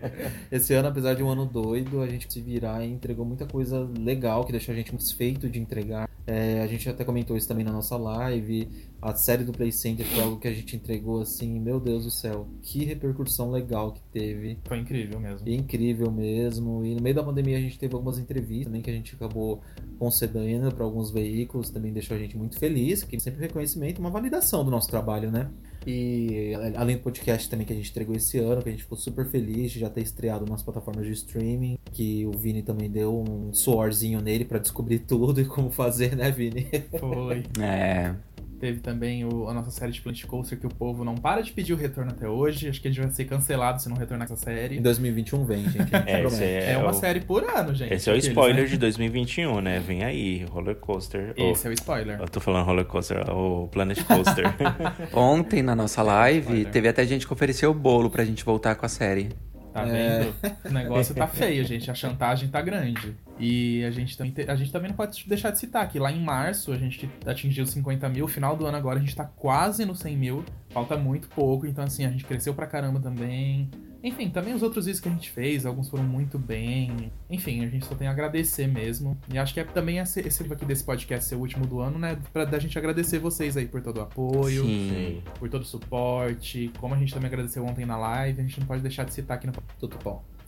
Esse 0.50 0.72
ano, 0.72 0.88
apesar 0.88 1.12
de 1.12 1.22
um 1.22 1.28
ano 1.28 1.44
doido, 1.44 2.00
a 2.00 2.06
gente 2.06 2.32
se 2.32 2.40
virar 2.40 2.82
e 2.82 2.90
entregou 2.90 3.26
muita 3.26 3.44
coisa 3.44 3.86
legal 3.98 4.44
que 4.46 4.52
deixou 4.52 4.72
a 4.72 4.76
gente 4.76 4.90
satisfeito 4.92 5.46
de 5.46 5.58
entregar. 5.58 6.08
É, 6.26 6.62
a 6.62 6.66
gente 6.66 6.88
até 6.88 7.04
comentou 7.04 7.36
isso 7.36 7.46
também 7.46 7.64
na 7.66 7.72
nossa 7.72 7.98
live. 7.98 8.66
A 9.06 9.14
série 9.14 9.44
do 9.44 9.52
Play 9.52 9.70
Center 9.70 10.04
foi 10.04 10.22
algo 10.22 10.36
que 10.38 10.48
a 10.48 10.52
gente 10.52 10.74
entregou 10.74 11.20
assim, 11.20 11.60
meu 11.60 11.78
Deus 11.78 12.04
do 12.04 12.10
céu, 12.10 12.48
que 12.60 12.84
repercussão 12.84 13.52
legal 13.52 13.92
que 13.92 14.02
teve. 14.12 14.58
Foi 14.64 14.78
incrível 14.78 15.20
mesmo. 15.20 15.48
Incrível 15.48 16.10
mesmo. 16.10 16.84
E 16.84 16.94
no 16.94 17.00
meio 17.00 17.14
da 17.14 17.22
pandemia 17.22 17.56
a 17.56 17.60
gente 17.60 17.78
teve 17.78 17.94
algumas 17.94 18.18
entrevistas 18.18 18.66
também 18.66 18.82
que 18.82 18.90
a 18.90 18.92
gente 18.92 19.14
acabou 19.14 19.60
concedendo 19.96 20.74
para 20.74 20.84
alguns 20.84 21.10
veículos, 21.12 21.70
também 21.70 21.92
deixou 21.92 22.16
a 22.16 22.20
gente 22.20 22.36
muito 22.36 22.58
feliz, 22.58 23.04
que 23.04 23.18
sempre 23.20 23.40
reconhecimento, 23.40 24.00
uma 24.00 24.10
validação 24.10 24.64
do 24.64 24.70
nosso 24.70 24.88
trabalho, 24.88 25.30
né? 25.30 25.48
E 25.86 26.52
além 26.74 26.96
do 26.96 27.02
podcast 27.02 27.48
também 27.48 27.64
que 27.64 27.72
a 27.72 27.76
gente 27.76 27.90
entregou 27.90 28.16
esse 28.16 28.38
ano, 28.38 28.60
que 28.60 28.68
a 28.68 28.72
gente 28.72 28.82
ficou 28.82 28.98
super 28.98 29.24
feliz 29.24 29.70
de 29.70 29.78
já 29.78 29.88
ter 29.88 30.00
estreado 30.00 30.44
nas 30.44 30.60
plataformas 30.60 31.06
de 31.06 31.12
streaming, 31.12 31.78
que 31.92 32.26
o 32.26 32.32
Vini 32.32 32.60
também 32.60 32.90
deu 32.90 33.16
um 33.16 33.54
suorzinho 33.54 34.20
nele 34.20 34.44
para 34.44 34.58
descobrir 34.58 34.98
tudo 34.98 35.40
e 35.40 35.44
como 35.44 35.70
fazer, 35.70 36.16
né, 36.16 36.28
Vini? 36.32 36.66
Foi. 36.98 37.44
É. 37.60 38.16
Teve 38.58 38.80
também 38.80 39.24
o, 39.24 39.48
a 39.48 39.54
nossa 39.54 39.70
série 39.70 39.92
de 39.92 40.00
Planet 40.00 40.24
Coaster 40.24 40.58
que 40.58 40.66
o 40.66 40.70
povo 40.70 41.04
não 41.04 41.14
para 41.14 41.42
de 41.42 41.52
pedir 41.52 41.72
o 41.72 41.76
retorno 41.76 42.10
até 42.10 42.28
hoje. 42.28 42.68
Acho 42.68 42.80
que 42.80 42.88
a 42.88 42.90
gente 42.90 43.00
vai 43.02 43.10
ser 43.12 43.24
cancelado 43.26 43.80
se 43.82 43.88
não 43.88 43.96
retornar 43.96 44.24
essa 44.24 44.36
série. 44.36 44.78
Em 44.78 44.82
2021 44.82 45.44
vem, 45.44 45.62
gente. 45.64 45.78
gente 45.78 45.94
É, 45.94 46.20
é, 46.44 46.72
É 46.72 46.78
uma 46.78 46.90
o- 46.90 46.94
série 46.94 47.20
por 47.20 47.44
ano, 47.44 47.74
gente. 47.74 47.92
Esse 47.92 48.08
é 48.08 48.12
o 48.12 48.16
Aqueles, 48.16 48.28
spoiler 48.28 48.62
né? 48.64 48.68
de 48.70 48.76
2021, 48.78 49.60
né? 49.60 49.78
Vem 49.80 50.04
aí, 50.04 50.44
Roller 50.50 50.76
Coaster. 50.76 51.32
Esse 51.36 51.66
Oh, 51.66 51.68
é 51.68 51.70
o 51.70 51.74
spoiler. 51.74 52.20
Eu 52.20 52.28
tô 52.28 52.40
falando 52.40 52.64
Roller 52.66 52.84
Coaster, 52.86 53.28
o 53.30 53.68
Planet 53.68 54.02
Coaster. 54.04 54.46
Ontem, 55.12 55.62
na 55.62 55.74
nossa 55.74 56.02
live, 56.02 56.40
Spoiler. 56.40 56.70
teve 56.72 56.88
até 56.88 57.04
gente 57.06 57.26
que 57.26 57.32
ofereceu 57.32 57.70
o 57.70 57.74
bolo 57.74 58.10
pra 58.10 58.24
gente 58.24 58.44
voltar 58.44 58.74
com 58.74 58.86
a 58.86 58.88
série. 58.88 59.28
Tá 59.76 59.84
vendo? 59.84 60.34
O 60.64 60.72
negócio 60.72 61.14
tá 61.14 61.26
feio, 61.26 61.62
gente. 61.62 61.90
A 61.90 61.94
chantagem 61.94 62.48
tá 62.48 62.62
grande. 62.62 63.14
E 63.38 63.84
a 63.84 63.90
gente, 63.90 64.16
também 64.16 64.32
a 64.48 64.56
gente 64.56 64.72
também 64.72 64.88
não 64.88 64.96
pode 64.96 65.22
deixar 65.28 65.50
de 65.50 65.58
citar 65.58 65.86
que 65.86 65.98
lá 65.98 66.10
em 66.10 66.18
março 66.18 66.72
a 66.72 66.78
gente 66.78 67.10
atingiu 67.26 67.66
50 67.66 68.08
mil. 68.08 68.26
Final 68.26 68.56
do 68.56 68.64
ano 68.64 68.78
agora 68.78 68.98
a 68.98 69.02
gente 69.02 69.14
tá 69.14 69.24
quase 69.24 69.84
no 69.84 69.94
100 69.94 70.16
mil. 70.16 70.44
Falta 70.70 70.96
muito 70.96 71.28
pouco. 71.28 71.66
Então, 71.66 71.84
assim, 71.84 72.06
a 72.06 72.10
gente 72.10 72.24
cresceu 72.24 72.54
pra 72.54 72.66
caramba 72.66 73.00
também. 73.00 73.70
Enfim, 74.02 74.30
também 74.30 74.54
os 74.54 74.62
outros 74.62 74.86
vídeos 74.86 75.00
que 75.00 75.08
a 75.08 75.12
gente 75.12 75.30
fez, 75.30 75.66
alguns 75.66 75.88
foram 75.88 76.04
muito 76.04 76.38
bem. 76.38 77.10
Enfim, 77.28 77.64
a 77.64 77.68
gente 77.68 77.84
só 77.84 77.94
tem 77.94 78.06
a 78.08 78.10
agradecer 78.10 78.66
mesmo. 78.66 79.16
E 79.32 79.38
acho 79.38 79.52
que 79.52 79.60
é 79.60 79.64
também 79.64 79.98
esse, 79.98 80.20
esse 80.20 80.42
aqui 80.52 80.64
desse 80.64 80.84
podcast 80.84 81.28
ser 81.28 81.34
o 81.34 81.40
último 81.40 81.66
do 81.66 81.80
ano, 81.80 81.98
né? 81.98 82.18
Pra 82.32 82.44
da 82.44 82.58
gente 82.58 82.78
agradecer 82.78 83.18
vocês 83.18 83.56
aí 83.56 83.66
por 83.66 83.82
todo 83.82 83.98
o 83.98 84.00
apoio 84.02 84.64
Sim. 84.64 85.22
por 85.38 85.48
todo 85.48 85.62
o 85.62 85.66
suporte. 85.66 86.70
Como 86.78 86.94
a 86.94 86.98
gente 86.98 87.12
também 87.12 87.28
agradeceu 87.28 87.64
ontem 87.64 87.84
na 87.84 87.96
live, 87.96 88.40
a 88.40 88.44
gente 88.44 88.60
não 88.60 88.66
pode 88.66 88.82
deixar 88.82 89.04
de 89.04 89.12
citar 89.12 89.36
aqui 89.36 89.46
no 89.46 89.52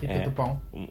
e 0.00 0.06
É. 0.06 0.30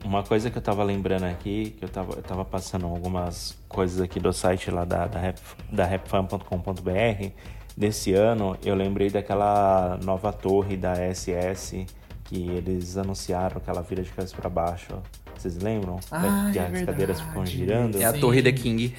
Uma 0.05 0.23
coisa 0.23 0.51
que 0.51 0.57
eu 0.57 0.61
tava 0.61 0.83
lembrando 0.83 1.23
aqui, 1.23 1.71
que 1.77 1.85
eu 1.85 1.89
tava, 1.89 2.13
eu 2.13 2.21
tava 2.21 2.43
passando 2.43 2.85
algumas 2.85 3.57
coisas 3.69 4.01
aqui 4.01 4.19
do 4.19 4.33
site 4.33 4.69
lá 4.69 4.83
da, 4.83 5.07
da, 5.07 5.19
rap, 5.19 5.39
da 5.71 5.85
rapfan.com.br. 5.85 7.31
Desse 7.77 8.11
ano, 8.11 8.57
eu 8.65 8.73
lembrei 8.73 9.09
daquela 9.09 9.99
nova 10.03 10.33
torre 10.33 10.75
da 10.75 10.95
SS 10.95 11.85
que 12.27 12.47
eles 12.49 12.95
anunciaram 12.97 13.59
que 13.59 13.69
ela 13.69 13.81
vira 13.81 14.03
de 14.03 14.09
cabeça 14.11 14.35
pra 14.35 14.49
baixo. 14.49 14.93
Vocês 15.35 15.57
lembram? 15.57 15.99
Ah, 16.11 16.49
que 16.53 16.59
é 16.59 16.61
as 16.63 16.71
cadeiras 16.83 16.97
verdade. 16.97 17.23
ficam 17.29 17.45
girando. 17.45 18.01
É 18.01 18.05
a 18.05 18.13
Sim. 18.13 18.19
Torre 18.19 18.41
The 18.43 18.51
King. 18.51 18.93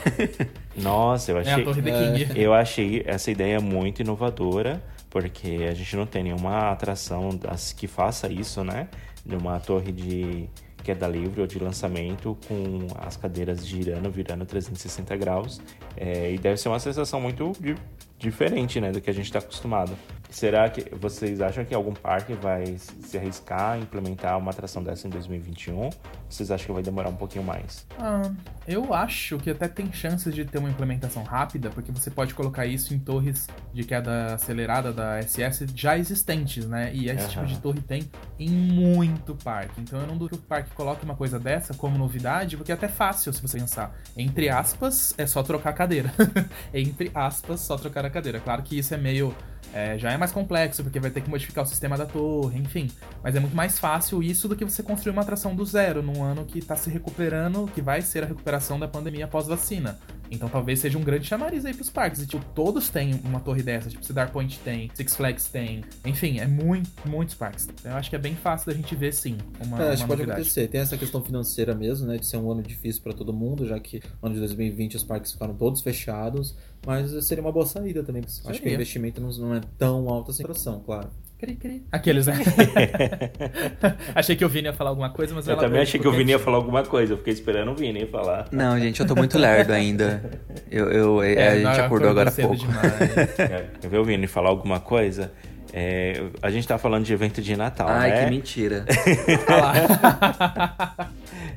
Nossa, 0.77 1.33
eu 1.33 1.39
É 1.39 1.41
achei. 1.41 1.63
a 1.63 1.65
Torre 1.65 1.83
The 1.83 1.91
King. 1.91 2.29
Eu 2.41 2.55
achei 2.55 3.03
essa 3.07 3.31
ideia 3.31 3.61
muito 3.61 4.01
inovadora, 4.03 4.83
porque 5.11 5.67
a 5.69 5.75
gente 5.75 5.97
não 5.97 6.07
tem 6.07 6.23
nenhuma 6.25 6.71
atração 6.71 7.31
das- 7.31 7.73
que 7.73 7.87
faça 7.87 8.31
isso, 8.33 8.63
né? 8.65 8.89
De 9.25 9.37
uma 9.37 9.59
torre 9.61 9.93
de 9.93 10.49
queda 10.83 11.07
livre 11.07 11.41
ou 11.41 11.47
de 11.47 11.59
lançamento 11.59 12.39
com 12.47 12.87
as 13.05 13.17
cadeiras 13.17 13.67
girando, 13.67 14.11
virando 14.11 14.47
360 14.47 15.17
graus. 15.17 15.61
É, 15.97 16.33
e 16.33 16.39
deve 16.39 16.57
ser 16.57 16.69
uma 16.69 16.79
sensação 16.79 17.21
muito 17.21 17.53
di- 17.61 17.75
diferente, 18.19 18.81
né? 18.81 18.91
Do 18.93 19.01
que 19.01 19.11
a 19.11 19.13
gente 19.13 19.27
está 19.27 19.41
acostumado. 19.41 19.93
Será 20.31 20.69
que 20.69 20.95
vocês 20.95 21.41
acham 21.41 21.65
que 21.65 21.75
algum 21.75 21.95
parque 21.95 22.35
vai 22.35 22.77
se 22.79 23.17
arriscar 23.17 23.73
a 23.73 23.79
implementar 23.79 24.39
uma 24.39 24.51
atração 24.51 24.83
dessa 24.83 25.07
em 25.07 25.11
2021? 25.11 25.91
Vocês 26.29 26.51
acham 26.51 26.67
que 26.67 26.73
vai 26.73 26.83
demorar 26.83 27.09
um 27.09 27.17
pouquinho 27.17 27.45
mais? 27.45 27.87
Ah, 27.99 28.31
eu 28.67 28.93
acho 28.93 29.39
que 29.39 29.51
até 29.51 29.67
tem 29.67 29.91
chances 29.93 30.35
de 30.35 30.45
ter 30.45 30.59
uma 30.59 30.69
implementação 30.69 31.23
rápida, 31.23 31.71
porque 31.71 31.91
você 31.91 32.11
pode 32.11 32.35
colocar 32.35 32.67
isso 32.67 32.93
em 32.93 32.99
torres 32.99 33.49
de 33.73 33.85
queda 33.85 34.35
acelerada 34.35 34.93
da 34.93 35.21
SS 35.23 35.67
já 35.75 35.97
existentes, 35.97 36.67
né? 36.67 36.91
E 36.93 37.09
esse 37.09 37.29
tipo 37.29 37.41
Aham. 37.41 37.47
de 37.47 37.59
torre 37.59 37.81
tem 37.81 38.11
em 38.39 38.51
muito 38.51 39.35
parque. 39.37 39.81
Então 39.81 39.99
eu 39.99 40.07
não 40.07 40.17
duvido 40.17 40.39
que 40.39 40.45
o 40.45 40.47
parque 40.47 40.71
coloque 40.75 41.05
uma 41.05 41.17
coisa 41.17 41.39
dessa 41.39 41.73
como 41.73 41.97
novidade, 41.97 42.57
porque 42.57 42.71
é 42.71 42.75
até 42.75 42.89
fácil 42.89 43.33
se 43.33 43.41
você 43.41 43.59
pensar. 43.59 43.99
Entre 44.17 44.49
aspas, 44.51 45.15
é 45.17 45.27
só 45.27 45.43
trocar 45.43 45.71
a 45.71 45.73
cadeira. 45.73 46.13
Entre 46.73 47.11
aspas, 47.15 47.61
só 47.61 47.77
trocar 47.77 48.05
a 48.05 48.11
cadeira. 48.11 48.41
Claro 48.41 48.63
que 48.63 48.79
isso 48.79 48.93
é 48.93 48.97
meio. 48.97 49.35
É, 49.73 49.99
já 49.99 50.11
é 50.11 50.17
mais 50.17 50.33
complexo, 50.33 50.83
porque 50.83 50.99
vai 50.99 51.11
ter 51.11 51.21
que 51.21 51.31
modificar 51.31 51.65
o 51.65 51.67
sistema 51.67 51.97
da 51.97 52.07
torre, 52.07 52.59
enfim. 52.59 52.91
Mas 53.23 53.35
é 53.35 53.41
muito 53.41 53.55
mais 53.55 53.79
fácil 53.79 54.23
isso 54.23 54.49
do 54.49 54.57
que 54.57 54.65
você 54.65 54.83
construir 54.83 55.13
uma 55.13 55.23
atração 55.23 55.55
do 55.55 55.65
zero 55.65 56.03
num 56.03 56.23
ano 56.23 56.45
que 56.45 56.61
tá 56.61 56.77
se 56.77 56.91
recuperando, 56.91 57.71
que 57.75 57.83
vai 57.83 58.03
ser 58.03 58.25
a 58.25 58.27
recuperação 58.27 58.79
da 58.79 58.89
pandemia 58.89 59.27
após 59.27 59.47
vacina. 59.47 59.99
Então 60.31 60.49
talvez 60.49 60.81
seja 60.81 60.99
um 60.99 61.03
grande 61.03 61.27
chamariz 61.27 61.65
aí 61.65 61.75
pros 61.75 61.91
parques. 61.91 62.23
E, 62.23 62.27
tipo, 62.27 62.45
todos 62.55 62.89
têm 62.89 63.15
uma 63.25 63.41
torre 63.41 63.63
dessa. 63.63 63.89
Tipo, 63.89 64.05
Cedar 64.05 64.31
Point 64.31 64.59
tem, 64.61 64.91
Six 64.95 65.17
Flags 65.17 65.47
tem. 65.49 65.83
Enfim, 66.05 66.39
é 66.39 66.47
muito, 66.47 66.91
muitos 67.07 67.35
parques. 67.35 67.69
Então, 67.69 67.93
eu 67.93 67.99
acho 67.99 68.11
que 68.11 68.17
é 68.17 68.19
bem 68.19 68.35
fácil 68.35 68.71
da 68.71 68.77
gente 68.77 68.95
ver, 68.95 69.13
sim, 69.13 69.37
uma, 69.65 69.83
É, 69.83 69.93
acho 69.93 70.03
que 70.03 70.09
pode 70.09 70.23
acontecer. 70.23 70.69
Tem 70.69 70.81
essa 70.81 70.97
questão 70.97 71.23
financeira 71.23 71.75
mesmo, 71.75 72.07
né? 72.07 72.19
De 72.19 72.27
ser 72.27 72.37
um 72.37 72.51
ano 72.51 72.63
difícil 72.63 73.03
para 73.03 73.13
todo 73.13 73.33
mundo, 73.33 73.67
já 73.67 73.79
que 73.79 74.01
no 74.23 74.27
ano 74.27 74.35
de 74.35 74.41
2020 74.41 74.97
os 74.97 75.05
parques 75.05 75.33
ficaram 75.33 75.55
todos 75.55 75.81
fechados. 75.81 76.57
Mas 76.87 77.25
seria 77.25 77.43
uma 77.43 77.53
boa 77.53 77.67
saída 77.67 78.03
também. 78.03 78.23
Acho 78.23 78.43
que 78.43 78.51
o 78.51 78.55
Seria. 78.55 78.75
investimento 78.75 79.21
não, 79.21 79.31
não 79.31 79.55
é 79.55 79.61
tão 79.77 80.09
alto 80.09 80.31
assim. 80.31 80.43
Coração, 80.43 80.81
claro. 80.85 81.11
Cri, 81.39 81.55
cri. 81.55 81.85
Aqueles, 81.93 82.27
né? 82.27 82.35
Achei 84.13 84.35
que 84.35 84.45
o 84.45 84.49
Vini 84.49 84.67
ia 84.67 84.73
falar 84.73 84.91
alguma 84.91 85.11
coisa, 85.11 85.33
mas 85.35 85.47
Eu 85.47 85.53
ela 85.53 85.63
também 85.63 85.81
achei 85.81 86.01
que 86.01 86.09
o 86.09 86.11
Vini 86.13 86.33
ia 86.33 86.39
falar 86.39 86.57
alguma 86.57 86.83
coisa, 86.83 87.13
eu 87.13 87.17
fiquei 87.19 87.33
esperando 87.33 87.71
o 87.71 87.75
Vini 87.77 88.07
falar. 88.07 88.49
Não, 88.51 88.77
gente, 88.79 88.99
eu 89.01 89.07
tô 89.07 89.15
muito 89.15 89.39
lerdo 89.39 89.73
ainda. 89.73 90.21
Eu, 90.69 90.91
eu- 90.91 91.23
é, 91.23 91.49
a 91.49 91.55
não, 91.61 91.71
gente 91.73 91.81
acordou 91.83 92.11
agora 92.11 92.31
há 92.31 92.33
pouco. 92.33 92.57
demais. 92.57 92.93
Quer 93.81 93.89
ver 93.89 93.99
o 93.99 94.05
Vini 94.05 94.27
falar 94.27 94.49
alguma 94.49 94.81
coisa? 94.81 95.31
É, 95.73 96.23
a 96.43 96.51
gente 96.51 96.67
tá 96.67 96.77
falando 96.77 97.05
de 97.05 97.13
evento 97.13 97.41
de 97.41 97.55
Natal, 97.57 97.87
Ai, 97.89 98.11
né? 98.11 98.25
que 98.25 98.31
mentira. 98.31 98.85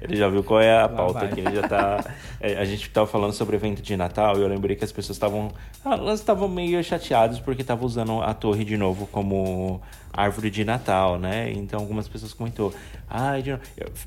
Ele 0.01 0.15
já 0.17 0.27
viu 0.27 0.43
qual 0.43 0.59
é 0.59 0.81
a 0.81 0.89
pauta 0.89 1.25
aqui, 1.25 1.39
ele 1.41 1.55
já 1.55 1.67
tá. 1.67 2.03
é, 2.39 2.55
a 2.57 2.65
gente 2.65 2.89
tava 2.89 3.05
falando 3.05 3.33
sobre 3.33 3.55
evento 3.55 3.81
de 3.81 3.95
Natal 3.95 4.37
e 4.37 4.41
eu 4.41 4.47
lembrei 4.47 4.75
que 4.75 4.83
as 4.83 4.91
pessoas 4.91 5.15
estavam. 5.15 5.51
ah, 5.85 5.93
Elas 5.93 6.19
estavam 6.19 6.47
meio 6.47 6.83
chateadas 6.83 7.39
porque 7.39 7.61
estavam 7.61 7.85
usando 7.85 8.21
a 8.21 8.33
torre 8.33 8.65
de 8.65 8.75
novo 8.77 9.05
como 9.07 9.79
árvore 10.13 10.49
de 10.49 10.65
Natal, 10.65 11.17
né? 11.19 11.51
Então 11.53 11.79
algumas 11.79 12.07
pessoas 12.07 12.33
comentou. 12.33 12.73
Ai, 13.07 13.41
de 13.41 13.57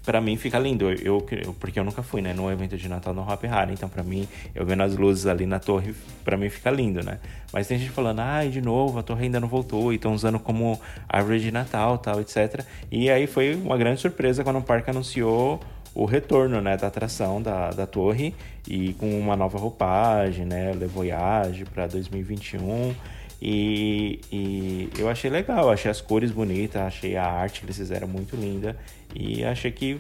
pra 0.05 0.21
mim 0.21 0.37
fica 0.37 0.59
lindo, 0.59 0.91
eu, 0.91 1.25
eu- 1.31 1.55
porque 1.61 1.79
eu 1.79 1.85
nunca 1.85 2.03
fui, 2.03 2.21
né? 2.21 2.33
No 2.35 2.51
evento 2.51 2.77
de 2.77 2.89
Natal 2.89 3.15
no 3.15 3.23
Hop 3.23 3.45
Hari, 3.45 3.73
então 3.73 3.89
pra 3.89 4.03
mim, 4.03 4.27
eu 4.55 4.65
vendo 4.67 4.83
as 4.83 4.97
luzes 4.97 5.27
ali 5.27 5.47
na 5.47 5.59
torre, 5.61 5.95
pra 6.25 6.37
mim 6.37 6.49
fica 6.49 6.71
lindo, 6.71 7.03
né? 7.05 7.19
Mas 7.53 7.69
tem 7.69 7.79
gente 7.79 7.91
falando, 7.91 8.19
ai, 8.21 8.49
de 8.49 8.61
novo, 8.61 8.99
a 8.99 9.03
torre 9.03 9.25
ainda 9.25 9.39
não 9.39 9.47
voltou 9.49 9.93
e 9.93 9.97
estão 9.97 10.13
usando 10.13 10.39
como 10.39 10.81
árvore 11.09 11.39
de 11.41 11.53
Natal, 11.53 11.99
tal, 11.99 12.21
etc. 12.21 12.63
E 12.91 13.09
aí 13.11 13.27
foi 13.27 13.55
uma 13.55 13.77
grande 13.79 14.01
surpresa 14.01 14.43
quando 14.43 14.59
o 14.59 14.63
parque 14.63 14.91
anunciou 14.91 15.61
o 15.95 16.05
retorno 16.05 16.61
né, 16.61 16.77
da 16.77 16.89
atração 16.89 17.41
da, 17.41 17.71
da 17.71 17.87
torre 17.87 18.35
e 18.67 18.93
com 18.95 19.19
uma 19.19 19.37
nova 19.37 19.59
roupagem, 19.59 20.45
né, 20.45 20.73
Le 20.73 20.87
Voyage 20.87 21.65
para 21.65 21.87
2021. 21.87 22.95
E, 23.41 24.21
e 24.33 24.89
eu 24.99 25.09
achei 25.09 25.31
legal, 25.31 25.71
achei 25.71 25.91
as 25.91 26.01
cores 26.01 26.31
bonitas, 26.31 26.81
achei 26.81 27.17
a 27.17 27.27
arte 27.27 27.61
que 27.61 27.67
eles 27.67 27.77
fizeram 27.77 28.09
muito 28.09 28.37
linda 28.37 28.77
e 29.15 29.45
achei 29.45 29.71
que 29.71 29.99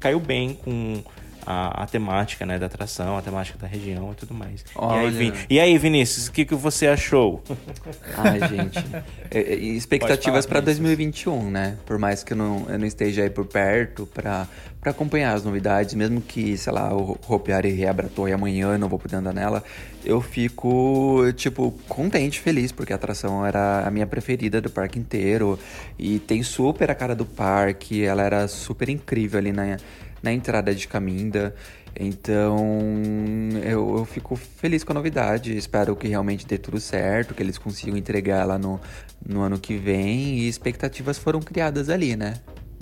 caiu 0.00 0.18
bem 0.18 0.54
com 0.54 1.02
a, 1.44 1.82
a 1.82 1.86
temática 1.86 2.46
né, 2.46 2.58
da 2.58 2.66
atração, 2.66 3.18
a 3.18 3.22
temática 3.22 3.58
da 3.58 3.66
região 3.66 4.12
e 4.12 4.14
tudo 4.14 4.32
mais. 4.32 4.64
E 4.74 5.06
aí. 5.06 5.10
Vin- 5.10 5.32
e 5.50 5.60
aí, 5.60 5.76
Vinícius, 5.76 6.28
o 6.28 6.32
que, 6.32 6.44
que 6.44 6.54
você 6.54 6.86
achou? 6.86 7.42
Ai, 8.16 8.40
gente. 8.48 8.78
É, 9.30 9.38
é, 9.40 9.54
e 9.56 9.76
expectativas 9.76 10.46
pra 10.46 10.60
2021, 10.60 11.50
né? 11.50 11.76
Por 11.84 11.98
mais 11.98 12.22
que 12.22 12.32
eu 12.32 12.36
não, 12.36 12.66
eu 12.68 12.78
não 12.78 12.86
esteja 12.86 13.22
aí 13.22 13.30
por 13.30 13.44
perto 13.44 14.06
pra, 14.06 14.46
pra 14.82 14.90
acompanhar 14.90 15.32
as 15.32 15.44
novidades, 15.44 15.94
mesmo 15.94 16.20
que, 16.20 16.56
sei 16.58 16.72
lá, 16.72 16.92
o 16.92 17.16
Ropiari 17.22 17.70
reabra 17.70 18.08
a 18.08 18.10
torre 18.10 18.32
amanhã, 18.32 18.76
não 18.76 18.88
vou 18.88 18.98
poder 18.98 19.14
andar 19.14 19.32
nela, 19.32 19.62
eu 20.04 20.20
fico, 20.20 21.22
tipo, 21.36 21.70
contente, 21.88 22.40
feliz, 22.40 22.72
porque 22.72 22.92
a 22.92 22.96
atração 22.96 23.46
era 23.46 23.86
a 23.86 23.90
minha 23.92 24.08
preferida 24.08 24.60
do 24.60 24.68
parque 24.68 24.98
inteiro. 24.98 25.56
E 25.96 26.18
tem 26.18 26.42
super 26.42 26.90
a 26.90 26.96
cara 26.96 27.14
do 27.14 27.24
parque, 27.24 28.02
ela 28.02 28.24
era 28.24 28.48
super 28.48 28.88
incrível 28.88 29.38
ali 29.38 29.52
na, 29.52 29.76
na 30.20 30.32
entrada 30.32 30.74
de 30.74 30.88
Caminda. 30.88 31.54
Então, 31.94 32.58
eu, 33.62 33.98
eu 33.98 34.04
fico 34.04 34.34
feliz 34.34 34.82
com 34.82 34.92
a 34.92 34.94
novidade. 34.94 35.56
Espero 35.56 35.94
que 35.94 36.08
realmente 36.08 36.44
dê 36.44 36.58
tudo 36.58 36.80
certo, 36.80 37.34
que 37.34 37.42
eles 37.42 37.56
consigam 37.56 37.96
entregar 37.96 38.40
ela 38.40 38.58
no, 38.58 38.80
no 39.24 39.42
ano 39.42 39.60
que 39.60 39.76
vem. 39.76 40.38
E 40.40 40.48
expectativas 40.48 41.18
foram 41.18 41.38
criadas 41.38 41.88
ali, 41.88 42.16
né? 42.16 42.34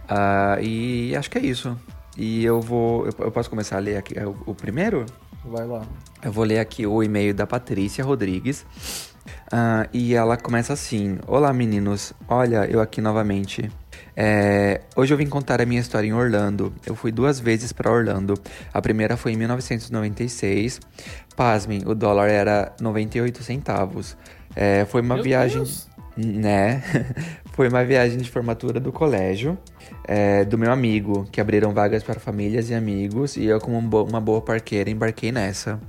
Uh, 0.08 0.62
e 0.62 1.16
acho 1.16 1.30
que 1.30 1.36
é 1.36 1.42
isso. 1.42 1.76
E 2.16 2.44
eu 2.44 2.60
vou. 2.60 3.06
Eu, 3.06 3.12
eu 3.20 3.30
posso 3.30 3.48
começar 3.48 3.76
a 3.76 3.80
ler 3.80 3.96
aqui 3.96 4.18
o, 4.18 4.36
o, 4.46 4.54
primeiro? 4.54 5.06
Vai 5.44 5.66
lá. 5.66 5.86
Eu 6.22 6.32
vou 6.32 6.44
ler 6.44 6.58
aqui 6.58 6.86
o 6.86 7.02
e-mail 7.02 7.32
da 7.32 7.46
Patrícia 7.46 8.02
Rodrigues. 8.02 8.62
Uh, 9.52 9.86
e 9.92 10.14
ela 10.14 10.36
começa 10.36 10.72
assim: 10.72 11.18
Olá 11.26 11.52
meninos, 11.52 12.12
olha 12.26 12.64
eu 12.68 12.80
aqui 12.80 13.00
novamente. 13.00 13.70
É, 14.20 14.80
hoje 14.96 15.14
eu 15.14 15.16
vim 15.16 15.28
contar 15.28 15.60
a 15.60 15.64
minha 15.64 15.80
história 15.80 16.08
em 16.08 16.12
Orlando. 16.12 16.74
Eu 16.84 16.96
fui 16.96 17.12
duas 17.12 17.38
vezes 17.38 17.72
para 17.72 17.88
Orlando. 17.88 18.34
A 18.74 18.82
primeira 18.82 19.16
foi 19.16 19.32
em 19.32 19.36
1996. 19.36 20.80
Pasmem, 21.36 21.82
o 21.86 21.94
dólar 21.94 22.26
era 22.28 22.72
98 22.80 23.44
centavos. 23.44 24.16
É, 24.56 24.84
foi 24.86 25.02
uma 25.02 25.14
Meu 25.14 25.22
viagem. 25.22 25.58
Deus. 25.58 25.88
Né? 26.16 26.82
foi 27.54 27.68
uma 27.68 27.84
viagem 27.84 28.18
de 28.18 28.28
formatura 28.28 28.80
do 28.80 28.90
colégio. 28.90 29.56
É, 30.02 30.44
do 30.44 30.58
meu 30.58 30.72
amigo, 30.72 31.28
que 31.30 31.40
abriram 31.40 31.72
vagas 31.72 32.02
para 32.02 32.18
famílias 32.18 32.70
e 32.70 32.74
amigos, 32.74 33.36
e 33.36 33.44
eu, 33.44 33.60
como 33.60 33.78
uma 33.78 34.20
boa 34.20 34.40
parqueira, 34.40 34.90
embarquei 34.90 35.30
nessa. 35.30 35.80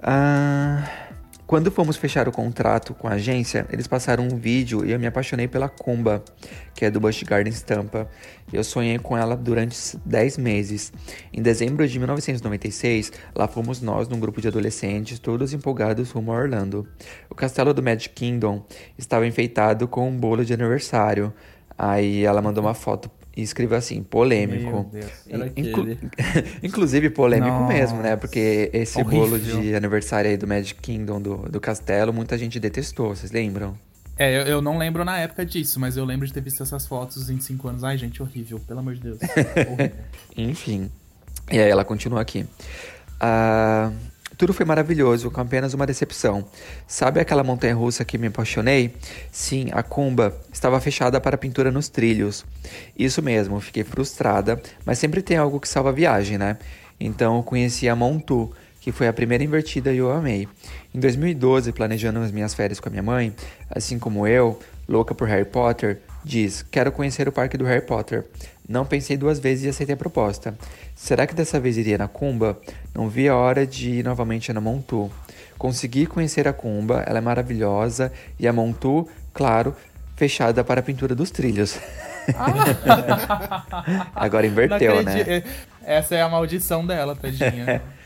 Ah. 0.00 1.09
Quando 1.50 1.68
fomos 1.68 1.96
fechar 1.96 2.28
o 2.28 2.30
contrato 2.30 2.94
com 2.94 3.08
a 3.08 3.14
agência, 3.14 3.66
eles 3.72 3.88
passaram 3.88 4.22
um 4.22 4.36
vídeo 4.36 4.86
e 4.86 4.92
eu 4.92 5.00
me 5.00 5.08
apaixonei 5.08 5.48
pela 5.48 5.68
Kumba, 5.68 6.22
que 6.76 6.84
é 6.84 6.90
do 6.92 7.00
Busch 7.00 7.24
Gardens 7.24 7.60
Tampa. 7.60 8.08
Eu 8.52 8.62
sonhei 8.62 8.96
com 9.00 9.18
ela 9.18 9.36
durante 9.36 9.96
10 10.06 10.38
meses. 10.38 10.92
Em 11.32 11.42
dezembro 11.42 11.88
de 11.88 11.98
1996, 11.98 13.10
lá 13.34 13.48
fomos 13.48 13.82
nós 13.82 14.06
num 14.06 14.20
grupo 14.20 14.40
de 14.40 14.46
adolescentes, 14.46 15.18
todos 15.18 15.52
empolgados 15.52 16.12
rumo 16.12 16.30
a 16.30 16.36
Orlando. 16.36 16.86
O 17.28 17.34
castelo 17.34 17.74
do 17.74 17.82
Magic 17.82 18.14
Kingdom 18.14 18.64
estava 18.96 19.26
enfeitado 19.26 19.88
com 19.88 20.08
um 20.08 20.16
bolo 20.16 20.44
de 20.44 20.54
aniversário. 20.54 21.34
Aí 21.76 22.24
ela 22.24 22.40
mandou 22.40 22.62
uma 22.62 22.74
foto 22.74 23.10
e 23.36 23.42
escreveu 23.42 23.78
assim, 23.78 24.02
polêmico. 24.02 24.90
Inclu 25.56 25.96
Inclusive 26.62 27.10
polêmico 27.10 27.50
Nossa. 27.50 27.72
mesmo, 27.72 28.02
né? 28.02 28.16
Porque 28.16 28.70
esse 28.72 29.00
Horrível. 29.00 29.20
bolo 29.20 29.38
de 29.38 29.74
aniversário 29.74 30.30
aí 30.30 30.36
do 30.36 30.46
Magic 30.46 30.80
Kingdom, 30.80 31.20
do, 31.20 31.36
do 31.48 31.60
castelo, 31.60 32.12
muita 32.12 32.36
gente 32.36 32.58
detestou, 32.58 33.14
vocês 33.14 33.30
lembram? 33.30 33.76
É, 34.18 34.36
eu, 34.36 34.42
eu, 34.42 34.62
não 34.62 34.76
lembro 34.76 35.02
na 35.02 35.18
época 35.18 35.46
disso, 35.46 35.80
mas 35.80 35.96
eu 35.96 36.04
lembro 36.04 36.26
de 36.26 36.32
ter 36.32 36.42
visto 36.42 36.62
essas 36.62 36.86
fotos 36.86 37.30
em 37.30 37.40
5 37.40 37.68
anos. 37.68 37.84
Ai, 37.84 37.96
gente, 37.96 38.22
horrível, 38.22 38.60
pelo 38.60 38.80
amor 38.80 38.94
de 38.94 39.00
Deus. 39.00 39.18
Enfim. 40.36 40.90
E 41.50 41.58
aí 41.58 41.70
ela 41.70 41.86
continua 41.86 42.20
aqui. 42.20 42.44
Ah, 43.18 43.90
tudo 44.40 44.54
foi 44.54 44.64
maravilhoso, 44.64 45.30
com 45.30 45.38
apenas 45.38 45.74
uma 45.74 45.86
decepção. 45.86 46.46
Sabe 46.86 47.20
aquela 47.20 47.44
montanha 47.44 47.74
russa 47.74 48.06
que 48.06 48.16
me 48.16 48.28
apaixonei? 48.28 48.94
Sim, 49.30 49.68
a 49.70 49.82
Kumba 49.82 50.34
estava 50.50 50.80
fechada 50.80 51.20
para 51.20 51.36
pintura 51.36 51.70
nos 51.70 51.90
trilhos. 51.90 52.46
Isso 52.98 53.20
mesmo, 53.20 53.60
fiquei 53.60 53.84
frustrada, 53.84 54.58
mas 54.82 54.98
sempre 54.98 55.20
tem 55.20 55.36
algo 55.36 55.60
que 55.60 55.68
salva 55.68 55.90
a 55.90 55.92
viagem, 55.92 56.38
né? 56.38 56.56
Então 56.98 57.36
eu 57.36 57.42
conheci 57.42 57.86
a 57.86 57.94
Montu, 57.94 58.50
que 58.80 58.90
foi 58.90 59.08
a 59.08 59.12
primeira 59.12 59.44
invertida 59.44 59.92
e 59.92 59.98
eu 59.98 60.10
amei. 60.10 60.48
Em 60.94 60.98
2012, 60.98 61.70
planejando 61.72 62.20
as 62.20 62.32
minhas 62.32 62.54
férias 62.54 62.80
com 62.80 62.88
a 62.88 62.90
minha 62.90 63.02
mãe, 63.02 63.34
assim 63.68 63.98
como 63.98 64.26
eu, 64.26 64.58
louca 64.88 65.14
por 65.14 65.28
Harry 65.28 65.44
Potter, 65.44 66.00
diz: 66.24 66.62
Quero 66.70 66.92
conhecer 66.92 67.28
o 67.28 67.32
parque 67.32 67.56
do 67.56 67.64
Harry 67.64 67.84
Potter. 67.84 68.26
Não 68.68 68.86
pensei 68.86 69.16
duas 69.16 69.38
vezes 69.38 69.64
e 69.64 69.68
aceitei 69.68 69.94
a 69.94 69.98
proposta. 69.98 70.54
Será 70.94 71.26
que 71.26 71.34
dessa 71.34 71.58
vez 71.58 71.76
iria 71.76 71.98
na 71.98 72.06
Cumba? 72.06 72.58
Não 72.94 73.08
vi 73.08 73.28
a 73.28 73.34
hora 73.34 73.66
de 73.66 73.90
ir 73.90 74.04
novamente 74.04 74.52
na 74.52 74.60
Montu. 74.60 75.10
Consegui 75.58 76.06
conhecer 76.06 76.46
a 76.46 76.52
Cumba, 76.52 77.02
ela 77.06 77.18
é 77.18 77.20
maravilhosa, 77.20 78.12
e 78.38 78.46
a 78.46 78.52
Montu, 78.52 79.08
claro, 79.32 79.74
fechada 80.16 80.62
para 80.62 80.80
a 80.80 80.82
pintura 80.82 81.14
dos 81.14 81.30
trilhos. 81.30 81.78
Ah. 82.36 84.12
Agora 84.14 84.46
inverteu, 84.46 85.02
né? 85.02 85.42
Essa 85.84 86.14
é 86.14 86.22
a 86.22 86.28
maldição 86.28 86.86
dela, 86.86 87.16
tadinha. 87.16 87.82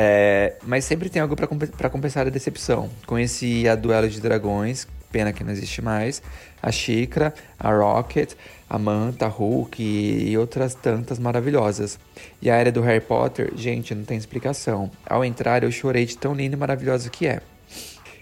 É, 0.00 0.54
mas 0.62 0.84
sempre 0.84 1.08
tem 1.08 1.20
algo 1.20 1.34
para 1.34 1.90
compensar 1.90 2.24
a 2.24 2.30
decepção. 2.30 2.88
Conheci 3.04 3.68
a 3.68 3.74
Duelo 3.74 4.08
de 4.08 4.20
Dragões, 4.20 4.86
pena 5.10 5.32
que 5.32 5.42
não 5.42 5.50
existe 5.50 5.82
mais, 5.82 6.22
a 6.62 6.70
Xícara, 6.70 7.34
a 7.58 7.72
Rocket, 7.72 8.34
a 8.68 8.78
Manta, 8.78 9.26
a 9.26 9.28
Hulk 9.28 9.82
e 9.82 10.36
outras 10.36 10.74
tantas 10.74 11.18
maravilhosas. 11.18 11.98
E 12.42 12.50
a 12.50 12.56
área 12.56 12.72
do 12.72 12.82
Harry 12.82 13.00
Potter, 13.00 13.52
gente, 13.56 13.94
não 13.94 14.04
tem 14.04 14.18
explicação. 14.18 14.90
Ao 15.06 15.24
entrar, 15.24 15.62
eu 15.62 15.72
chorei 15.72 16.04
de 16.04 16.16
tão 16.16 16.34
linda 16.34 16.56
e 16.56 16.58
maravilhosa 16.58 17.08
que 17.08 17.26
é. 17.26 17.40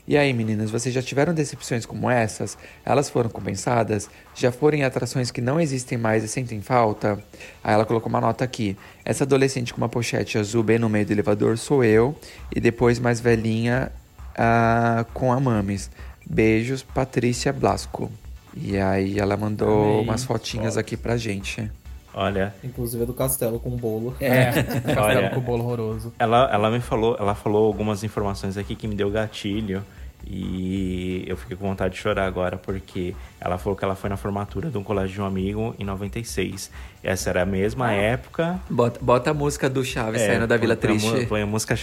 E 0.09 0.17
aí, 0.17 0.33
meninas, 0.33 0.71
vocês 0.71 0.95
já 0.95 1.03
tiveram 1.03 1.35
decepções 1.35 1.85
como 1.85 2.09
essas? 2.09 2.57
Elas 2.85 3.11
foram 3.11 3.29
compensadas? 3.29 4.09
Já 4.37 4.53
foram 4.53 4.79
em 4.79 4.85
atrações 4.85 5.33
que 5.33 5.41
não 5.41 5.59
existem 5.61 5.99
mais 5.99 6.23
e 6.23 6.29
sentem 6.29 6.63
falta? 6.63 7.19
Aí 7.65 7.75
ela 7.75 7.85
colocou 7.85 8.09
uma 8.09 8.21
nota 8.21 8.45
aqui. 8.45 8.77
Essa 9.05 9.25
adolescente 9.25 9.75
com 9.75 9.79
uma 9.79 9.89
pochete 9.89 10.39
azul 10.39 10.63
bem 10.63 10.79
no 10.79 10.89
meio 10.89 11.05
do 11.05 11.13
elevador 11.13 11.59
sou 11.59 11.83
eu. 11.83 12.15
E 12.55 12.61
depois 12.61 13.01
mais 13.01 13.19
velhinha 13.19 13.91
uh, 14.39 15.05
com 15.13 15.33
a 15.33 15.41
Mames. 15.41 15.91
Beijos, 16.25 16.85
Patrícia 16.85 17.53
Blasco. 17.53 18.09
E 18.57 18.79
aí 18.79 19.19
ela 19.19 19.37
mandou 19.37 19.85
Amém. 19.85 20.03
umas 20.03 20.25
fotinhas 20.25 20.75
Foto. 20.75 20.81
aqui 20.81 20.97
pra 20.97 21.17
gente. 21.17 21.71
Olha. 22.15 22.55
Inclusive 22.65 23.03
é 23.03 23.07
do 23.07 23.13
castelo 23.13 23.61
com 23.61 23.71
bolo. 23.71 24.17
É, 24.19 24.63
castelo 24.65 25.01
Olha, 25.03 25.31
com 25.31 25.41
bolo 25.41 25.63
horroroso. 25.63 26.15
Ela, 26.19 26.49
ela 26.51 26.71
me 26.71 26.81
falou, 26.81 27.15
ela 27.21 27.35
falou 27.35 27.67
algumas 27.67 28.03
informações 28.03 28.57
aqui 28.57 28.75
que 28.75 28.89
me 28.89 28.95
deu 28.95 29.11
gatilho. 29.11 29.85
E 30.29 31.25
eu 31.27 31.37
fiquei 31.37 31.57
com 31.57 31.69
vontade 31.69 31.95
de 31.95 32.01
chorar 32.01 32.27
agora 32.27 32.57
porque 32.57 33.15
ela 33.41 33.59
falou 33.59 33.77
que 33.77 33.85
ela 33.85 33.95
foi 33.95 34.11
na 34.11 34.17
formatura 34.17 34.71
de 34.71 34.77
um 34.77 34.83
colégio 34.83 35.15
de 35.15 35.21
um 35.21 35.25
amigo 35.25 35.75
em 35.79 35.85
96. 35.85 36.71
Essa 37.03 37.31
era 37.31 37.43
a 37.43 37.47
mesma 37.47 37.89
ah. 37.89 37.93
época. 37.93 38.61
Bota, 38.69 38.99
bota 39.01 39.31
a 39.31 39.35
música 39.35 39.71
do 39.71 39.85
Chaves 39.85 40.21
é, 40.21 40.29
saindo 40.29 40.47
da 40.47 40.57
Vila 40.57 40.75
Triste. 40.75 41.27
Põe 41.27 41.43
a 41.43 41.47
música. 41.47 41.77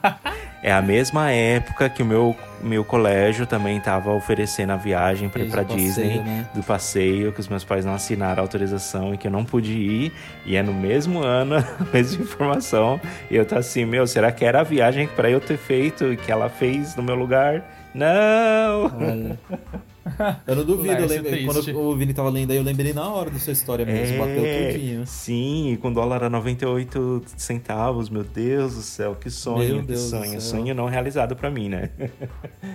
é 0.62 0.72
a 0.72 0.80
mesma 0.80 1.30
época 1.30 1.90
que 1.90 2.02
o 2.02 2.06
meu, 2.06 2.34
meu 2.62 2.84
colégio 2.84 3.46
também 3.46 3.78
estava 3.78 4.12
oferecendo 4.12 4.72
a 4.72 4.76
viagem 4.76 5.28
para 5.28 5.44
pra 5.46 5.62
Disney 5.62 6.18
passeio, 6.18 6.22
né? 6.22 6.48
do 6.54 6.62
passeio, 6.62 7.32
que 7.32 7.40
os 7.40 7.48
meus 7.48 7.64
pais 7.64 7.84
não 7.84 7.94
assinaram 7.94 8.42
a 8.42 8.44
autorização 8.44 9.14
e 9.14 9.18
que 9.18 9.26
eu 9.26 9.30
não 9.30 9.44
pude 9.44 9.72
ir. 9.72 10.12
E 10.46 10.56
é 10.56 10.62
no 10.62 10.72
mesmo 10.72 11.22
ano, 11.22 11.56
a 11.80 11.84
mesma 11.92 12.22
informação. 12.22 13.00
E 13.30 13.36
eu 13.36 13.44
tô 13.44 13.56
assim, 13.56 13.84
meu, 13.84 14.06
será 14.06 14.30
que 14.32 14.44
era 14.44 14.60
a 14.60 14.64
viagem 14.64 15.06
para 15.08 15.30
eu 15.30 15.40
ter 15.40 15.56
feito 15.56 16.12
e 16.12 16.16
que 16.16 16.30
ela 16.30 16.48
fez 16.48 16.96
no 16.96 17.02
meu 17.02 17.14
lugar? 17.14 17.62
Não! 17.94 18.90
Olha. 18.98 19.38
Eu 20.46 20.56
não 20.56 20.64
duvido, 20.64 20.94
eu 20.94 21.06
lembro, 21.06 21.30
quando 21.44 21.78
o 21.78 21.96
Vini 21.96 22.12
tava 22.12 22.28
lendo 22.28 22.50
aí, 22.50 22.56
eu 22.56 22.62
lembrei 22.62 22.92
na 22.92 23.08
hora 23.08 23.30
da 23.30 23.38
sua 23.38 23.52
história 23.52 23.84
mesmo, 23.86 24.16
é, 24.16 24.18
bateu 24.18 24.72
tudinho. 24.72 25.06
Sim, 25.06 25.78
com 25.80 25.92
dólar 25.92 26.24
a 26.24 26.30
98 26.30 27.22
centavos, 27.36 28.10
meu 28.10 28.24
Deus 28.24 28.74
do 28.74 28.82
céu, 28.82 29.14
que 29.14 29.30
sonho, 29.30 29.74
meu 29.74 29.80
que 29.80 29.88
Deus 29.88 30.00
sonho, 30.00 30.40
sonho 30.40 30.74
não 30.74 30.86
realizado 30.86 31.36
para 31.36 31.50
mim, 31.50 31.68
né? 31.68 31.90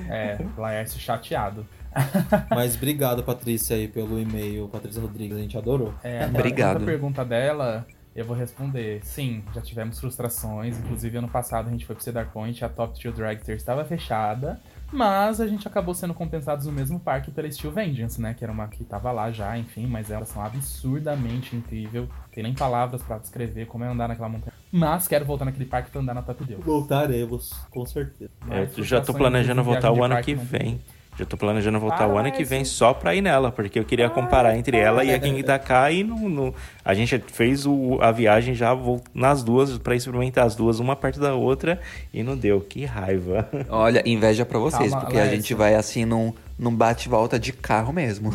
É, 0.09 0.37
Laércio 0.57 0.99
chateado. 0.99 1.65
Mas 2.49 2.75
obrigado, 2.75 3.23
Patrícia, 3.23 3.75
aí, 3.75 3.87
pelo 3.87 4.19
e-mail, 4.19 4.67
Patrícia 4.67 5.01
Rodrigues, 5.01 5.37
a 5.37 5.41
gente 5.41 5.57
adorou. 5.57 5.93
É, 6.03 6.25
obrigado. 6.25 6.83
A 6.83 6.85
pergunta 6.85 7.25
dela, 7.25 7.85
eu 8.15 8.25
vou 8.25 8.35
responder. 8.35 9.01
Sim, 9.03 9.43
já 9.53 9.61
tivemos 9.61 9.99
frustrações, 9.99 10.77
inclusive 10.77 11.17
ano 11.17 11.27
passado 11.27 11.67
a 11.67 11.71
gente 11.71 11.85
foi 11.85 11.95
pro 11.95 12.03
Cedar 12.03 12.31
Point, 12.31 12.63
a 12.63 12.69
Top 12.69 12.99
Two 12.99 13.11
Dragster 13.11 13.55
estava 13.55 13.83
fechada, 13.83 14.59
mas 14.91 15.41
a 15.41 15.47
gente 15.47 15.67
acabou 15.67 15.93
sendo 15.93 16.13
compensados 16.13 16.65
no 16.65 16.71
mesmo 16.71 16.99
parque 16.99 17.31
pela 17.31 17.51
Steel 17.51 17.71
Vengeance, 17.73 18.21
né? 18.21 18.33
Que 18.33 18.43
era 18.43 18.51
uma 18.51 18.67
que 18.67 18.83
tava 18.83 19.11
lá 19.11 19.31
já, 19.31 19.57
enfim, 19.57 19.85
mas 19.85 20.09
elas 20.09 20.29
são 20.29 20.43
absurdamente 20.43 21.55
incrível. 21.55 22.07
Tem 22.31 22.43
nem 22.43 22.53
palavras 22.53 23.01
para 23.01 23.17
descrever 23.17 23.65
como 23.65 23.83
é 23.83 23.87
andar 23.87 24.07
naquela 24.07 24.29
montanha. 24.29 24.53
Mas 24.71 25.07
quero 25.07 25.25
voltar 25.25 25.45
naquele 25.45 25.65
parque 25.65 25.91
pra 25.91 26.01
andar 26.01 26.13
na 26.13 26.21
Top 26.21 26.43
Deus. 26.43 26.63
Voltaremos, 26.63 27.51
com 27.69 27.85
certeza. 27.85 28.31
É, 28.49 28.69
eu 28.77 28.83
já 28.83 29.01
tô 29.01 29.13
planejando 29.13 29.63
voltar 29.63 29.91
o 29.91 30.03
ano 30.03 30.21
que 30.21 30.35
vem. 30.35 30.79
Já 31.17 31.25
tô 31.25 31.35
planejando 31.35 31.79
voltar 31.79 32.03
ah, 32.03 32.07
o 32.07 32.17
ano 32.17 32.31
que 32.31 32.43
vem 32.43 32.63
só 32.63 32.93
pra 32.93 33.15
ir 33.15 33.21
nela, 33.21 33.51
porque 33.51 33.79
eu 33.79 33.83
queria 33.83 34.05
ah, 34.05 34.09
comparar 34.09 34.55
entre 34.55 34.77
ela 34.77 35.03
e 35.03 35.11
a 35.11 35.19
King 35.19 35.39
Itaká 35.39 35.89
e 35.91 36.03
no, 36.03 36.29
no, 36.29 36.53
a 36.85 36.93
gente 36.93 37.17
fez 37.33 37.65
o, 37.65 37.97
a 38.01 38.11
viagem 38.11 38.53
já 38.53 38.77
nas 39.15 39.41
duas, 39.41 39.77
para 39.79 39.95
experimentar 39.95 40.45
as 40.45 40.55
duas, 40.55 40.79
uma 40.79 40.95
perto 40.95 41.19
da 41.19 41.33
outra, 41.33 41.81
e 42.13 42.21
não 42.21 42.37
deu. 42.37 42.61
Que 42.61 42.85
raiva. 42.85 43.49
Olha, 43.67 44.03
inveja 44.05 44.45
para 44.45 44.59
vocês, 44.59 44.91
Calma, 44.91 45.05
porque 45.05 45.19
a 45.19 45.27
gente 45.27 45.55
vai 45.55 45.73
assim 45.73 46.05
num, 46.05 46.31
num 46.57 46.75
bate-volta 46.75 47.39
de 47.39 47.51
carro 47.51 47.91
mesmo. 47.91 48.31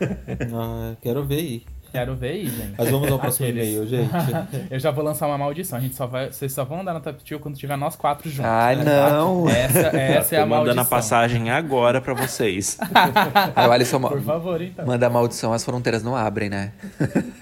ah, 0.54 0.94
quero 1.02 1.26
ver 1.26 1.36
aí. 1.36 1.62
Quero 1.92 2.16
ver 2.16 2.30
aí, 2.30 2.46
gente. 2.46 2.74
Mas 2.78 2.90
vamos 2.90 3.12
ao 3.12 3.18
próximo 3.20 3.48
e-mail, 3.48 3.86
gente. 3.86 4.10
eu 4.70 4.78
já 4.78 4.90
vou 4.90 5.04
lançar 5.04 5.26
uma 5.26 5.36
maldição. 5.36 5.78
A 5.78 5.80
gente 5.80 5.94
só 5.94 6.06
vai, 6.06 6.32
vocês 6.32 6.52
só 6.52 6.64
vão 6.64 6.80
andar 6.80 6.94
na 6.94 7.00
Top 7.00 7.22
Tio 7.22 7.38
quando 7.38 7.56
tiver 7.56 7.76
nós 7.76 7.94
quatro 7.96 8.30
juntos. 8.30 8.50
Ai, 8.50 8.76
né? 8.76 8.84
não. 8.84 9.48
Essa, 9.48 9.88
essa 9.96 10.36
é 10.36 10.38
a 10.40 10.46
maldição. 10.46 10.48
mandando 10.48 10.80
a 10.80 10.84
passagem 10.84 11.50
agora 11.50 12.00
pra 12.00 12.14
vocês. 12.14 12.78
Aí 13.54 13.68
o 13.68 13.72
Alisson 13.72 14.00
Por 14.00 14.22
favor, 14.22 14.60
então. 14.62 14.86
Manda 14.86 15.06
a 15.06 15.10
maldição, 15.10 15.52
as 15.52 15.64
fronteiras 15.64 16.02
não 16.02 16.16
abrem, 16.16 16.48
né? 16.48 16.72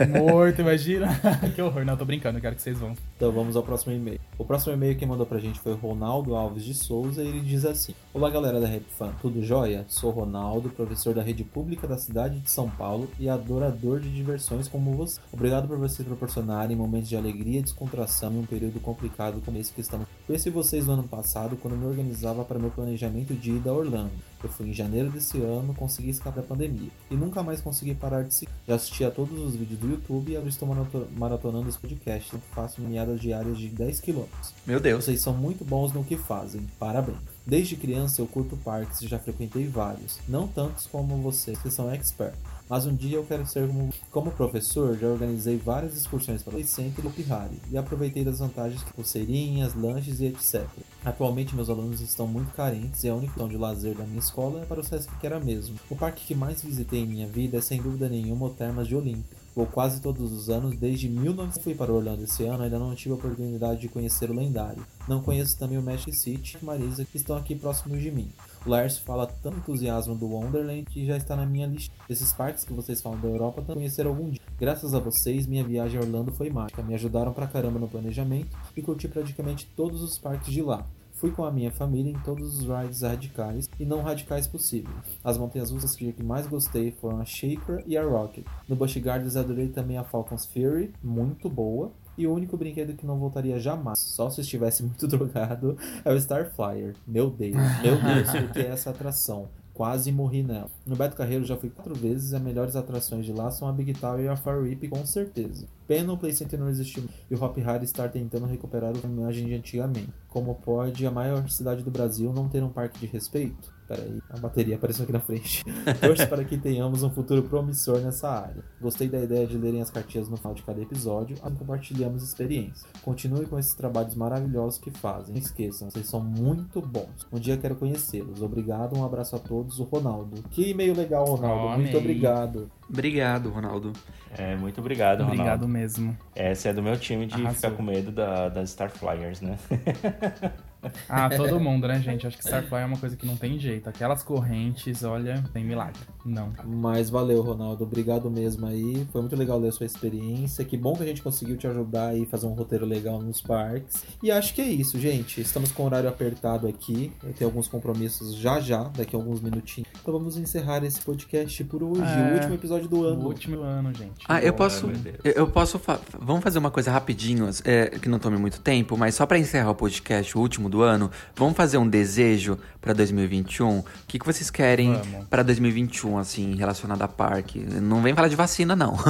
Morto, 0.08 0.60
imagina. 0.60 1.08
que 1.54 1.62
horror. 1.62 1.84
Não, 1.84 1.96
tô 1.96 2.04
brincando, 2.04 2.38
eu 2.38 2.42
quero 2.42 2.56
que 2.56 2.62
vocês 2.62 2.78
vão. 2.78 2.94
Então 3.16 3.30
vamos 3.30 3.54
ao 3.54 3.62
próximo 3.62 3.92
e-mail. 3.92 4.20
O 4.36 4.44
próximo 4.44 4.72
e-mail 4.72 4.96
que 4.96 5.06
mandou 5.06 5.26
pra 5.26 5.38
gente 5.38 5.60
foi 5.60 5.72
o 5.72 5.76
Ronaldo 5.76 6.34
Alves 6.34 6.64
de 6.64 6.74
Souza 6.74 7.22
e 7.22 7.28
ele 7.28 7.40
diz 7.40 7.64
assim: 7.64 7.94
Olá 8.12 8.28
galera 8.30 8.60
da 8.60 8.66
Rap 8.66 8.84
Fan, 8.98 9.12
tudo 9.22 9.44
jóia? 9.44 9.84
Sou 9.88 10.10
Ronaldo, 10.10 10.70
professor 10.70 11.14
da 11.14 11.22
rede 11.22 11.44
pública 11.44 11.86
da 11.86 11.96
cidade 11.96 12.40
de 12.40 12.50
São 12.50 12.68
Paulo 12.68 13.08
e 13.18 13.28
adorador 13.28 14.00
de 14.00 14.10
diversões 14.40 14.68
como 14.68 14.94
você. 14.94 15.20
Obrigado 15.32 15.68
por 15.68 15.76
vocês 15.78 16.06
proporcionarem 16.06 16.76
momentos 16.76 17.08
de 17.08 17.16
alegria 17.16 17.60
e 17.60 17.62
descontração 17.62 18.32
em 18.32 18.38
um 18.38 18.46
período 18.46 18.80
complicado 18.80 19.40
como 19.44 19.58
esse 19.58 19.72
que 19.72 19.80
estamos. 19.80 20.06
Conheci 20.26 20.48
vocês 20.50 20.86
no 20.86 20.94
ano 20.94 21.04
passado 21.04 21.56
quando 21.56 21.76
me 21.76 21.86
organizava 21.86 22.44
para 22.44 22.58
meu 22.58 22.70
planejamento 22.70 23.34
de 23.34 23.52
ida 23.52 23.70
a 23.70 23.74
Orlando. 23.74 24.10
Eu 24.42 24.48
fui 24.48 24.68
em 24.68 24.72
janeiro 24.72 25.10
desse 25.10 25.38
ano, 25.38 25.74
consegui 25.74 26.10
escapar 26.10 26.40
da 26.40 26.46
pandemia 26.46 26.88
e 27.10 27.14
nunca 27.14 27.42
mais 27.42 27.60
consegui 27.60 27.94
parar 27.94 28.22
de 28.22 28.34
seguir. 28.34 28.52
Já 28.66 28.76
assisti 28.76 29.04
a 29.04 29.10
todos 29.10 29.38
os 29.38 29.54
vídeos 29.54 29.78
do 29.78 29.90
YouTube 29.90 30.32
e 30.32 30.36
agora 30.36 30.48
estou 30.48 30.68
maratonando 31.16 31.68
os 31.68 31.76
podcasts, 31.76 32.28
então 32.28 32.40
faço 32.52 32.80
meadas 32.80 33.20
diárias 33.20 33.58
de 33.58 33.68
10 33.68 34.00
km. 34.00 34.24
Meu 34.66 34.80
Deus! 34.80 35.04
Vocês 35.04 35.20
são 35.20 35.34
muito 35.34 35.64
bons 35.64 35.92
no 35.92 36.04
que 36.04 36.16
fazem, 36.16 36.62
parabéns! 36.78 37.18
Desde 37.46 37.74
criança 37.74 38.22
eu 38.22 38.26
curto 38.26 38.56
parques 38.58 39.00
e 39.02 39.08
já 39.08 39.18
frequentei 39.18 39.66
vários, 39.66 40.20
não 40.28 40.46
tantos 40.46 40.86
como 40.86 41.16
vocês 41.16 41.58
que 41.60 41.70
são 41.70 41.90
expert 41.90 42.34
mas 42.70 42.86
um 42.86 42.94
dia 42.94 43.16
eu 43.16 43.24
quero 43.24 43.44
ser 43.44 43.66
como, 43.66 43.90
como 44.12 44.30
professor, 44.30 44.96
já 44.96 45.08
organizei 45.08 45.56
várias 45.56 45.96
excursões 45.96 46.40
para 46.40 46.56
o 46.56 46.64
Center 46.64 47.04
e 47.04 47.08
o 47.08 47.10
Pihari 47.10 47.60
e 47.68 47.76
aproveitei 47.76 48.24
das 48.24 48.38
vantagens 48.38 48.80
que 48.84 48.92
pulseirinhas, 48.92 49.74
lanches 49.74 50.20
e 50.20 50.26
etc. 50.26 50.64
Atualmente 51.04 51.56
meus 51.56 51.68
alunos 51.68 52.00
estão 52.00 52.28
muito 52.28 52.54
carentes 52.54 53.02
e 53.02 53.08
a 53.08 53.14
única 53.16 53.40
de 53.48 53.56
lazer 53.56 53.96
da 53.96 54.04
minha 54.04 54.20
escola 54.20 54.60
é 54.60 54.64
para 54.64 54.78
o 54.78 54.84
Sesc 54.84 55.12
que 55.18 55.26
era 55.26 55.40
mesmo. 55.40 55.74
O 55.90 55.96
parque 55.96 56.24
que 56.24 56.34
mais 56.34 56.62
visitei 56.62 57.00
em 57.00 57.06
minha 57.08 57.26
vida 57.26 57.58
é 57.58 57.60
sem 57.60 57.82
dúvida 57.82 58.08
nenhuma 58.08 58.46
o 58.46 58.50
Termas 58.50 58.86
de 58.86 58.94
Olímpia. 58.94 59.40
Vou 59.52 59.66
quase 59.66 60.00
todos 60.00 60.30
os 60.30 60.48
anos, 60.48 60.76
desde 60.76 61.08
1900 61.08 61.64
fui 61.64 61.74
para 61.74 61.92
Orlando 61.92 62.22
esse 62.22 62.44
ano, 62.44 62.62
ainda 62.62 62.78
não 62.78 62.94
tive 62.94 63.10
a 63.10 63.16
oportunidade 63.16 63.80
de 63.80 63.88
conhecer 63.88 64.30
o 64.30 64.34
lendário. 64.34 64.86
Não 65.08 65.20
conheço 65.20 65.58
também 65.58 65.76
o 65.76 65.82
Magic 65.82 66.12
City 66.12 66.56
e 66.62 66.64
Marisa, 66.64 67.04
que 67.04 67.16
estão 67.16 67.36
aqui 67.36 67.56
próximos 67.56 68.00
de 68.00 68.12
mim. 68.12 68.30
Lars 68.66 68.98
fala 68.98 69.26
tanto 69.26 69.58
entusiasmo 69.58 70.14
do 70.14 70.26
Wonderland 70.26 70.84
que 70.84 71.04
já 71.06 71.16
está 71.16 71.34
na 71.34 71.46
minha 71.46 71.66
lista. 71.66 71.94
Esses 72.08 72.32
parques 72.32 72.64
que 72.64 72.72
vocês 72.72 73.00
falam 73.00 73.20
da 73.20 73.28
Europa 73.28 73.62
também 73.62 73.80
conhecer 73.80 74.06
algum 74.06 74.28
dia. 74.28 74.40
Graças 74.58 74.94
a 74.94 74.98
vocês, 74.98 75.46
minha 75.46 75.64
viagem 75.64 75.98
a 75.98 76.02
Orlando 76.02 76.32
foi 76.32 76.50
mágica. 76.50 76.82
Me 76.82 76.94
ajudaram 76.94 77.32
pra 77.32 77.46
caramba 77.46 77.78
no 77.78 77.88
planejamento 77.88 78.56
e 78.76 78.82
curti 78.82 79.08
praticamente 79.08 79.66
todos 79.74 80.02
os 80.02 80.18
parques 80.18 80.52
de 80.52 80.60
lá. 80.60 80.86
Fui 81.14 81.30
com 81.30 81.44
a 81.44 81.50
minha 81.50 81.70
família 81.70 82.12
em 82.12 82.18
todos 82.20 82.58
os 82.58 82.66
rides 82.66 83.02
radicais 83.02 83.68
e 83.78 83.84
não 83.84 84.02
radicais 84.02 84.46
possíveis. 84.46 84.94
As 85.24 85.36
montanhas 85.36 85.70
russas 85.70 85.94
que 85.94 86.14
mais 86.22 86.46
gostei 86.46 86.92
foram 86.92 87.20
a 87.20 87.24
Shaker 87.24 87.82
e 87.86 87.96
a 87.96 88.02
Rocket. 88.02 88.44
No 88.68 88.76
Busch 88.76 88.96
Gardens 88.96 89.36
adorei 89.36 89.68
também 89.68 89.98
a 89.98 90.04
Falcon's 90.04 90.46
Fury, 90.46 90.94
muito 91.02 91.48
boa 91.48 91.90
E 92.20 92.26
o 92.26 92.34
único 92.34 92.54
brinquedo 92.54 92.92
que 92.92 93.06
não 93.06 93.18
voltaria 93.18 93.58
jamais, 93.58 93.98
só 93.98 94.28
se 94.28 94.42
estivesse 94.42 94.82
muito 94.84 95.08
drogado, 95.08 95.78
é 96.04 96.12
o 96.12 96.16
Starflyer. 96.18 96.94
Meu 97.06 97.30
Deus, 97.30 97.56
meu 97.82 97.96
Deus, 97.96 98.28
o 98.44 98.52
que 98.52 98.58
é 98.58 98.66
essa 98.66 98.90
atração? 98.90 99.48
Quase 99.72 100.12
morri 100.12 100.42
nela. 100.42 100.68
No 100.84 100.94
Beto 100.94 101.16
Carreiro 101.16 101.46
já 101.46 101.56
fui 101.56 101.70
quatro 101.70 101.94
vezes 101.94 102.32
e 102.32 102.36
as 102.36 102.42
melhores 102.42 102.76
atrações 102.76 103.24
de 103.24 103.32
lá 103.32 103.50
são 103.50 103.66
a 103.66 103.72
Big 103.72 103.94
Tower 103.94 104.22
e 104.22 104.28
a 104.28 104.36
Far 104.36 104.62
Rip, 104.62 104.86
com 104.88 105.06
certeza. 105.06 105.66
Pena 105.88 106.12
o 106.12 106.18
Play 106.18 106.34
Center 106.34 106.60
não 106.60 106.68
existir 106.68 107.08
e 107.30 107.34
o 107.34 107.42
Hop 107.42 107.56
Hari 107.56 107.86
estar 107.86 108.10
tentando 108.10 108.44
recuperar 108.44 108.92
a 108.94 109.06
imagem 109.06 109.46
de 109.46 109.54
antigamente. 109.54 110.12
Como 110.28 110.54
pode 110.56 111.06
a 111.06 111.10
maior 111.10 111.48
cidade 111.48 111.82
do 111.82 111.90
Brasil 111.90 112.34
não 112.34 112.50
ter 112.50 112.62
um 112.62 112.68
parque 112.68 113.00
de 113.00 113.06
respeito? 113.06 113.79
Peraí, 113.90 114.22
a 114.30 114.38
bateria 114.38 114.76
apareceu 114.76 115.02
aqui 115.02 115.12
na 115.12 115.18
frente. 115.18 115.64
Torço 116.00 116.24
para 116.28 116.44
que 116.44 116.56
tenhamos 116.56 117.02
um 117.02 117.10
futuro 117.10 117.42
promissor 117.42 117.98
nessa 117.98 118.30
área. 118.30 118.62
Gostei 118.80 119.08
da 119.08 119.18
ideia 119.18 119.44
de 119.48 119.58
lerem 119.58 119.82
as 119.82 119.90
cartinhas 119.90 120.28
no 120.28 120.36
final 120.36 120.54
de 120.54 120.62
cada 120.62 120.80
episódio, 120.80 121.36
e 121.36 121.50
compartilhamos 121.58 122.22
experiências. 122.22 122.86
Continue 123.02 123.46
com 123.46 123.58
esses 123.58 123.74
trabalhos 123.74 124.14
maravilhosos 124.14 124.78
que 124.78 124.92
fazem. 124.92 125.34
Não 125.34 125.42
esqueçam, 125.42 125.90
vocês 125.90 126.06
são 126.06 126.20
muito 126.20 126.80
bons. 126.80 127.26
Um 127.32 127.40
dia 127.40 127.56
quero 127.56 127.74
conhecê-los. 127.74 128.40
Obrigado, 128.42 128.96
um 128.96 129.04
abraço 129.04 129.34
a 129.34 129.40
todos. 129.40 129.80
O 129.80 129.82
Ronaldo. 129.82 130.40
Que 130.50 130.70
e-mail 130.70 130.94
legal, 130.94 131.24
Ronaldo. 131.24 131.64
Oh, 131.64 131.70
muito 131.70 131.88
amei. 131.88 131.96
obrigado. 131.96 132.70
Obrigado, 132.88 133.50
Ronaldo. 133.50 133.92
É, 134.38 134.54
muito 134.54 134.80
obrigado, 134.80 135.22
Ronaldo. 135.22 135.40
Obrigado 135.40 135.68
mesmo. 135.68 136.16
Essa 136.32 136.68
é 136.68 136.72
do 136.72 136.80
meu 136.80 136.96
time 136.96 137.26
de 137.26 137.34
Arrasou. 137.34 137.54
ficar 137.54 137.70
com 137.72 137.82
medo 137.82 138.12
da, 138.12 138.48
das 138.48 138.70
Starflyers, 138.70 139.40
né? 139.40 139.58
Ah, 141.08 141.28
todo 141.28 141.58
mundo, 141.60 141.86
né, 141.88 142.00
gente? 142.00 142.26
Acho 142.26 142.36
que 142.38 142.44
Starfly 142.44 142.78
é 142.80 142.84
uma 142.84 142.96
coisa 142.96 143.16
que 143.16 143.26
não 143.26 143.36
tem 143.36 143.58
jeito. 143.58 143.88
Aquelas 143.88 144.22
correntes, 144.22 145.02
olha, 145.02 145.42
tem 145.52 145.64
milagre. 145.64 146.00
Não. 146.24 146.52
Mas 146.64 147.10
valeu, 147.10 147.42
Ronaldo. 147.42 147.84
Obrigado 147.84 148.30
mesmo 148.30 148.66
aí. 148.66 149.06
Foi 149.12 149.20
muito 149.20 149.36
legal 149.36 149.58
ler 149.58 149.68
a 149.68 149.72
sua 149.72 149.86
experiência. 149.86 150.64
Que 150.64 150.76
bom 150.76 150.94
que 150.94 151.02
a 151.02 151.06
gente 151.06 151.20
conseguiu 151.22 151.56
te 151.56 151.66
ajudar 151.66 152.08
aí 152.08 152.24
fazer 152.26 152.46
um 152.46 152.52
roteiro 152.54 152.86
legal 152.86 153.20
nos 153.20 153.40
parques. 153.40 154.04
E 154.22 154.30
acho 154.30 154.54
que 154.54 154.60
é 154.62 154.68
isso, 154.68 154.98
gente. 154.98 155.40
Estamos 155.40 155.70
com 155.72 155.82
o 155.82 155.86
horário 155.86 156.08
apertado 156.08 156.66
aqui. 156.68 157.12
Eu 157.22 157.32
tenho 157.32 157.50
alguns 157.50 157.68
compromissos 157.68 158.34
já 158.34 158.60
já, 158.60 158.84
daqui 158.84 159.14
a 159.14 159.18
alguns 159.18 159.40
minutinhos. 159.40 159.88
Então 160.00 160.14
vamos 160.14 160.36
encerrar 160.36 160.82
esse 160.84 161.00
podcast 161.00 161.62
por 161.64 161.82
hoje. 161.82 162.02
É. 162.02 162.30
O 162.30 162.34
último 162.34 162.54
episódio 162.54 162.88
do 162.88 163.00
O 163.00 163.04
ano. 163.04 163.26
último 163.26 163.60
ano, 163.60 163.92
gente. 163.92 164.24
Ah, 164.28 164.40
eu 164.42 164.52
posso. 164.54 164.90
Eu 165.24 165.46
posso. 165.48 165.78
fa- 165.78 166.00
Vamos 166.18 166.42
fazer 166.42 166.58
uma 166.58 166.70
coisa 166.70 166.90
rapidinho, 166.90 167.48
é, 167.64 167.86
que 167.98 168.08
não 168.08 168.18
tome 168.18 168.36
muito 168.38 168.60
tempo, 168.60 168.96
mas 168.96 169.14
só 169.14 169.26
pra 169.26 169.38
encerrar 169.38 169.70
o 169.70 169.74
podcast, 169.74 170.36
o 170.38 170.40
último 170.40 170.69
do 170.70 170.82
ano, 170.82 171.10
vamos 171.36 171.56
fazer 171.56 171.76
um 171.78 171.88
desejo 171.88 172.56
pra 172.80 172.92
2021. 172.94 173.80
O 173.80 173.84
que, 174.08 174.18
que 174.18 174.24
vocês 174.24 174.48
querem 174.50 174.98
pra 175.28 175.42
2021, 175.42 176.16
assim, 176.18 176.54
relacionado 176.54 177.02
a 177.02 177.08
parque? 177.08 177.58
Não 177.58 178.00
vem 178.00 178.14
falar 178.14 178.28
de 178.28 178.36
vacina, 178.36 178.74
não. 178.74 178.96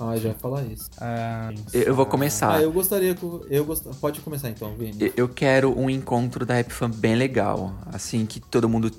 Ah, 0.00 0.16
já 0.16 0.30
ia 0.30 0.34
falar 0.34 0.64
isso. 0.64 0.90
Ah, 1.00 1.52
Eu 1.72 1.82
eu 1.82 1.94
vou 1.94 2.04
começar. 2.04 2.54
Ah, 2.56 2.62
eu 2.62 2.72
gostaria 2.72 3.14
que. 3.14 3.24
Eu 3.48 3.64
gost... 3.64 3.84
Pode 4.00 4.20
começar 4.20 4.48
então, 4.50 4.74
Vini. 4.74 4.96
Eu- 5.00 5.12
Eu 5.16 5.28
quero 5.28 5.78
um 5.78 5.88
encontro 5.88 6.44
da 6.44 6.54
RapFan 6.56 6.90
bem 6.90 7.14
legal. 7.14 7.72
Assim 7.92 8.26
que 8.26 8.40
todo 8.40 8.68
mundo. 8.68 8.90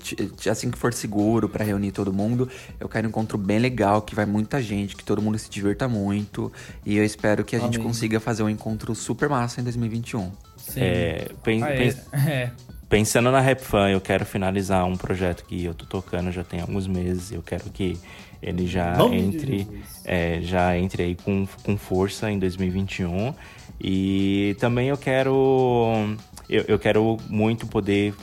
Assim 0.50 0.70
que 0.70 0.78
for 0.78 0.94
seguro 0.94 1.46
pra 1.46 1.62
reunir 1.62 1.92
todo 1.92 2.10
mundo, 2.10 2.48
eu 2.80 2.88
quero 2.88 3.06
um 3.06 3.10
encontro 3.10 3.36
bem 3.36 3.58
legal, 3.58 4.00
que 4.00 4.14
vai 4.14 4.24
muita 4.24 4.62
gente, 4.62 4.96
que 4.96 5.04
todo 5.04 5.20
mundo 5.20 5.36
se 5.38 5.50
divirta 5.50 5.86
muito. 5.86 6.50
E 6.86 6.96
eu 6.96 7.04
espero 7.04 7.44
que 7.44 7.54
a 7.54 7.58
gente 7.58 7.76
Amém. 7.76 7.86
consiga 7.88 8.18
fazer 8.18 8.42
um 8.42 8.48
encontro 8.48 8.94
super 8.94 9.28
massa 9.28 9.60
em 9.60 9.64
2021. 9.64 10.32
Sim. 10.66 10.80
É, 10.82 11.28
pen- 11.42 11.62
Ah, 11.62 11.70
é, 11.70 11.76
pen- 11.76 11.94
é. 12.32 12.50
Pensando 12.88 13.30
na 13.30 13.40
Rap 13.40 13.60
Fan, 13.60 13.90
eu 13.90 14.00
quero 14.00 14.24
finalizar 14.24 14.84
um 14.84 14.96
projeto 14.96 15.44
que 15.46 15.64
eu 15.64 15.74
tô 15.74 15.84
tocando 15.86 16.30
já 16.30 16.44
tem 16.44 16.60
alguns 16.60 16.86
meses. 16.86 17.32
Eu 17.32 17.42
quero 17.42 17.64
que 17.70 17.98
ele 18.42 18.66
já 18.66 18.96
entre, 19.12 19.66
é, 20.04 20.40
já 20.42 20.76
entre 20.78 21.02
aí 21.02 21.14
com, 21.16 21.46
com 21.64 21.76
força 21.76 22.30
em 22.30 22.38
2021. 22.38 23.34
E 23.80 24.54
também 24.60 24.88
eu 24.88 24.96
quero, 24.96 26.14
eu, 26.48 26.64
eu 26.68 26.78
quero 26.78 27.16
muito 27.28 27.66
poder 27.66 28.14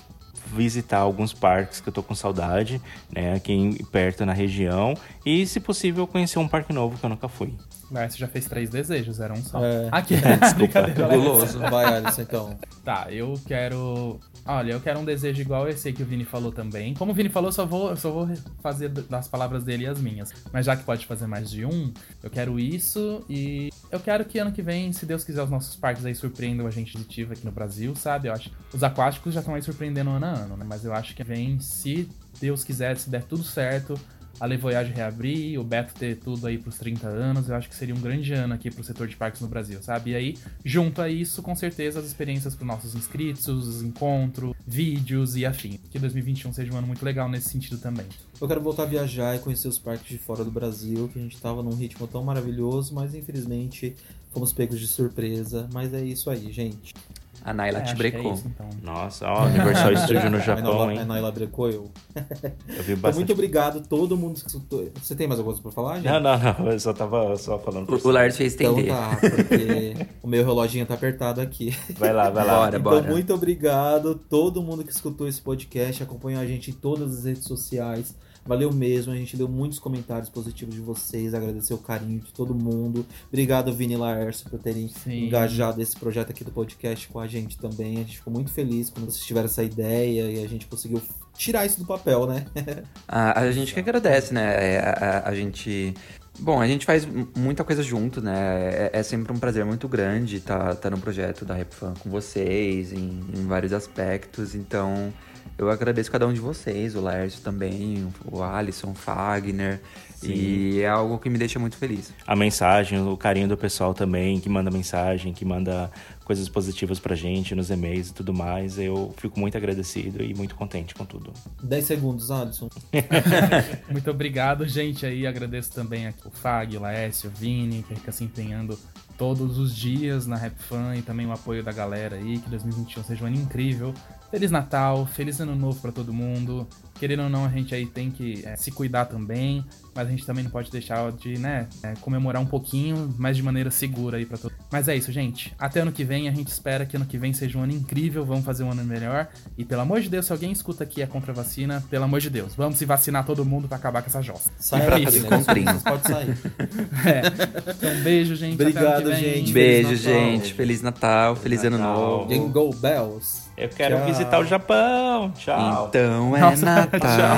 visitar 0.54 1.00
alguns 1.00 1.34
parques 1.34 1.82
que 1.82 1.90
eu 1.90 1.94
tô 1.94 2.04
com 2.04 2.14
saudade, 2.14 2.82
né, 3.12 3.34
aqui 3.34 3.52
em- 3.54 3.74
perto 3.86 4.26
na 4.26 4.34
região. 4.34 4.94
E, 5.26 5.46
se 5.48 5.60
possível, 5.60 6.06
conhecer 6.08 6.40
um 6.40 6.48
parque 6.48 6.72
novo 6.72 6.98
que 6.98 7.06
eu 7.06 7.10
nunca 7.10 7.28
fui. 7.28 7.54
Vai, 7.92 8.10
você 8.10 8.18
já 8.18 8.28
fez 8.28 8.46
três 8.46 8.70
desejos, 8.70 9.20
era 9.20 9.34
um 9.34 9.44
só. 9.44 9.64
É. 9.64 9.90
Aqui, 9.92 10.16
Desculpa. 10.16 10.54
brincadeira. 10.54 11.08
Guloso. 11.10 11.60
Vai, 11.60 11.86
Alisson, 11.98 12.22
então. 12.22 12.60
Tá, 12.86 13.08
eu 13.10 13.34
quero. 13.46 14.20
Olha, 14.46 14.72
eu 14.72 14.80
quero 14.80 15.00
um 15.00 15.06
desejo 15.06 15.42
igual 15.42 15.68
esse 15.68 15.90
aí 15.90 15.94
que 15.94 16.02
o 16.02 16.06
Vini 16.06 16.24
falou 16.26 16.52
também. 16.52 16.94
Como 16.94 17.12
o 17.12 17.14
Vini 17.14 17.30
falou, 17.30 17.50
eu 17.50 17.54
só 17.54 17.66
vou, 17.66 17.90
eu 17.90 17.98
só 17.98 18.10
vou 18.10 18.30
fazer 18.64 18.90
das 18.90 19.28
palavras 19.28 19.64
dele 19.64 19.86
as 19.86 20.00
minhas. 20.00 20.34
Mas 20.52 20.66
já 20.66 20.76
que 20.76 20.84
pode 20.84 21.06
fazer 21.06 21.28
mais 21.28 21.52
de 21.52 21.66
um, 21.66 21.94
eu 22.24 22.30
quero 22.30 22.60
isso 22.60 23.24
e 23.30 23.70
eu 23.92 24.00
quero 24.00 24.26
que 24.26 24.40
ano 24.40 24.52
que 24.52 24.62
vem, 24.62 24.92
se 24.94 25.06
Deus 25.06 25.24
quiser, 25.24 25.44
os 25.44 25.50
nossos 25.50 25.76
parques 25.76 26.06
aí 26.06 26.16
surpreendam 26.16 26.66
a 26.66 26.72
gente 26.72 26.94
positivo 26.94 27.34
aqui 27.34 27.46
no 27.46 27.52
Brasil, 27.52 27.94
sabe? 27.96 28.30
Eu 28.30 28.34
acho 28.34 28.50
os 28.74 28.84
aquáticos 28.84 29.34
já 29.34 29.42
estão 29.42 29.54
aí 29.54 29.62
surpreendendo 29.62 30.10
ano 30.10 30.26
a 30.26 30.30
ano, 30.30 30.58
né? 30.58 30.66
Mas 30.68 30.86
eu 30.86 30.94
acho 30.94 31.14
que 31.14 31.24
vem, 31.24 31.60
se 31.60 32.10
Deus 32.40 32.64
quiser, 32.64 32.98
se 32.98 33.10
der 33.10 33.24
tudo 33.24 33.44
certo, 33.44 34.00
a 34.42 34.48
Le 34.48 34.58
Voyage 34.58 34.92
reabrir, 34.92 35.60
o 35.60 35.64
Beto 35.64 35.94
ter 35.94 36.16
tudo 36.16 36.48
aí 36.48 36.58
pros 36.58 36.76
30 36.80 37.08
anos, 37.08 37.48
eu 37.48 37.56
acho 37.56 37.70
que 37.70 37.76
seria 37.76 37.94
um 37.94 38.02
grande 38.02 38.34
ano 38.34 38.56
aqui 38.56 38.72
pro 38.72 38.84
setor 38.84 39.08
de 39.08 39.16
parques 39.16 39.40
no 39.40 39.48
Brasil, 39.48 39.84
sabe? 39.84 40.12
E 40.12 40.16
aí, 40.16 40.38
junto 40.66 41.00
a 41.00 41.08
isso, 41.08 41.44
com 41.44 41.56
certeza, 41.56 42.00
as 42.00 42.08
experiências 42.08 42.56
pros 42.56 42.68
nossos 42.68 42.96
inscritos, 42.96 43.48
os 43.48 43.84
encontros, 43.84 44.56
vídeos 44.66 45.36
e 45.36 45.46
afim. 45.46 45.80
Que 45.92 46.00
2021 46.00 46.54
seja 46.54 46.74
um 46.74 46.78
ano 46.78 46.88
muito 46.88 47.06
legal 47.06 47.30
nesse 47.30 47.50
sentido 47.50 47.78
também. 47.78 48.08
Eu 48.42 48.48
quero 48.48 48.62
voltar 48.62 48.82
a 48.84 48.88
viajar 48.88 49.36
e 49.36 49.40
conhecer 49.40 49.68
os 49.68 49.78
parques 49.78 50.10
de 50.10 50.18
fora 50.18 50.44
do 50.44 50.50
Brasil, 50.50 51.08
que 51.14 51.20
a 51.20 51.22
gente 51.22 51.40
tava 51.40 51.62
num 51.62 51.76
ritmo 51.76 52.08
tão 52.08 52.24
maravilhoso, 52.24 52.96
mas 52.96 53.14
infelizmente 53.14 53.96
fomos 54.32 54.52
pegos 54.52 54.80
de 54.80 54.88
surpresa. 54.88 55.70
Mas 55.72 55.94
é 55.94 56.04
isso 56.04 56.32
aí, 56.32 56.52
gente. 56.52 56.96
A 57.44 57.54
Naila 57.54 57.80
É, 57.80 57.82
te 57.82 57.92
é 57.94 57.96
brecou. 57.96 58.34
isso, 58.34 58.44
então. 58.48 58.70
Nossa, 58.84 59.28
ó, 59.28 59.46
Universal 59.46 59.96
Studio 60.06 60.30
no 60.30 60.38
A 60.38 60.42
Japão, 60.42 60.88
A 60.90 60.94
hein? 60.94 61.06
Naila 61.06 61.32
brecou 61.32 61.70
eu. 61.70 61.90
Eu 62.68 62.84
vi 62.84 62.92
Então, 62.94 62.96
bastante. 62.98 63.16
muito 63.16 63.34
obrigado 63.34 63.82
todo 63.88 64.16
mundo 64.16 64.40
que 64.40 64.48
escutou. 64.48 64.90
Você 65.02 65.16
tem 65.16 65.28
mais 65.28 65.40
alguma 65.40 65.56
coisa 65.58 65.62
pra 65.64 65.72
falar, 65.72 65.96
gente? 66.00 66.06
Não, 66.12 66.20
não, 66.20 66.38
não. 66.38 66.72
Eu 66.72 66.80
só 66.80 66.94
tava 66.94 67.36
só 67.38 67.58
falando 67.58 67.86
por 67.88 67.94
O, 67.94 67.98
o 67.98 68.00
cima. 68.02 68.14
Lars 68.14 68.38
fez 68.38 68.54
Então 68.54 68.74
entender. 68.74 68.90
tá, 68.90 69.18
porque 69.20 69.96
o 70.22 70.28
meu 70.28 70.46
reloginho 70.46 70.86
tá 70.86 70.94
apertado 70.94 71.42
aqui. 71.42 71.76
Vai 71.98 72.14
lá, 72.14 72.30
vai 72.30 72.46
lá. 72.46 72.58
Bora, 72.58 72.78
Então, 72.78 72.82
bora. 72.82 73.10
muito 73.12 73.34
obrigado 73.34 74.16
todo 74.16 74.62
mundo 74.62 74.84
que 74.84 74.92
escutou 74.92 75.28
esse 75.28 75.42
podcast, 75.42 76.04
acompanhou 76.04 76.42
a 76.42 76.46
gente 76.46 76.70
em 76.72 76.74
todas 76.74 77.18
as 77.20 77.26
redes 77.26 77.44
sociais. 77.46 78.16
Valeu 78.46 78.74
mesmo, 78.74 79.14
a 79.14 79.16
gente 79.16 79.38
deu 79.38 79.48
muitos 79.48 79.78
comentários 79.78 80.28
positivos 80.30 80.74
de 80.74 80.82
vocês, 80.82 81.34
agradecer 81.34 81.74
o 81.74 81.78
carinho 81.78 82.20
de 82.20 82.34
todo 82.34 82.56
mundo. 82.56 83.06
Obrigado, 83.28 83.72
Vini 83.72 83.94
e 83.94 83.98
Laércio, 83.98 84.50
por 84.50 84.60
terem 84.60 84.88
Sim. 84.88 85.28
engajado 85.28 85.80
esse 85.82 85.96
projeto 85.96 86.32
aqui 86.32 86.44
do 86.44 86.52
podcast 86.52 87.08
com 87.08 87.20
a 87.20 87.28
gente 87.28 87.58
também. 87.58 87.98
A 87.98 88.00
gente 88.00 88.18
ficou 88.18 88.34
muito 88.34 88.52
feliz 88.52 88.90
quando 88.90 89.06
vocês 89.12 89.24
tiveram 89.24 89.46
essa 89.46 89.64
ideia 89.64 90.24
e 90.24 90.44
a 90.44 90.48
gente 90.48 90.66
conseguiu 90.66 91.02
tirar 91.38 91.66
isso 91.66 91.80
do 91.80 91.86
papel, 91.86 92.26
né? 92.26 92.46
A, 93.08 93.42
a 93.42 93.52
gente 93.52 93.74
que 93.74 93.80
agradece, 93.80 94.34
né? 94.34 94.76
É, 94.76 94.80
A, 94.80 94.92
a- 94.92 95.30
a 95.30 95.36
gente. 95.36 95.94
Bom, 96.40 96.60
a 96.62 96.68
gente 96.68 96.86
faz 96.86 97.06
muita 97.38 97.64
coisa 97.64 97.84
junto, 97.84 98.22
né? 98.22 98.90
É, 98.92 98.92
é 98.94 99.04
sempre 99.04 99.32
um 99.34 99.38
prazer 99.38 99.66
muito 99.66 99.88
grande 99.88 100.38
estar 100.38 100.76
tá, 100.76 100.90
no 100.90 100.98
projeto 100.98 101.44
da 101.46 101.56
RapFan 101.56 101.94
com 102.00 102.10
vocês, 102.10 102.94
em, 102.94 103.20
em 103.36 103.46
vários 103.46 103.74
aspectos. 103.74 104.56
Então, 104.56 105.14
eu 105.58 105.70
agradeço 105.70 106.12
cada 106.12 106.28
um 106.28 106.34
de 106.34 106.40
vocês, 106.40 106.96
o 106.96 107.02
Lércio 107.02 107.42
também, 107.42 108.08
o 108.26 108.42
Alisson, 108.42 108.92
o 108.92 108.96
Fagner. 108.96 109.80
E 110.24 110.82
é 110.82 110.88
algo 110.88 111.18
que 111.18 111.30
me 111.30 111.38
deixa 111.38 111.58
muito 111.58 111.76
feliz. 111.76 112.14
A 112.28 112.36
mensagem, 112.36 113.00
o 113.02 113.18
carinho 113.18 113.48
do 113.48 113.58
pessoal 113.58 113.94
também, 113.94 114.40
que 114.40 114.48
manda 114.48 114.70
mensagem, 114.70 115.34
que 115.34 115.44
manda 115.44 115.90
coisas 116.24 116.48
positivas 116.48 117.00
pra 117.00 117.16
gente 117.16 117.56
nos 117.56 117.72
e-mails 117.72 118.10
e 118.10 118.14
tudo 118.14 118.34
mais. 118.34 118.78
Eu 118.78 119.14
fico 119.18 119.40
muito 119.40 119.58
agradecido 119.58 120.24
e 120.24 120.34
muito 120.34 120.56
contente 120.56 120.94
com 120.94 121.06
tudo. 121.06 121.34
10 121.64 121.86
segundos, 121.86 122.30
Alisson. 122.30 122.70
Muito 123.90 124.10
obrigado, 124.12 124.68
gente. 124.68 125.06
Aí 125.06 125.26
agradeço 125.26 125.72
também 125.72 126.08
aqui 126.08 126.28
o 126.28 126.32
Fag, 126.32 126.78
o 126.78 126.82
Laércio, 126.82 127.30
o 127.30 127.34
Vini, 127.34 127.84
que 127.84 127.96
fica 127.96 128.12
se 128.12 128.24
empenhando 128.24 128.78
todos 129.18 129.58
os 129.58 129.76
dias 129.76 130.28
na 130.28 130.36
Rap 130.36 130.58
Fan 130.58 130.96
e 130.96 131.02
também 131.02 131.26
o 131.26 131.32
apoio 131.32 131.64
da 131.64 131.72
galera 131.72 132.16
aí. 132.16 132.38
Que 132.38 132.50
2021 132.50 133.04
seja 133.04 133.24
um 133.24 133.28
ano 133.28 133.38
incrível. 133.38 133.94
Feliz 134.32 134.50
Natal, 134.50 135.06
feliz 135.06 135.42
ano 135.42 135.56
novo 135.56 135.80
pra 135.82 135.92
todo 135.92 136.14
mundo. 136.14 136.66
Querendo 136.98 137.24
ou 137.24 137.30
não, 137.30 137.46
a 137.46 137.50
gente 137.50 137.74
aí 137.76 137.86
tem 137.86 138.10
que 138.12 138.44
é, 138.46 138.56
se 138.56 138.72
cuidar 138.72 139.06
também, 139.06 139.66
mas 139.94 140.08
a 140.08 140.12
gente 140.12 140.26
também 140.26 140.44
não 140.44 140.52
pode 140.52 140.70
deixar 140.72 141.12
de, 141.12 141.38
né, 141.38 141.68
é, 141.84 141.94
comemorar 142.00 142.40
um 142.42 142.46
pouquinho, 142.46 143.14
mas 143.18 143.36
de 143.36 143.44
maneira 143.44 143.72
segura 143.72 144.18
aí 144.18 144.26
pra 144.26 144.38
todo 144.38 144.54
Mas 144.72 144.88
é 144.88 144.96
isso, 144.96 145.12
gente. 145.12 145.52
Até 145.58 145.80
ano 145.82 145.92
que 145.92 146.04
vem, 146.04 146.30
a 146.30 146.32
gente 146.32 146.48
espera 146.48 146.86
que 146.86 146.96
ano 146.96 147.06
que 147.06 147.18
vem 147.18 147.34
seja 147.34 147.58
um 147.58 147.64
ano 147.64 147.74
incrível, 147.74 148.24
vamos 148.24 148.46
fazer 148.46 148.64
um 148.64 148.72
ano 148.72 148.84
melhor. 148.86 149.28
E 149.58 149.66
pelo 149.66 149.82
amor 149.82 150.00
de 150.00 150.10
Deus, 150.10 150.28
se 150.28 150.32
alguém 150.32 150.52
escuta 150.52 150.84
aqui 150.84 151.02
é 151.02 151.08
contra 151.08 151.32
a 151.32 151.36
vacina, 151.36 151.84
pelo 151.90 152.06
amor 152.06 152.20
de 152.22 152.30
Deus, 152.30 152.54
vamos 152.56 152.78
se 152.78 152.86
vacinar 152.86 153.26
todo 153.26 153.44
mundo 153.44 153.68
pra 153.68 153.78
acabar 153.78 154.02
com 154.04 154.08
essa 154.08 154.22
jossa. 154.22 154.52
Sai 154.60 154.86
pra 154.86 154.96
aí, 154.98 155.04
fazer. 155.04 155.20
Vocês 155.22 155.84
podem 155.84 156.04
sair. 156.04 156.38
É. 157.04 157.72
Então, 157.72 157.92
um 157.92 158.04
beijo, 158.04 158.36
gente. 158.36 158.54
até 158.54 158.64
ano 158.64 158.72
que 158.74 158.78
Obrigado, 158.78 159.10
vem. 159.10 159.16
gente. 159.20 159.52
Beijo, 159.54 159.88
Feliz 159.90 160.02
gente. 160.02 160.54
Feliz 160.54 160.82
Natal, 160.84 161.36
feliz 161.36 161.64
ano 161.64 161.78
Natal. 161.80 161.96
novo. 161.96 162.30
Jingle 162.30 162.74
Bells. 162.76 163.41
Eu 163.58 163.70
quero 163.70 163.98
Tchau. 163.98 164.06
visitar 164.06 164.40
o 164.40 164.46
Japão. 164.46 165.32
Tchau. 165.32 165.88
Então 165.90 166.36
é 166.36 166.40
Nossa, 166.40 166.66
Natal. 166.66 167.38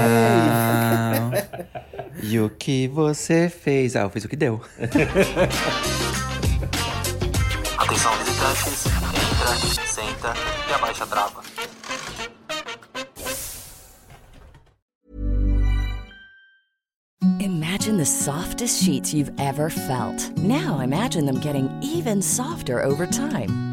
e 2.24 2.40
o 2.40 2.50
que 2.50 2.88
você 2.88 3.50
fez? 3.50 3.96
Ah, 3.96 4.02
eu 4.02 4.10
fiz 4.10 4.24
o 4.24 4.30
que 4.30 4.36
deu. 4.36 4.62
Atenção 7.78 8.14
visitantes, 8.18 8.86
entra, 8.86 9.48
senta 9.86 10.34
e 10.70 10.74
abaixa 10.74 11.04
a 11.04 11.08
trava. 11.08 11.42
Imagine 17.40 17.98
the 17.98 18.06
softest 18.06 18.84
sheets 18.84 19.14
you've 19.14 19.32
ever 19.40 19.70
felt. 19.70 20.30
Now 20.38 20.80
imagine 20.80 21.26
them 21.26 21.40
getting 21.40 21.70
even 21.82 22.22
softer 22.22 22.82
over 22.82 23.06
time. 23.06 23.73